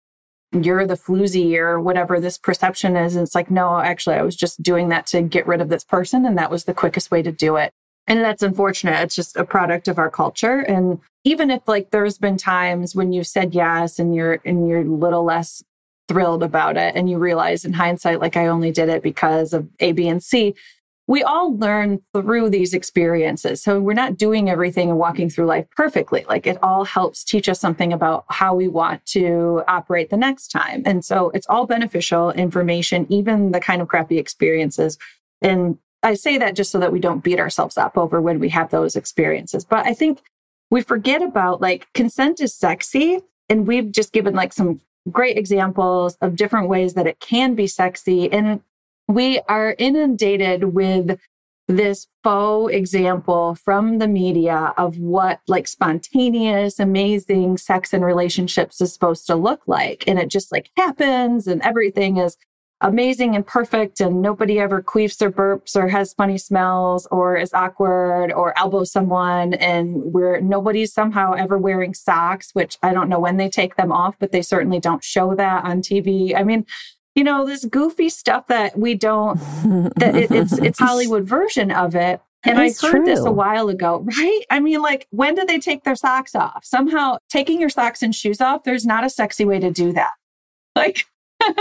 you're 0.53 0.87
the 0.87 0.95
floozy 0.95 1.57
or 1.57 1.81
whatever 1.81 2.21
this 2.21 2.37
perception 2.37 2.95
is. 2.95 3.17
And 3.17 3.25
it's 3.25 3.35
like, 3.35 3.51
no, 3.51 3.79
actually, 3.81 4.17
I 4.17 4.23
was 4.23 4.37
just 4.37 4.63
doing 4.63 4.91
that 4.91 5.07
to 5.09 5.23
get 5.23 5.47
rid 5.47 5.63
of 5.63 5.71
this 5.71 5.83
person. 5.83 6.27
And 6.27 6.37
that 6.37 6.51
was 6.51 6.65
the 6.65 6.75
quickest 6.75 7.11
way 7.11 7.23
to 7.23 7.33
do 7.33 7.57
it. 7.57 7.73
And 8.07 8.21
that's 8.21 8.43
unfortunate. 8.43 9.01
It's 9.01 9.17
just 9.17 9.37
a 9.39 9.45
product 9.45 9.89
of 9.89 9.99
our 9.99 10.11
culture. 10.11 10.61
And 10.61 11.01
even 11.25 11.51
if 11.51 11.67
like 11.67 11.91
there's 11.91 12.19
been 12.19 12.37
times 12.37 12.95
when 12.95 13.13
you've 13.13 13.27
said 13.27 13.55
yes 13.55 13.99
and 13.99 14.15
you're 14.15 14.41
and 14.45 14.69
you're 14.69 14.83
a 14.83 14.85
little 14.85 15.25
less 15.25 15.65
thrilled 16.09 16.43
about 16.43 16.77
it. 16.77 16.95
And 16.95 17.09
you 17.09 17.19
realize 17.19 17.65
in 17.65 17.73
hindsight 17.73 18.21
like 18.21 18.37
i 18.37 18.47
only 18.47 18.71
did 18.71 18.89
it 18.89 19.03
because 19.03 19.53
of 19.53 19.69
a 19.81 19.93
b 19.93 20.09
and 20.09 20.23
c. 20.23 20.55
We 21.07 21.23
all 21.23 21.55
learn 21.59 22.01
through 22.15 22.49
these 22.49 22.73
experiences. 22.73 23.63
So 23.63 23.79
we're 23.79 23.93
not 23.93 24.17
doing 24.17 24.49
everything 24.49 24.89
and 24.89 24.99
walking 24.99 25.29
through 25.29 25.45
life 25.45 25.67
perfectly. 25.77 26.25
Like 26.27 26.47
it 26.47 26.57
all 26.63 26.85
helps 26.85 27.25
teach 27.25 27.47
us 27.47 27.61
something 27.61 27.93
about 27.93 28.25
how 28.31 28.55
we 28.55 28.69
want 28.69 29.05
to 29.07 29.63
operate 29.69 30.09
the 30.09 30.17
next 30.17 30.49
time. 30.49 30.83
And 30.87 31.05
so 31.05 31.29
it's 31.35 31.47
all 31.47 31.67
beneficial 31.67 32.31
information 32.31 33.07
even 33.11 33.53
the 33.53 33.61
kind 33.61 33.83
of 33.83 33.89
crappy 33.89 34.19
experiences. 34.19 34.99
And 35.43 35.79
i 36.03 36.15
say 36.15 36.37
that 36.39 36.55
just 36.55 36.71
so 36.71 36.79
that 36.79 36.93
we 36.93 37.01
don't 37.01 37.25
beat 37.25 37.41
ourselves 37.41 37.79
up 37.79 37.97
over 37.97 38.21
when 38.21 38.39
we 38.39 38.51
have 38.51 38.71
those 38.71 38.97
experiences. 38.97 39.65
But 39.65 39.87
i 39.87 39.95
think 39.95 40.23
we 40.71 40.83
forget 40.83 41.23
about 41.23 41.61
like 41.61 41.87
consent 41.93 42.41
is 42.41 42.55
sexy 42.55 43.21
and 43.49 43.67
we've 43.67 43.93
just 43.93 44.13
given 44.13 44.35
like 44.35 44.53
some 44.53 44.81
great 45.11 45.37
examples 45.37 46.17
of 46.21 46.37
different 46.37 46.69
ways 46.69 46.95
that 46.95 47.07
it 47.07 47.21
can 47.21 47.55
be 47.55 47.67
sexy. 47.67 48.31
And 48.33 48.61
we 49.09 49.41
are 49.49 49.75
inundated 49.79 50.75
with 50.75 51.19
this 51.67 52.07
faux 52.23 52.73
example 52.73 53.55
from 53.55 53.99
the 53.99 54.09
media 54.09 54.75
of 54.77 54.99
what 54.99 55.41
like 55.49 55.67
spontaneous, 55.67 56.79
amazing 56.79 57.57
sex 57.57 57.93
and 57.93 58.05
relationships 58.05 58.81
is 58.81 58.93
supposed 58.93 59.27
to 59.27 59.35
look 59.35 59.63
like. 59.67 60.05
And 60.07 60.19
it 60.19 60.29
just 60.29 60.53
like 60.53 60.71
happens 60.77 61.47
and 61.47 61.63
everything 61.63 62.19
is 62.19 62.37
amazing 62.85 63.35
and 63.35 63.47
perfect 63.47 63.99
and 63.99 64.21
nobody 64.21 64.61
ever 64.61 64.83
queefs 64.83 65.23
or 65.23 65.31
burps 65.31 65.75
or 65.75 65.89
has 65.89 66.13
funny 66.13 66.37
smells 66.37 67.07
or 67.11 67.35
is 67.35 67.53
awkward 67.55 68.31
or 68.31 68.57
elbows 68.59 68.93
someone 68.93 69.55
and 69.55 69.97
we're 69.97 70.39
nobody's 70.41 70.93
somehow 70.93 71.33
ever 71.33 71.57
wearing 71.57 71.95
socks 71.95 72.51
which 72.53 72.77
i 72.83 72.93
don't 72.93 73.09
know 73.09 73.19
when 73.19 73.39
they 73.39 73.49
take 73.49 73.77
them 73.77 73.91
off 73.91 74.19
but 74.19 74.33
they 74.33 74.43
certainly 74.43 74.79
don't 74.79 75.03
show 75.03 75.35
that 75.35 75.65
on 75.65 75.81
tv 75.81 76.37
i 76.37 76.43
mean 76.43 76.67
you 77.15 77.25
know 77.25 77.47
this 77.47 77.65
goofy 77.65 78.11
stuff 78.11 78.47
that 78.49 78.79
we 78.79 78.95
don't 78.95 79.39
that 79.97 80.15
it, 80.15 80.31
it's 80.31 80.53
it's 80.59 80.79
hollywood 80.79 81.25
version 81.25 81.71
of 81.71 81.95
it 81.95 82.21
and 82.47 82.61
I 82.61 82.67
heard 82.67 82.91
true. 82.91 83.05
this 83.07 83.21
a 83.21 83.33
while 83.33 83.71
ago, 83.71 84.01
right? 84.19 84.41
I 84.51 84.61
mean, 84.61 84.83
like, 84.83 85.07
when 85.09 85.35
do 85.35 85.47
they 85.47 85.59
take 85.59 85.85
their 85.85 85.97
socks 85.97 86.35
off? 86.35 86.63
Somehow, 86.63 87.17
taking 87.31 87.59
your 87.59 87.71
socks 87.71 88.03
and 88.03 88.15
shoes 88.15 88.39
off, 88.39 88.65
there's 88.65 88.85
not 88.85 89.03
a 89.03 89.09
sexy 89.09 89.47
way 89.47 89.59
to 89.61 89.71
do 89.71 89.95
that. 89.95 90.11
Like. 90.77 91.07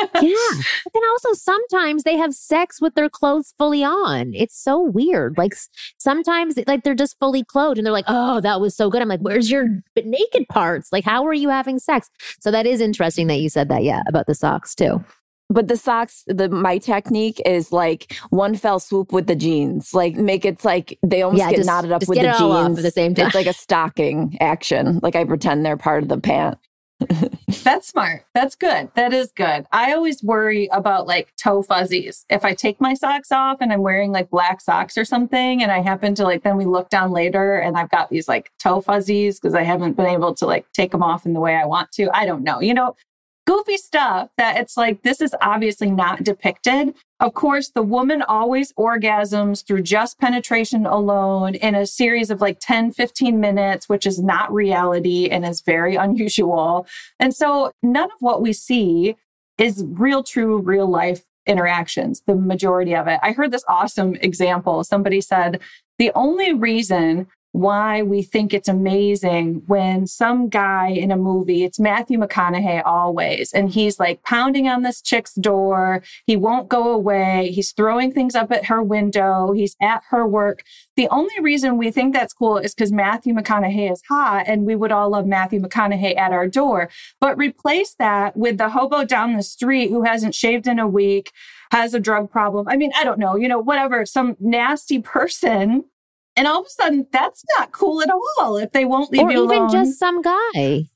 But 0.83 0.93
then 0.93 1.03
also 1.11 1.33
sometimes 1.33 2.03
they 2.03 2.17
have 2.17 2.33
sex 2.33 2.81
with 2.81 2.95
their 2.95 3.09
clothes 3.09 3.53
fully 3.57 3.83
on. 3.83 4.33
It's 4.33 4.57
so 4.57 4.81
weird. 4.81 5.37
Like 5.37 5.55
sometimes 5.97 6.57
like 6.67 6.83
they're 6.83 6.95
just 6.95 7.17
fully 7.19 7.43
clothed 7.43 7.77
and 7.77 7.85
they're 7.85 7.93
like, 7.93 8.05
"Oh, 8.07 8.39
that 8.41 8.61
was 8.61 8.75
so 8.75 8.89
good." 8.89 9.01
I'm 9.01 9.07
like, 9.07 9.21
"Where's 9.21 9.49
your 9.49 9.67
naked 9.95 10.47
parts? 10.49 10.91
Like 10.91 11.03
how 11.03 11.25
are 11.25 11.33
you 11.33 11.49
having 11.49 11.79
sex?" 11.79 12.09
So 12.39 12.51
that 12.51 12.65
is 12.65 12.81
interesting 12.81 13.27
that 13.27 13.39
you 13.39 13.49
said 13.49 13.69
that, 13.69 13.83
yeah, 13.83 14.01
about 14.07 14.27
the 14.27 14.35
socks 14.35 14.75
too. 14.75 15.03
But 15.49 15.67
the 15.67 15.77
socks, 15.77 16.23
the 16.27 16.49
my 16.49 16.77
technique 16.77 17.41
is 17.45 17.71
like 17.71 18.15
one 18.29 18.55
fell 18.55 18.79
swoop 18.79 19.11
with 19.11 19.27
the 19.27 19.35
jeans. 19.35 19.93
Like 19.93 20.15
make 20.15 20.45
it 20.45 20.63
like 20.65 20.97
they 21.03 21.21
almost 21.21 21.39
yeah, 21.39 21.49
get 21.49 21.57
just, 21.57 21.67
knotted 21.67 21.91
up 21.91 22.07
with 22.07 22.17
the 22.17 22.35
jeans 22.37 22.79
at 22.79 22.83
the 22.83 22.91
same 22.91 23.13
time. 23.13 23.27
It's 23.27 23.35
like 23.35 23.47
a 23.47 23.53
stocking 23.67 24.37
action. 24.39 24.99
Like 25.03 25.15
I 25.15 25.25
pretend 25.25 25.65
they're 25.65 25.77
part 25.77 26.03
of 26.03 26.09
the 26.09 26.17
pant. 26.17 26.57
That's 27.63 27.87
smart. 27.87 28.25
That's 28.33 28.55
good. 28.55 28.89
That 28.95 29.13
is 29.13 29.31
good. 29.31 29.65
I 29.71 29.93
always 29.93 30.23
worry 30.23 30.67
about 30.71 31.07
like 31.07 31.33
toe 31.35 31.61
fuzzies. 31.63 32.25
If 32.29 32.43
I 32.45 32.53
take 32.53 32.81
my 32.81 32.93
socks 32.93 33.31
off 33.31 33.57
and 33.61 33.71
I'm 33.71 33.81
wearing 33.81 34.11
like 34.11 34.29
black 34.29 34.61
socks 34.61 34.97
or 34.97 35.05
something, 35.05 35.61
and 35.61 35.71
I 35.71 35.81
happen 35.81 36.15
to 36.15 36.23
like, 36.23 36.43
then 36.43 36.57
we 36.57 36.65
look 36.65 36.89
down 36.89 37.11
later 37.11 37.57
and 37.57 37.77
I've 37.77 37.89
got 37.89 38.09
these 38.09 38.27
like 38.27 38.51
toe 38.59 38.81
fuzzies 38.81 39.39
because 39.39 39.55
I 39.55 39.63
haven't 39.63 39.93
been 39.93 40.07
able 40.07 40.33
to 40.35 40.45
like 40.45 40.65
take 40.73 40.91
them 40.91 41.03
off 41.03 41.25
in 41.25 41.33
the 41.33 41.39
way 41.39 41.55
I 41.55 41.65
want 41.65 41.91
to. 41.93 42.09
I 42.15 42.25
don't 42.25 42.43
know. 42.43 42.59
You 42.59 42.73
know, 42.73 42.95
goofy 43.45 43.77
stuff 43.77 44.29
that 44.37 44.57
it's 44.57 44.77
like, 44.77 45.03
this 45.03 45.21
is 45.21 45.35
obviously 45.41 45.91
not 45.91 46.23
depicted. 46.23 46.93
Of 47.19 47.33
course, 47.33 47.69
the 47.69 47.83
woman 47.83 48.21
always 48.21 48.73
orgasms 48.73 49.65
through 49.65 49.83
just 49.83 50.19
penetration 50.19 50.85
alone 50.85 51.55
in 51.55 51.75
a 51.75 51.85
series 51.85 52.29
of 52.29 52.41
like 52.41 52.59
10, 52.59 52.91
15 52.91 53.39
minutes, 53.39 53.87
which 53.87 54.05
is 54.05 54.21
not 54.21 54.53
reality 54.53 55.29
and 55.29 55.45
is 55.45 55.61
very 55.61 55.95
unusual. 56.07 56.87
And 57.19 57.33
so 57.33 57.71
none 57.81 58.11
of 58.11 58.17
what 58.19 58.41
we 58.41 58.53
see 58.53 59.15
is 59.57 59.83
real, 59.87 60.23
true, 60.23 60.59
real 60.59 60.87
life 60.87 61.23
interactions, 61.45 62.21
the 62.25 62.35
majority 62.35 62.95
of 62.95 63.07
it. 63.07 63.19
I 63.21 63.33
heard 63.33 63.51
this 63.51 63.65
awesome 63.67 64.15
example. 64.15 64.83
Somebody 64.83 65.21
said, 65.21 65.59
the 65.99 66.11
only 66.15 66.53
reason 66.53 67.27
why 67.53 68.01
we 68.01 68.23
think 68.23 68.51
it's 68.51 68.67
amazing 68.67 69.61
when 69.67 70.07
some 70.07 70.49
guy 70.49 70.89
in 70.89 71.11
a 71.11 71.15
movie, 71.15 71.63
it's 71.63 71.79
Matthew 71.79 72.17
McConaughey 72.17 72.81
always, 72.83 73.53
and 73.53 73.69
he's 73.69 73.99
like 73.99 74.23
pounding 74.23 74.67
on 74.67 74.81
this 74.81 75.01
chick's 75.01 75.35
door. 75.35 76.01
He 76.25 76.35
won't 76.35 76.67
go 76.67 76.91
away. 76.91 77.51
He's 77.51 77.71
throwing 77.71 78.11
things 78.11 78.33
up 78.33 78.51
at 78.51 78.65
her 78.65 78.81
window. 78.81 79.53
He's 79.53 79.75
at 79.79 80.01
her 80.09 80.27
work. 80.27 80.63
The 80.95 81.07
only 81.09 81.39
reason 81.41 81.77
we 81.77 81.91
think 81.91 82.13
that's 82.13 82.33
cool 82.33 82.57
is 82.57 82.73
because 82.73 82.91
Matthew 82.91 83.35
McConaughey 83.35 83.91
is 83.91 84.01
hot 84.09 84.45
and 84.47 84.65
we 84.65 84.75
would 84.75 84.91
all 84.91 85.11
love 85.11 85.27
Matthew 85.27 85.61
McConaughey 85.61 86.17
at 86.17 86.33
our 86.33 86.47
door. 86.47 86.89
But 87.21 87.37
replace 87.37 87.93
that 87.99 88.35
with 88.35 88.57
the 88.57 88.69
hobo 88.69 89.05
down 89.05 89.37
the 89.37 89.43
street 89.43 89.89
who 89.89 90.01
hasn't 90.01 90.33
shaved 90.33 90.65
in 90.65 90.79
a 90.79 90.87
week, 90.87 91.31
has 91.71 91.93
a 91.93 91.99
drug 91.99 92.31
problem. 92.31 92.67
I 92.67 92.77
mean, 92.77 92.91
I 92.95 93.03
don't 93.03 93.19
know, 93.19 93.35
you 93.35 93.47
know, 93.47 93.59
whatever, 93.59 94.07
some 94.07 94.37
nasty 94.39 94.99
person 94.99 95.85
and 96.35 96.47
all 96.47 96.61
of 96.61 96.67
a 96.67 96.69
sudden, 96.69 97.07
that's 97.11 97.43
not 97.57 97.71
cool 97.71 98.01
at 98.01 98.09
all 98.09 98.57
if 98.57 98.71
they 98.71 98.85
won't 98.85 99.11
leave 99.11 99.21
or 99.21 99.31
you 99.31 99.39
alone. 99.39 99.51
Or 99.51 99.67
even 99.67 99.69
just 99.69 99.99
some 99.99 100.21
guy. 100.21 100.87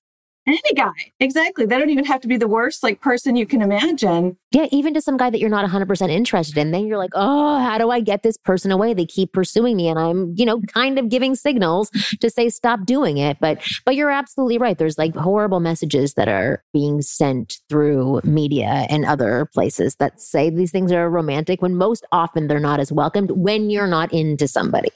Any 0.47 0.61
guy. 0.77 0.93
Exactly. 1.19 1.65
They 1.65 1.77
don't 1.77 1.89
even 1.89 2.05
have 2.05 2.21
to 2.21 2.27
be 2.29 2.37
the 2.37 2.47
worst 2.47 2.81
like 2.81 3.01
person 3.01 3.35
you 3.35 3.45
can 3.45 3.61
imagine. 3.61 4.37
Yeah, 4.51 4.67
even 4.71 4.93
to 4.93 5.01
some 5.01 5.17
guy 5.17 5.29
that 5.29 5.41
you're 5.41 5.49
not 5.49 5.69
100% 5.69 6.09
interested 6.09 6.57
in. 6.57 6.71
Then 6.71 6.87
you're 6.87 6.97
like, 6.97 7.11
"Oh, 7.13 7.59
how 7.59 7.77
do 7.77 7.89
I 7.89 7.99
get 7.99 8.23
this 8.23 8.37
person 8.37 8.71
away? 8.71 8.93
They 8.93 9.05
keep 9.05 9.33
pursuing 9.33 9.75
me 9.75 9.89
and 9.89 9.99
I'm, 9.99 10.33
you 10.37 10.45
know, 10.45 10.61
kind 10.73 10.97
of 10.97 11.09
giving 11.09 11.35
signals 11.35 11.89
to 12.21 12.29
say 12.29 12.47
stop 12.47 12.85
doing 12.85 13.17
it." 13.17 13.37
But 13.41 13.61
but 13.85 13.97
you're 13.97 14.09
absolutely 14.09 14.57
right. 14.57 14.77
There's 14.77 14.97
like 14.97 15.13
horrible 15.17 15.59
messages 15.59 16.13
that 16.13 16.29
are 16.29 16.63
being 16.71 17.01
sent 17.01 17.57
through 17.67 18.21
media 18.23 18.87
and 18.89 19.03
other 19.03 19.49
places 19.53 19.95
that 19.95 20.21
say 20.21 20.49
these 20.49 20.71
things 20.71 20.93
are 20.93 21.09
romantic 21.09 21.61
when 21.61 21.75
most 21.75 22.05
often 22.13 22.47
they're 22.47 22.61
not 22.61 22.79
as 22.79 22.89
welcomed 22.89 23.31
when 23.31 23.69
you're 23.69 23.85
not 23.85 24.13
into 24.13 24.47
somebody. 24.47 24.91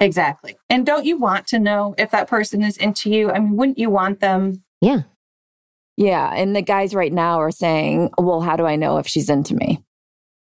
Exactly. 0.00 0.56
And 0.70 0.86
don't 0.86 1.04
you 1.04 1.18
want 1.18 1.46
to 1.48 1.58
know 1.58 1.94
if 1.98 2.10
that 2.10 2.26
person 2.26 2.62
is 2.62 2.78
into 2.78 3.10
you? 3.10 3.30
I 3.30 3.38
mean, 3.38 3.56
wouldn't 3.56 3.78
you 3.78 3.90
want 3.90 4.20
them? 4.20 4.64
Yeah. 4.80 5.02
Yeah. 5.96 6.32
And 6.34 6.56
the 6.56 6.62
guys 6.62 6.94
right 6.94 7.12
now 7.12 7.38
are 7.40 7.50
saying, 7.50 8.10
well, 8.16 8.40
how 8.40 8.56
do 8.56 8.64
I 8.64 8.76
know 8.76 8.96
if 8.96 9.06
she's 9.06 9.28
into 9.28 9.54
me? 9.54 9.84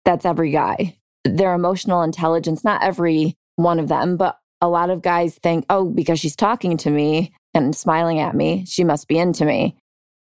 That's 0.04 0.26
every 0.26 0.52
guy. 0.52 0.98
Their 1.24 1.54
emotional 1.54 2.04
intelligence, 2.04 2.64
not 2.64 2.84
every 2.84 3.38
one 3.56 3.80
of 3.80 3.88
them, 3.88 4.18
but 4.18 4.38
a 4.60 4.68
lot 4.68 4.90
of 4.90 5.02
guys 5.02 5.40
think, 5.42 5.66
oh, 5.70 5.90
because 5.90 6.20
she's 6.20 6.36
talking 6.36 6.76
to 6.78 6.90
me 6.90 7.34
and 7.54 7.74
smiling 7.76 8.20
at 8.20 8.36
me, 8.36 8.66
she 8.68 8.84
must 8.84 9.08
be 9.08 9.18
into 9.18 9.46
me. 9.46 9.78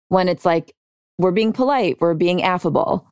When 0.08 0.28
it's 0.28 0.44
like, 0.44 0.72
we're 1.18 1.32
being 1.32 1.52
polite, 1.52 1.96
we're 2.00 2.14
being 2.14 2.42
affable. 2.42 3.06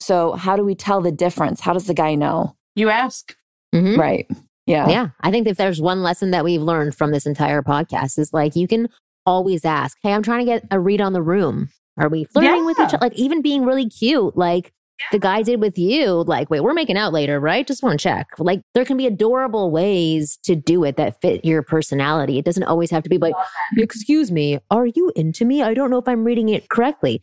So, 0.00 0.32
how 0.32 0.56
do 0.56 0.64
we 0.64 0.74
tell 0.74 1.00
the 1.00 1.12
difference? 1.12 1.60
How 1.60 1.72
does 1.72 1.86
the 1.86 1.94
guy 1.94 2.14
know? 2.14 2.56
You 2.74 2.88
ask. 2.88 3.34
Mm-hmm. 3.74 4.00
Right. 4.00 4.30
Yeah. 4.68 4.88
Yeah. 4.88 5.08
I 5.22 5.30
think 5.30 5.48
if 5.48 5.56
there's 5.56 5.80
one 5.80 6.02
lesson 6.02 6.30
that 6.32 6.44
we've 6.44 6.62
learned 6.62 6.94
from 6.94 7.10
this 7.10 7.26
entire 7.26 7.62
podcast 7.62 8.18
is 8.18 8.32
like 8.32 8.54
you 8.54 8.68
can 8.68 8.88
always 9.24 9.64
ask, 9.64 9.96
Hey, 10.02 10.12
I'm 10.12 10.22
trying 10.22 10.40
to 10.40 10.44
get 10.44 10.64
a 10.70 10.78
read 10.78 11.00
on 11.00 11.12
the 11.12 11.22
room. 11.22 11.70
Are 11.96 12.08
we 12.08 12.24
flirting 12.24 12.60
yeah. 12.60 12.64
with 12.64 12.78
each 12.78 12.94
other? 12.94 12.98
Like 13.00 13.14
even 13.14 13.42
being 13.42 13.64
really 13.64 13.88
cute, 13.88 14.36
like 14.36 14.72
yeah. 15.00 15.06
the 15.10 15.18
guy 15.18 15.42
did 15.42 15.60
with 15.60 15.78
you, 15.78 16.22
like, 16.24 16.48
wait, 16.50 16.60
we're 16.60 16.74
making 16.74 16.96
out 16.96 17.12
later, 17.12 17.40
right? 17.40 17.66
Just 17.66 17.82
want 17.82 17.98
to 17.98 18.02
check. 18.02 18.28
Like 18.38 18.60
there 18.74 18.84
can 18.84 18.96
be 18.96 19.06
adorable 19.06 19.70
ways 19.70 20.38
to 20.44 20.54
do 20.54 20.84
it 20.84 20.96
that 20.96 21.20
fit 21.20 21.44
your 21.44 21.62
personality. 21.62 22.38
It 22.38 22.44
doesn't 22.44 22.62
always 22.64 22.90
have 22.90 23.02
to 23.02 23.08
be 23.08 23.18
like, 23.18 23.34
excuse 23.76 24.30
me, 24.30 24.58
are 24.70 24.86
you 24.86 25.12
into 25.16 25.44
me? 25.44 25.62
I 25.62 25.74
don't 25.74 25.90
know 25.90 25.98
if 25.98 26.06
I'm 26.06 26.24
reading 26.24 26.50
it 26.50 26.68
correctly. 26.68 27.20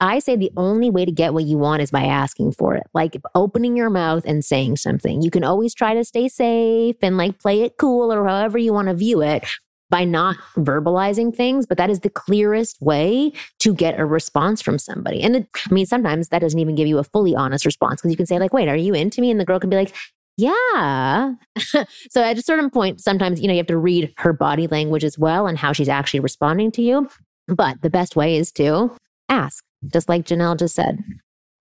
I 0.00 0.18
say 0.18 0.36
the 0.36 0.52
only 0.56 0.90
way 0.90 1.04
to 1.04 1.12
get 1.12 1.32
what 1.32 1.44
you 1.44 1.56
want 1.56 1.82
is 1.82 1.90
by 1.90 2.04
asking 2.04 2.52
for 2.52 2.74
it, 2.74 2.86
like 2.92 3.16
opening 3.34 3.76
your 3.76 3.88
mouth 3.88 4.24
and 4.26 4.44
saying 4.44 4.76
something. 4.76 5.22
You 5.22 5.30
can 5.30 5.44
always 5.44 5.74
try 5.74 5.94
to 5.94 6.04
stay 6.04 6.28
safe 6.28 6.96
and 7.02 7.16
like 7.16 7.38
play 7.38 7.62
it 7.62 7.78
cool 7.78 8.12
or 8.12 8.26
however 8.26 8.58
you 8.58 8.72
want 8.72 8.88
to 8.88 8.94
view 8.94 9.22
it 9.22 9.44
by 9.88 10.04
not 10.04 10.36
verbalizing 10.56 11.34
things, 11.34 11.64
but 11.64 11.78
that 11.78 11.90
is 11.90 12.00
the 12.00 12.10
clearest 12.10 12.76
way 12.80 13.32
to 13.60 13.74
get 13.74 13.98
a 13.98 14.04
response 14.04 14.60
from 14.60 14.78
somebody. 14.78 15.22
And 15.22 15.46
I 15.54 15.72
mean, 15.74 15.86
sometimes 15.86 16.28
that 16.28 16.40
doesn't 16.40 16.58
even 16.58 16.74
give 16.74 16.88
you 16.88 16.98
a 16.98 17.04
fully 17.04 17.34
honest 17.34 17.64
response 17.64 18.00
because 18.00 18.10
you 18.10 18.16
can 18.16 18.26
say, 18.26 18.38
like, 18.38 18.52
wait, 18.52 18.68
are 18.68 18.76
you 18.76 18.94
into 18.94 19.20
me? 19.20 19.30
And 19.30 19.40
the 19.40 19.44
girl 19.44 19.60
can 19.60 19.70
be 19.70 19.76
like, 19.76 19.94
yeah. 20.36 21.34
so 22.10 22.22
at 22.22 22.36
a 22.36 22.42
certain 22.42 22.68
point, 22.68 23.00
sometimes, 23.00 23.40
you 23.40 23.46
know, 23.46 23.54
you 23.54 23.58
have 23.58 23.66
to 23.68 23.78
read 23.78 24.12
her 24.18 24.32
body 24.32 24.66
language 24.66 25.04
as 25.04 25.18
well 25.18 25.46
and 25.46 25.56
how 25.56 25.72
she's 25.72 25.88
actually 25.88 26.20
responding 26.20 26.70
to 26.72 26.82
you. 26.82 27.08
But 27.48 27.80
the 27.82 27.90
best 27.90 28.16
way 28.16 28.36
is 28.36 28.52
to 28.52 28.94
ask 29.28 29.64
just 29.92 30.08
like 30.08 30.24
Jenelle 30.24 30.58
just 30.58 30.74
said. 30.74 31.02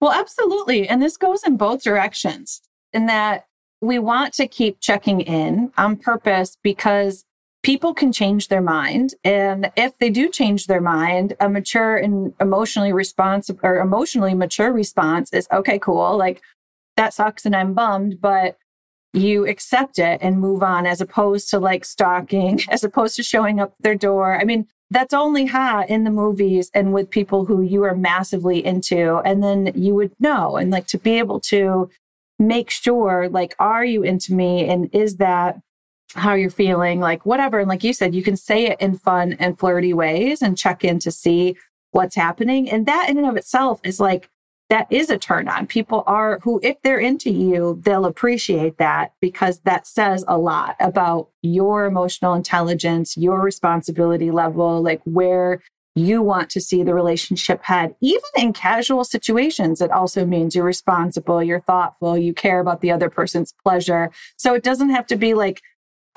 Well, 0.01 0.11
absolutely. 0.11 0.88
And 0.88 1.01
this 1.01 1.17
goes 1.17 1.43
in 1.43 1.57
both 1.57 1.84
directions 1.84 2.61
in 2.93 3.05
that 3.07 3.45
we 3.82 3.99
want 3.99 4.34
to 4.36 4.47
keep 4.47 4.80
checking 4.80 5.21
in 5.21 5.71
on 5.78 5.97
purpose 5.97 6.57
because 6.63 7.26
people 7.63 7.93
can 7.93 8.11
change 8.11 8.47
their 8.47 8.61
mind. 8.61 9.15
And 9.23 9.71
if 9.76 9.97
they 9.97 10.09
do 10.09 10.30
change 10.30 10.67
their 10.67 10.82
mind, 10.82 11.36
a 11.39 11.49
mature 11.49 11.97
and 11.97 12.34
emotionally 12.39 12.93
responsive 12.93 13.59
or 13.63 13.80
emotionally 13.80 14.36
mature 14.36 14.71
response 14.71 15.34
is 15.34 15.47
okay, 15.51 15.80
cool. 15.80 16.15
Like 16.15 16.41
that 16.95 17.13
sucks 17.13 17.45
and 17.45 17.55
I'm 17.55 17.73
bummed, 17.73 18.21
but 18.21 18.57
you 19.13 19.47
accept 19.47 19.97
it 19.97 20.19
and 20.21 20.39
move 20.39 20.61
on 20.61 20.86
as 20.86 21.01
opposed 21.01 21.49
to 21.49 21.59
like 21.59 21.86
stalking, 21.86 22.61
as 22.69 22.84
opposed 22.84 23.15
to 23.15 23.23
showing 23.23 23.59
up 23.59 23.73
their 23.80 23.95
door. 23.95 24.39
I 24.39 24.43
mean, 24.43 24.67
that's 24.92 25.14
only 25.14 25.46
hot 25.46 25.90
in 25.90 26.04
the 26.04 26.12
movies 26.12 26.70
and 26.74 26.94
with 26.94 27.10
people 27.10 27.46
who 27.46 27.62
you 27.62 27.84
are 27.84 27.96
massively 27.96 28.64
into. 28.64 29.18
And 29.26 29.44
then 29.44 29.72
you 29.76 29.96
would 29.96 30.12
know 30.20 30.58
and 30.58 30.72
like 30.72 30.88
to 30.88 30.98
be 30.98 31.18
able 31.18 31.40
to 31.42 31.90
make 32.38 32.70
sure, 32.70 33.28
like, 33.30 33.56
are 33.60 33.84
you 33.86 34.04
into 34.04 34.34
me? 34.34 34.68
And 34.68 34.94
is 34.94 35.18
that 35.18 35.60
how 36.14 36.34
you're 36.34 36.50
feeling? 36.50 37.00
Like, 37.00 37.26
whatever. 37.26 37.60
And 37.60 37.70
like 37.70 37.84
you 37.84 37.94
said, 37.94 38.14
you 38.14 38.24
can 38.24 38.38
say 38.38 38.68
it 38.68 38.80
in 38.80 38.98
fun 38.98 39.34
and 39.40 39.58
flirty 39.58 39.94
ways 39.94 40.42
and 40.42 40.58
check 40.58 40.84
in 40.84 41.00
to 41.00 41.12
see 41.12 41.56
what's 41.92 42.16
happening. 42.16 42.70
And 42.70 42.86
that 42.86 43.10
in 43.10 43.18
and 43.18 43.28
of 43.28 43.38
itself 43.38 43.80
is 43.84 44.00
like 44.00 44.30
that 44.70 44.88
is 44.91 45.09
a 45.09 45.18
turn 45.18 45.47
on. 45.47 45.68
People 45.68 46.03
are 46.07 46.39
who, 46.43 46.59
if 46.63 46.82
they're 46.82 46.99
into 46.99 47.30
you, 47.30 47.80
they'll 47.84 48.05
appreciate 48.05 48.78
that 48.78 49.13
because 49.22 49.59
that 49.59 49.86
says 49.86 50.26
a 50.28 50.38
lot 50.38 50.76
about 50.80 51.30
your 51.41 51.86
emotional 51.86 52.34
intelligence, 52.34 53.16
your 53.16 53.41
responsibility 53.41 54.32
level, 54.32 54.82
like 54.82 55.01
where 55.03 55.61
you 55.95 56.22
want 56.22 56.49
to 56.49 56.59
see 56.59 56.84
the 56.84 56.93
relationship 56.93 57.63
head. 57.63 57.95
Even 58.01 58.22
in 58.36 58.53
casual 58.53 59.03
situations, 59.05 59.82
it 59.82 59.91
also 59.91 60.26
means 60.26 60.55
you're 60.55 60.66
responsible, 60.66 61.41
you're 61.41 61.61
thoughtful, 61.61 62.18
you 62.18 62.34
care 62.34 62.59
about 62.59 62.82
the 62.82 62.91
other 62.91 63.09
person's 63.09 63.53
pleasure. 63.63 64.11
So 64.38 64.53
it 64.55 64.63
doesn't 64.63 64.89
have 64.89 65.07
to 65.07 65.16
be 65.16 65.34
like 65.34 65.61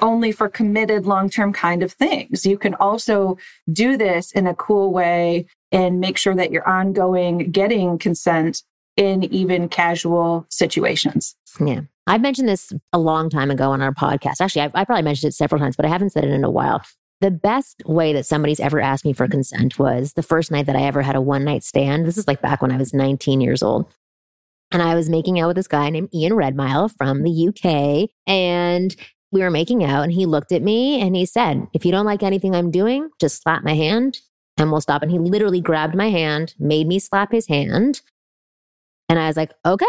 only 0.01 0.33
for 0.33 0.49
committed 0.49 1.07
long 1.07 1.29
term 1.29 1.53
kind 1.53 1.83
of 1.83 1.93
things. 1.93 2.47
You 2.47 2.59
can 2.59 2.75
also 2.75 3.37
do 3.73 3.97
this 3.97 4.33
in 4.33 4.47
a 4.47 4.55
cool 4.55 4.93
way 4.93 5.47
and 5.73 6.01
make 6.01 6.17
sure 6.17 6.35
that 6.35 6.51
you're 6.51 6.69
ongoing 6.69 7.51
getting 7.51 7.99
consent 7.99 8.63
in 8.97 9.25
even 9.33 9.69
casual 9.69 10.47
situations. 10.51 11.37
Yeah. 11.65 11.83
I've 12.07 12.21
mentioned 12.21 12.49
this 12.49 12.73
a 12.93 12.99
long 12.99 13.31
time 13.31 13.51
ago 13.51 13.71
on 13.71 13.83
our 13.83 13.93
podcast. 13.93 14.41
Actually, 14.41 14.63
I've, 14.63 14.75
I 14.75 14.85
probably 14.85 15.03
mentioned 15.03 15.31
it 15.31 15.35
several 15.35 15.61
times, 15.61 15.77
but 15.77 15.85
I 15.85 15.89
haven't 15.89 16.11
said 16.11 16.25
it 16.25 16.31
in 16.31 16.43
a 16.43 16.51
while. 16.51 16.83
The 17.21 17.31
best 17.31 17.83
way 17.85 18.13
that 18.13 18.27
somebody's 18.27 18.61
ever 18.61 18.81
asked 18.81 19.05
me 19.05 19.13
for 19.13 19.29
consent 19.29 19.79
was 19.79 20.15
the 20.15 20.23
first 20.23 20.51
night 20.51 20.67
that 20.67 20.77
I 20.77 20.83
ever 20.83 21.03
had 21.03 21.17
a 21.17 21.21
one 21.21 21.45
night 21.45 21.65
stand. 21.65 22.07
This 22.07 22.17
is 22.17 22.27
like 22.27 22.41
back 22.41 22.63
when 22.63 22.73
I 22.73 22.77
was 22.77 22.95
19 22.95 23.41
years 23.41 23.63
old. 23.63 23.87
And 24.71 24.83
I 24.83 24.95
was 24.95 25.09
making 25.09 25.41
out 25.41 25.49
with 25.49 25.57
this 25.57 25.69
guy 25.69 25.91
named 25.91 26.11
Ian 26.15 26.33
Redmile 26.33 26.91
from 26.97 27.23
the 27.23 27.49
UK. 27.49 28.11
And 28.27 28.95
we 29.31 29.43
were 29.43 29.51
making 29.51 29.85
out, 29.85 30.03
and 30.03 30.13
he 30.13 30.27
looked 30.27 30.53
at 30.53 30.63
me 30.63 31.01
and 31.01 31.15
he 31.15 31.27
said, 31.27 31.67
If 31.75 31.85
you 31.85 31.93
don't 31.93 32.07
like 32.07 32.23
anything 32.23 32.55
I'm 32.55 32.71
doing, 32.71 33.11
just 33.21 33.43
slap 33.43 33.63
my 33.63 33.75
hand 33.75 34.21
and 34.59 34.71
we'll 34.71 34.81
stop. 34.81 35.03
And 35.03 35.11
he 35.11 35.19
literally 35.19 35.61
grabbed 35.61 35.95
my 35.95 36.11
hand, 36.11 36.55
made 36.59 36.87
me 36.87 36.99
slap 36.99 37.33
his 37.33 37.47
hand. 37.47 38.03
And 39.09 39.19
I 39.19 39.27
was 39.27 39.37
like, 39.37 39.53
Okay, 39.65 39.87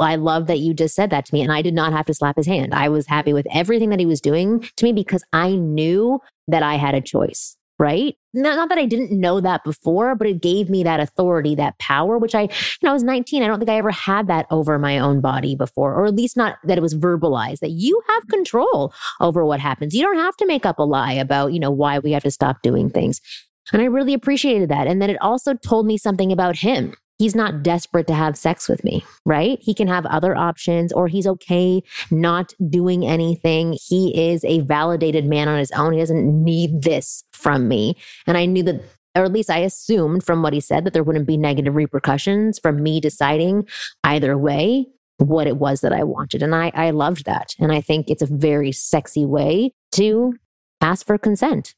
I 0.00 0.16
love 0.16 0.46
that 0.46 0.58
you 0.58 0.74
just 0.74 0.94
said 0.94 1.10
that 1.10 1.26
to 1.26 1.34
me. 1.34 1.42
And 1.42 1.52
I 1.52 1.62
did 1.62 1.74
not 1.74 1.92
have 1.92 2.06
to 2.06 2.14
slap 2.14 2.36
his 2.36 2.46
hand. 2.46 2.74
I 2.74 2.88
was 2.88 3.06
happy 3.06 3.32
with 3.32 3.46
everything 3.52 3.90
that 3.90 4.00
he 4.00 4.06
was 4.06 4.20
doing 4.20 4.68
to 4.76 4.84
me 4.84 4.92
because 4.92 5.24
I 5.32 5.52
knew 5.52 6.20
that 6.48 6.62
I 6.62 6.76
had 6.76 6.94
a 6.94 7.00
choice, 7.00 7.56
right? 7.78 8.16
Not, 8.32 8.56
not 8.56 8.68
that 8.68 8.78
I 8.78 8.86
didn't 8.86 9.12
know 9.12 9.40
that 9.40 9.64
before, 9.64 10.14
but 10.14 10.26
it 10.26 10.40
gave 10.40 10.70
me 10.70 10.82
that 10.84 11.00
authority, 11.00 11.54
that 11.56 11.78
power, 11.78 12.18
which 12.18 12.34
I, 12.34 12.42
you 12.42 12.48
know, 12.82 12.90
I 12.90 12.92
was 12.92 13.02
19. 13.02 13.42
I 13.42 13.46
don't 13.46 13.58
think 13.58 13.70
I 13.70 13.76
ever 13.76 13.90
had 13.90 14.28
that 14.28 14.46
over 14.50 14.78
my 14.78 14.98
own 14.98 15.20
body 15.20 15.54
before, 15.54 15.94
or 15.94 16.06
at 16.06 16.14
least 16.14 16.36
not 16.36 16.56
that 16.64 16.78
it 16.78 16.82
was 16.82 16.94
verbalized 16.94 17.58
that 17.60 17.70
you 17.70 18.00
have 18.08 18.28
control 18.28 18.94
over 19.20 19.44
what 19.44 19.60
happens. 19.60 19.94
You 19.94 20.02
don't 20.02 20.18
have 20.18 20.36
to 20.38 20.46
make 20.46 20.64
up 20.64 20.78
a 20.78 20.84
lie 20.84 21.12
about, 21.12 21.52
you 21.52 21.60
know, 21.60 21.70
why 21.70 21.98
we 21.98 22.12
have 22.12 22.22
to 22.22 22.30
stop 22.30 22.62
doing 22.62 22.90
things. 22.90 23.20
And 23.72 23.82
I 23.82 23.86
really 23.86 24.14
appreciated 24.14 24.68
that. 24.68 24.86
And 24.86 25.00
then 25.00 25.10
it 25.10 25.20
also 25.20 25.54
told 25.54 25.86
me 25.86 25.96
something 25.96 26.32
about 26.32 26.56
him 26.56 26.94
he's 27.20 27.34
not 27.34 27.62
desperate 27.62 28.06
to 28.06 28.14
have 28.14 28.34
sex 28.34 28.66
with 28.66 28.82
me, 28.82 29.04
right? 29.26 29.58
He 29.60 29.74
can 29.74 29.88
have 29.88 30.06
other 30.06 30.34
options 30.34 30.90
or 30.90 31.06
he's 31.06 31.26
okay 31.26 31.82
not 32.10 32.54
doing 32.70 33.06
anything. 33.06 33.76
He 33.78 34.30
is 34.30 34.42
a 34.46 34.60
validated 34.60 35.26
man 35.26 35.46
on 35.46 35.58
his 35.58 35.70
own. 35.72 35.92
He 35.92 35.98
doesn't 35.98 36.42
need 36.42 36.80
this 36.80 37.22
from 37.32 37.68
me. 37.68 37.94
And 38.26 38.38
I 38.38 38.46
knew 38.46 38.62
that 38.62 38.82
or 39.14 39.24
at 39.24 39.32
least 39.32 39.50
I 39.50 39.58
assumed 39.58 40.24
from 40.24 40.42
what 40.42 40.54
he 40.54 40.60
said 40.60 40.84
that 40.84 40.94
there 40.94 41.02
wouldn't 41.02 41.26
be 41.26 41.36
negative 41.36 41.74
repercussions 41.74 42.58
from 42.58 42.82
me 42.82 43.00
deciding 43.00 43.68
either 44.02 44.38
way 44.38 44.86
what 45.18 45.46
it 45.46 45.58
was 45.58 45.82
that 45.82 45.92
I 45.92 46.04
wanted. 46.04 46.42
And 46.42 46.54
I, 46.54 46.70
I 46.74 46.90
loved 46.90 47.26
that. 47.26 47.54
And 47.58 47.70
I 47.70 47.82
think 47.82 48.08
it's 48.08 48.22
a 48.22 48.26
very 48.26 48.72
sexy 48.72 49.26
way 49.26 49.72
to 49.92 50.32
ask 50.80 51.06
for 51.06 51.18
consent. 51.18 51.74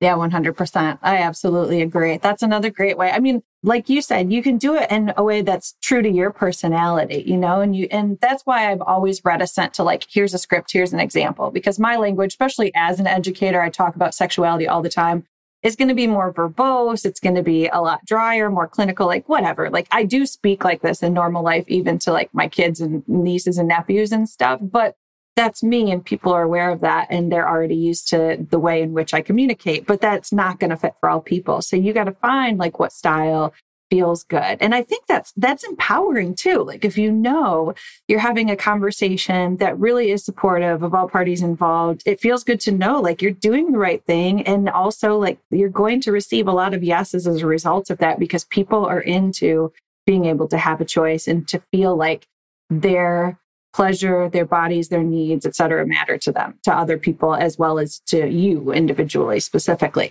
Yeah, 0.00 0.14
100%. 0.14 0.98
I 1.02 1.18
absolutely 1.18 1.82
agree. 1.82 2.18
That's 2.18 2.42
another 2.44 2.70
great 2.70 2.96
way. 2.96 3.10
I 3.10 3.18
mean, 3.18 3.42
like 3.64 3.88
you 3.88 4.00
said, 4.00 4.32
you 4.32 4.42
can 4.44 4.56
do 4.56 4.76
it 4.76 4.88
in 4.92 5.12
a 5.16 5.24
way 5.24 5.42
that's 5.42 5.74
true 5.82 6.02
to 6.02 6.08
your 6.08 6.30
personality, 6.30 7.24
you 7.26 7.36
know, 7.36 7.60
and 7.60 7.74
you, 7.74 7.88
and 7.90 8.16
that's 8.20 8.46
why 8.46 8.70
I've 8.70 8.80
always 8.80 9.24
reticent 9.24 9.74
to 9.74 9.82
like, 9.82 10.06
here's 10.08 10.34
a 10.34 10.38
script, 10.38 10.70
here's 10.72 10.92
an 10.92 11.00
example, 11.00 11.50
because 11.50 11.80
my 11.80 11.96
language, 11.96 12.30
especially 12.30 12.70
as 12.76 13.00
an 13.00 13.08
educator, 13.08 13.60
I 13.60 13.70
talk 13.70 13.96
about 13.96 14.14
sexuality 14.14 14.68
all 14.68 14.82
the 14.82 14.88
time, 14.88 15.24
is 15.64 15.74
going 15.74 15.88
to 15.88 15.94
be 15.94 16.06
more 16.06 16.32
verbose. 16.32 17.04
It's 17.04 17.18
going 17.18 17.34
to 17.34 17.42
be 17.42 17.66
a 17.66 17.80
lot 17.80 18.04
drier, 18.06 18.48
more 18.48 18.68
clinical, 18.68 19.08
like 19.08 19.28
whatever. 19.28 19.68
Like 19.68 19.88
I 19.90 20.04
do 20.04 20.24
speak 20.26 20.62
like 20.62 20.82
this 20.82 21.02
in 21.02 21.12
normal 21.12 21.42
life, 21.42 21.64
even 21.66 21.98
to 22.00 22.12
like 22.12 22.32
my 22.32 22.46
kids 22.46 22.80
and 22.80 23.02
nieces 23.08 23.58
and 23.58 23.66
nephews 23.66 24.12
and 24.12 24.28
stuff, 24.28 24.60
but 24.62 24.94
that's 25.38 25.62
me 25.62 25.92
and 25.92 26.04
people 26.04 26.32
are 26.32 26.42
aware 26.42 26.68
of 26.68 26.80
that 26.80 27.06
and 27.10 27.30
they're 27.30 27.48
already 27.48 27.76
used 27.76 28.08
to 28.08 28.44
the 28.50 28.58
way 28.58 28.82
in 28.82 28.92
which 28.92 29.14
I 29.14 29.20
communicate, 29.20 29.86
but 29.86 30.00
that's 30.00 30.32
not 30.32 30.58
going 30.58 30.70
to 30.70 30.76
fit 30.76 30.94
for 30.98 31.08
all 31.08 31.20
people. 31.20 31.62
So 31.62 31.76
you 31.76 31.92
got 31.92 32.04
to 32.04 32.12
find 32.12 32.58
like 32.58 32.80
what 32.80 32.92
style 32.92 33.54
feels 33.88 34.24
good. 34.24 34.58
And 34.60 34.74
I 34.74 34.82
think 34.82 35.06
that's 35.06 35.32
that's 35.36 35.62
empowering 35.62 36.34
too. 36.34 36.64
Like 36.64 36.84
if 36.84 36.98
you 36.98 37.12
know 37.12 37.72
you're 38.08 38.18
having 38.18 38.50
a 38.50 38.56
conversation 38.56 39.58
that 39.58 39.78
really 39.78 40.10
is 40.10 40.24
supportive 40.24 40.82
of 40.82 40.92
all 40.92 41.08
parties 41.08 41.40
involved, 41.40 42.02
it 42.04 42.18
feels 42.18 42.42
good 42.42 42.58
to 42.62 42.72
know 42.72 43.00
like 43.00 43.22
you're 43.22 43.30
doing 43.30 43.70
the 43.70 43.78
right 43.78 44.04
thing 44.04 44.42
and 44.42 44.68
also 44.68 45.16
like 45.18 45.38
you're 45.50 45.68
going 45.68 46.00
to 46.00 46.10
receive 46.10 46.48
a 46.48 46.52
lot 46.52 46.74
of 46.74 46.82
yeses 46.82 47.28
as 47.28 47.42
a 47.42 47.46
result 47.46 47.90
of 47.90 47.98
that 47.98 48.18
because 48.18 48.44
people 48.44 48.84
are 48.84 49.00
into 49.00 49.72
being 50.04 50.24
able 50.24 50.48
to 50.48 50.58
have 50.58 50.80
a 50.80 50.84
choice 50.84 51.28
and 51.28 51.46
to 51.46 51.62
feel 51.70 51.96
like 51.96 52.26
they're 52.70 53.38
pleasure, 53.78 54.28
their 54.28 54.44
bodies, 54.44 54.88
their 54.88 55.04
needs, 55.04 55.46
et 55.46 55.54
cetera, 55.54 55.86
matter 55.86 56.18
to 56.18 56.32
them, 56.32 56.58
to 56.64 56.74
other 56.74 56.98
people, 56.98 57.32
as 57.32 57.56
well 57.58 57.78
as 57.78 58.00
to 58.06 58.28
you 58.28 58.72
individually, 58.72 59.38
specifically. 59.38 60.10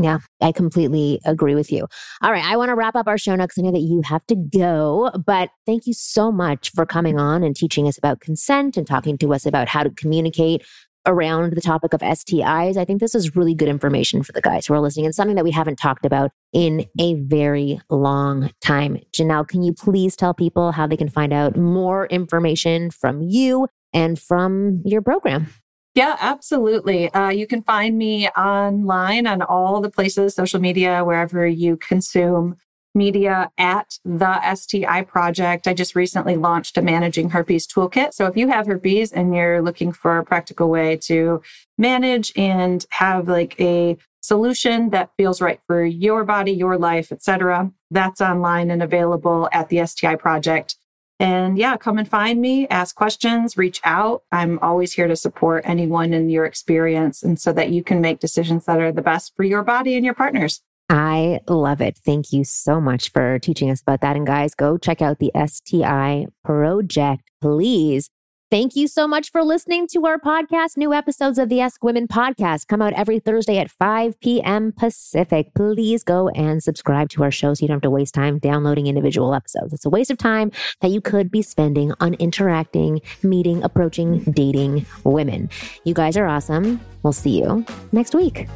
Yeah, 0.00 0.20
I 0.40 0.52
completely 0.52 1.20
agree 1.26 1.54
with 1.54 1.70
you. 1.70 1.86
All 2.22 2.32
right, 2.32 2.42
I 2.42 2.56
want 2.56 2.70
to 2.70 2.74
wrap 2.74 2.96
up 2.96 3.06
our 3.06 3.18
show 3.18 3.36
notes. 3.36 3.58
I 3.58 3.60
know 3.60 3.70
that 3.70 3.80
you 3.80 4.00
have 4.06 4.26
to 4.28 4.34
go, 4.34 5.10
but 5.26 5.50
thank 5.66 5.86
you 5.86 5.92
so 5.92 6.32
much 6.32 6.70
for 6.70 6.86
coming 6.86 7.18
on 7.18 7.42
and 7.42 7.54
teaching 7.54 7.86
us 7.86 7.98
about 7.98 8.20
consent 8.20 8.78
and 8.78 8.86
talking 8.86 9.18
to 9.18 9.34
us 9.34 9.44
about 9.44 9.68
how 9.68 9.82
to 9.82 9.90
communicate 9.90 10.64
around 11.06 11.54
the 11.54 11.60
topic 11.60 11.92
of 11.92 12.00
STIs. 12.00 12.76
I 12.76 12.84
think 12.84 13.00
this 13.00 13.14
is 13.14 13.36
really 13.36 13.54
good 13.54 13.68
information 13.68 14.22
for 14.22 14.32
the 14.32 14.40
guys 14.40 14.66
who 14.66 14.74
are 14.74 14.80
listening 14.80 15.06
and 15.06 15.14
something 15.14 15.36
that 15.36 15.44
we 15.44 15.50
haven't 15.50 15.76
talked 15.76 16.04
about 16.04 16.30
in 16.52 16.86
a 16.98 17.14
very 17.14 17.80
long 17.90 18.50
time. 18.60 18.98
Jenelle, 19.12 19.46
can 19.46 19.62
you 19.62 19.72
please 19.72 20.16
tell 20.16 20.34
people 20.34 20.72
how 20.72 20.86
they 20.86 20.96
can 20.96 21.08
find 21.08 21.32
out 21.32 21.56
more 21.56 22.06
information 22.06 22.90
from 22.90 23.22
you 23.22 23.68
and 23.92 24.18
from 24.18 24.82
your 24.84 25.02
program? 25.02 25.48
Yeah, 25.94 26.16
absolutely. 26.20 27.10
Uh, 27.12 27.28
you 27.28 27.46
can 27.46 27.62
find 27.62 27.98
me 27.98 28.28
online 28.30 29.26
on 29.26 29.42
all 29.42 29.80
the 29.82 29.90
places, 29.90 30.34
social 30.34 30.58
media, 30.58 31.04
wherever 31.04 31.46
you 31.46 31.76
consume 31.76 32.56
media 32.94 33.50
at 33.58 33.98
the 34.04 34.54
STI 34.54 35.02
project. 35.02 35.66
I 35.66 35.74
just 35.74 35.94
recently 35.94 36.36
launched 36.36 36.76
a 36.76 36.82
managing 36.82 37.30
herpes 37.30 37.66
toolkit. 37.66 38.12
So 38.14 38.26
if 38.26 38.36
you 38.36 38.48
have 38.48 38.66
herpes 38.66 39.12
and 39.12 39.34
you're 39.34 39.62
looking 39.62 39.92
for 39.92 40.18
a 40.18 40.24
practical 40.24 40.68
way 40.68 40.96
to 41.04 41.42
manage 41.78 42.32
and 42.36 42.84
have 42.90 43.28
like 43.28 43.58
a 43.60 43.96
solution 44.20 44.90
that 44.90 45.10
feels 45.16 45.40
right 45.40 45.60
for 45.66 45.84
your 45.84 46.24
body, 46.24 46.52
your 46.52 46.78
life, 46.78 47.12
etc., 47.12 47.72
that's 47.90 48.20
online 48.20 48.70
and 48.70 48.82
available 48.82 49.48
at 49.52 49.68
the 49.68 49.84
STI 49.86 50.16
project. 50.16 50.76
And 51.18 51.56
yeah, 51.56 51.76
come 51.76 51.98
and 51.98 52.08
find 52.08 52.40
me, 52.40 52.66
ask 52.68 52.96
questions, 52.96 53.56
reach 53.56 53.80
out. 53.84 54.22
I'm 54.32 54.58
always 54.58 54.92
here 54.92 55.06
to 55.06 55.14
support 55.14 55.62
anyone 55.64 56.12
in 56.12 56.30
your 56.30 56.44
experience 56.44 57.22
and 57.22 57.38
so 57.38 57.52
that 57.52 57.70
you 57.70 57.84
can 57.84 58.00
make 58.00 58.18
decisions 58.18 58.64
that 58.64 58.80
are 58.80 58.90
the 58.90 59.02
best 59.02 59.36
for 59.36 59.44
your 59.44 59.62
body 59.62 59.94
and 59.94 60.04
your 60.04 60.14
partners. 60.14 60.62
I 60.92 61.40
love 61.48 61.80
it. 61.80 61.96
Thank 62.04 62.34
you 62.34 62.44
so 62.44 62.78
much 62.78 63.12
for 63.12 63.38
teaching 63.38 63.70
us 63.70 63.80
about 63.80 64.02
that. 64.02 64.14
And 64.14 64.26
guys, 64.26 64.54
go 64.54 64.76
check 64.76 65.00
out 65.00 65.20
the 65.20 65.32
STI 65.34 66.26
project, 66.44 67.30
please. 67.40 68.10
Thank 68.50 68.76
you 68.76 68.86
so 68.86 69.08
much 69.08 69.30
for 69.30 69.42
listening 69.42 69.86
to 69.92 70.04
our 70.04 70.18
podcast. 70.18 70.76
New 70.76 70.92
episodes 70.92 71.38
of 71.38 71.48
the 71.48 71.62
Ask 71.62 71.82
Women 71.82 72.06
podcast 72.06 72.66
come 72.66 72.82
out 72.82 72.92
every 72.92 73.18
Thursday 73.18 73.56
at 73.56 73.70
5 73.70 74.20
p.m. 74.20 74.74
Pacific. 74.76 75.54
Please 75.54 76.04
go 76.04 76.28
and 76.28 76.62
subscribe 76.62 77.08
to 77.10 77.22
our 77.22 77.30
show 77.30 77.54
so 77.54 77.62
you 77.62 77.68
don't 77.68 77.76
have 77.76 77.82
to 77.84 77.88
waste 77.88 78.12
time 78.12 78.38
downloading 78.38 78.86
individual 78.86 79.34
episodes. 79.34 79.72
It's 79.72 79.86
a 79.86 79.90
waste 79.90 80.10
of 80.10 80.18
time 80.18 80.52
that 80.82 80.90
you 80.90 81.00
could 81.00 81.30
be 81.30 81.40
spending 81.40 81.94
on 82.00 82.12
interacting, 82.14 83.00
meeting, 83.22 83.62
approaching, 83.62 84.24
dating 84.24 84.84
women. 85.04 85.48
You 85.84 85.94
guys 85.94 86.18
are 86.18 86.26
awesome. 86.26 86.78
We'll 87.02 87.14
see 87.14 87.40
you 87.40 87.64
next 87.92 88.14
week. 88.14 88.46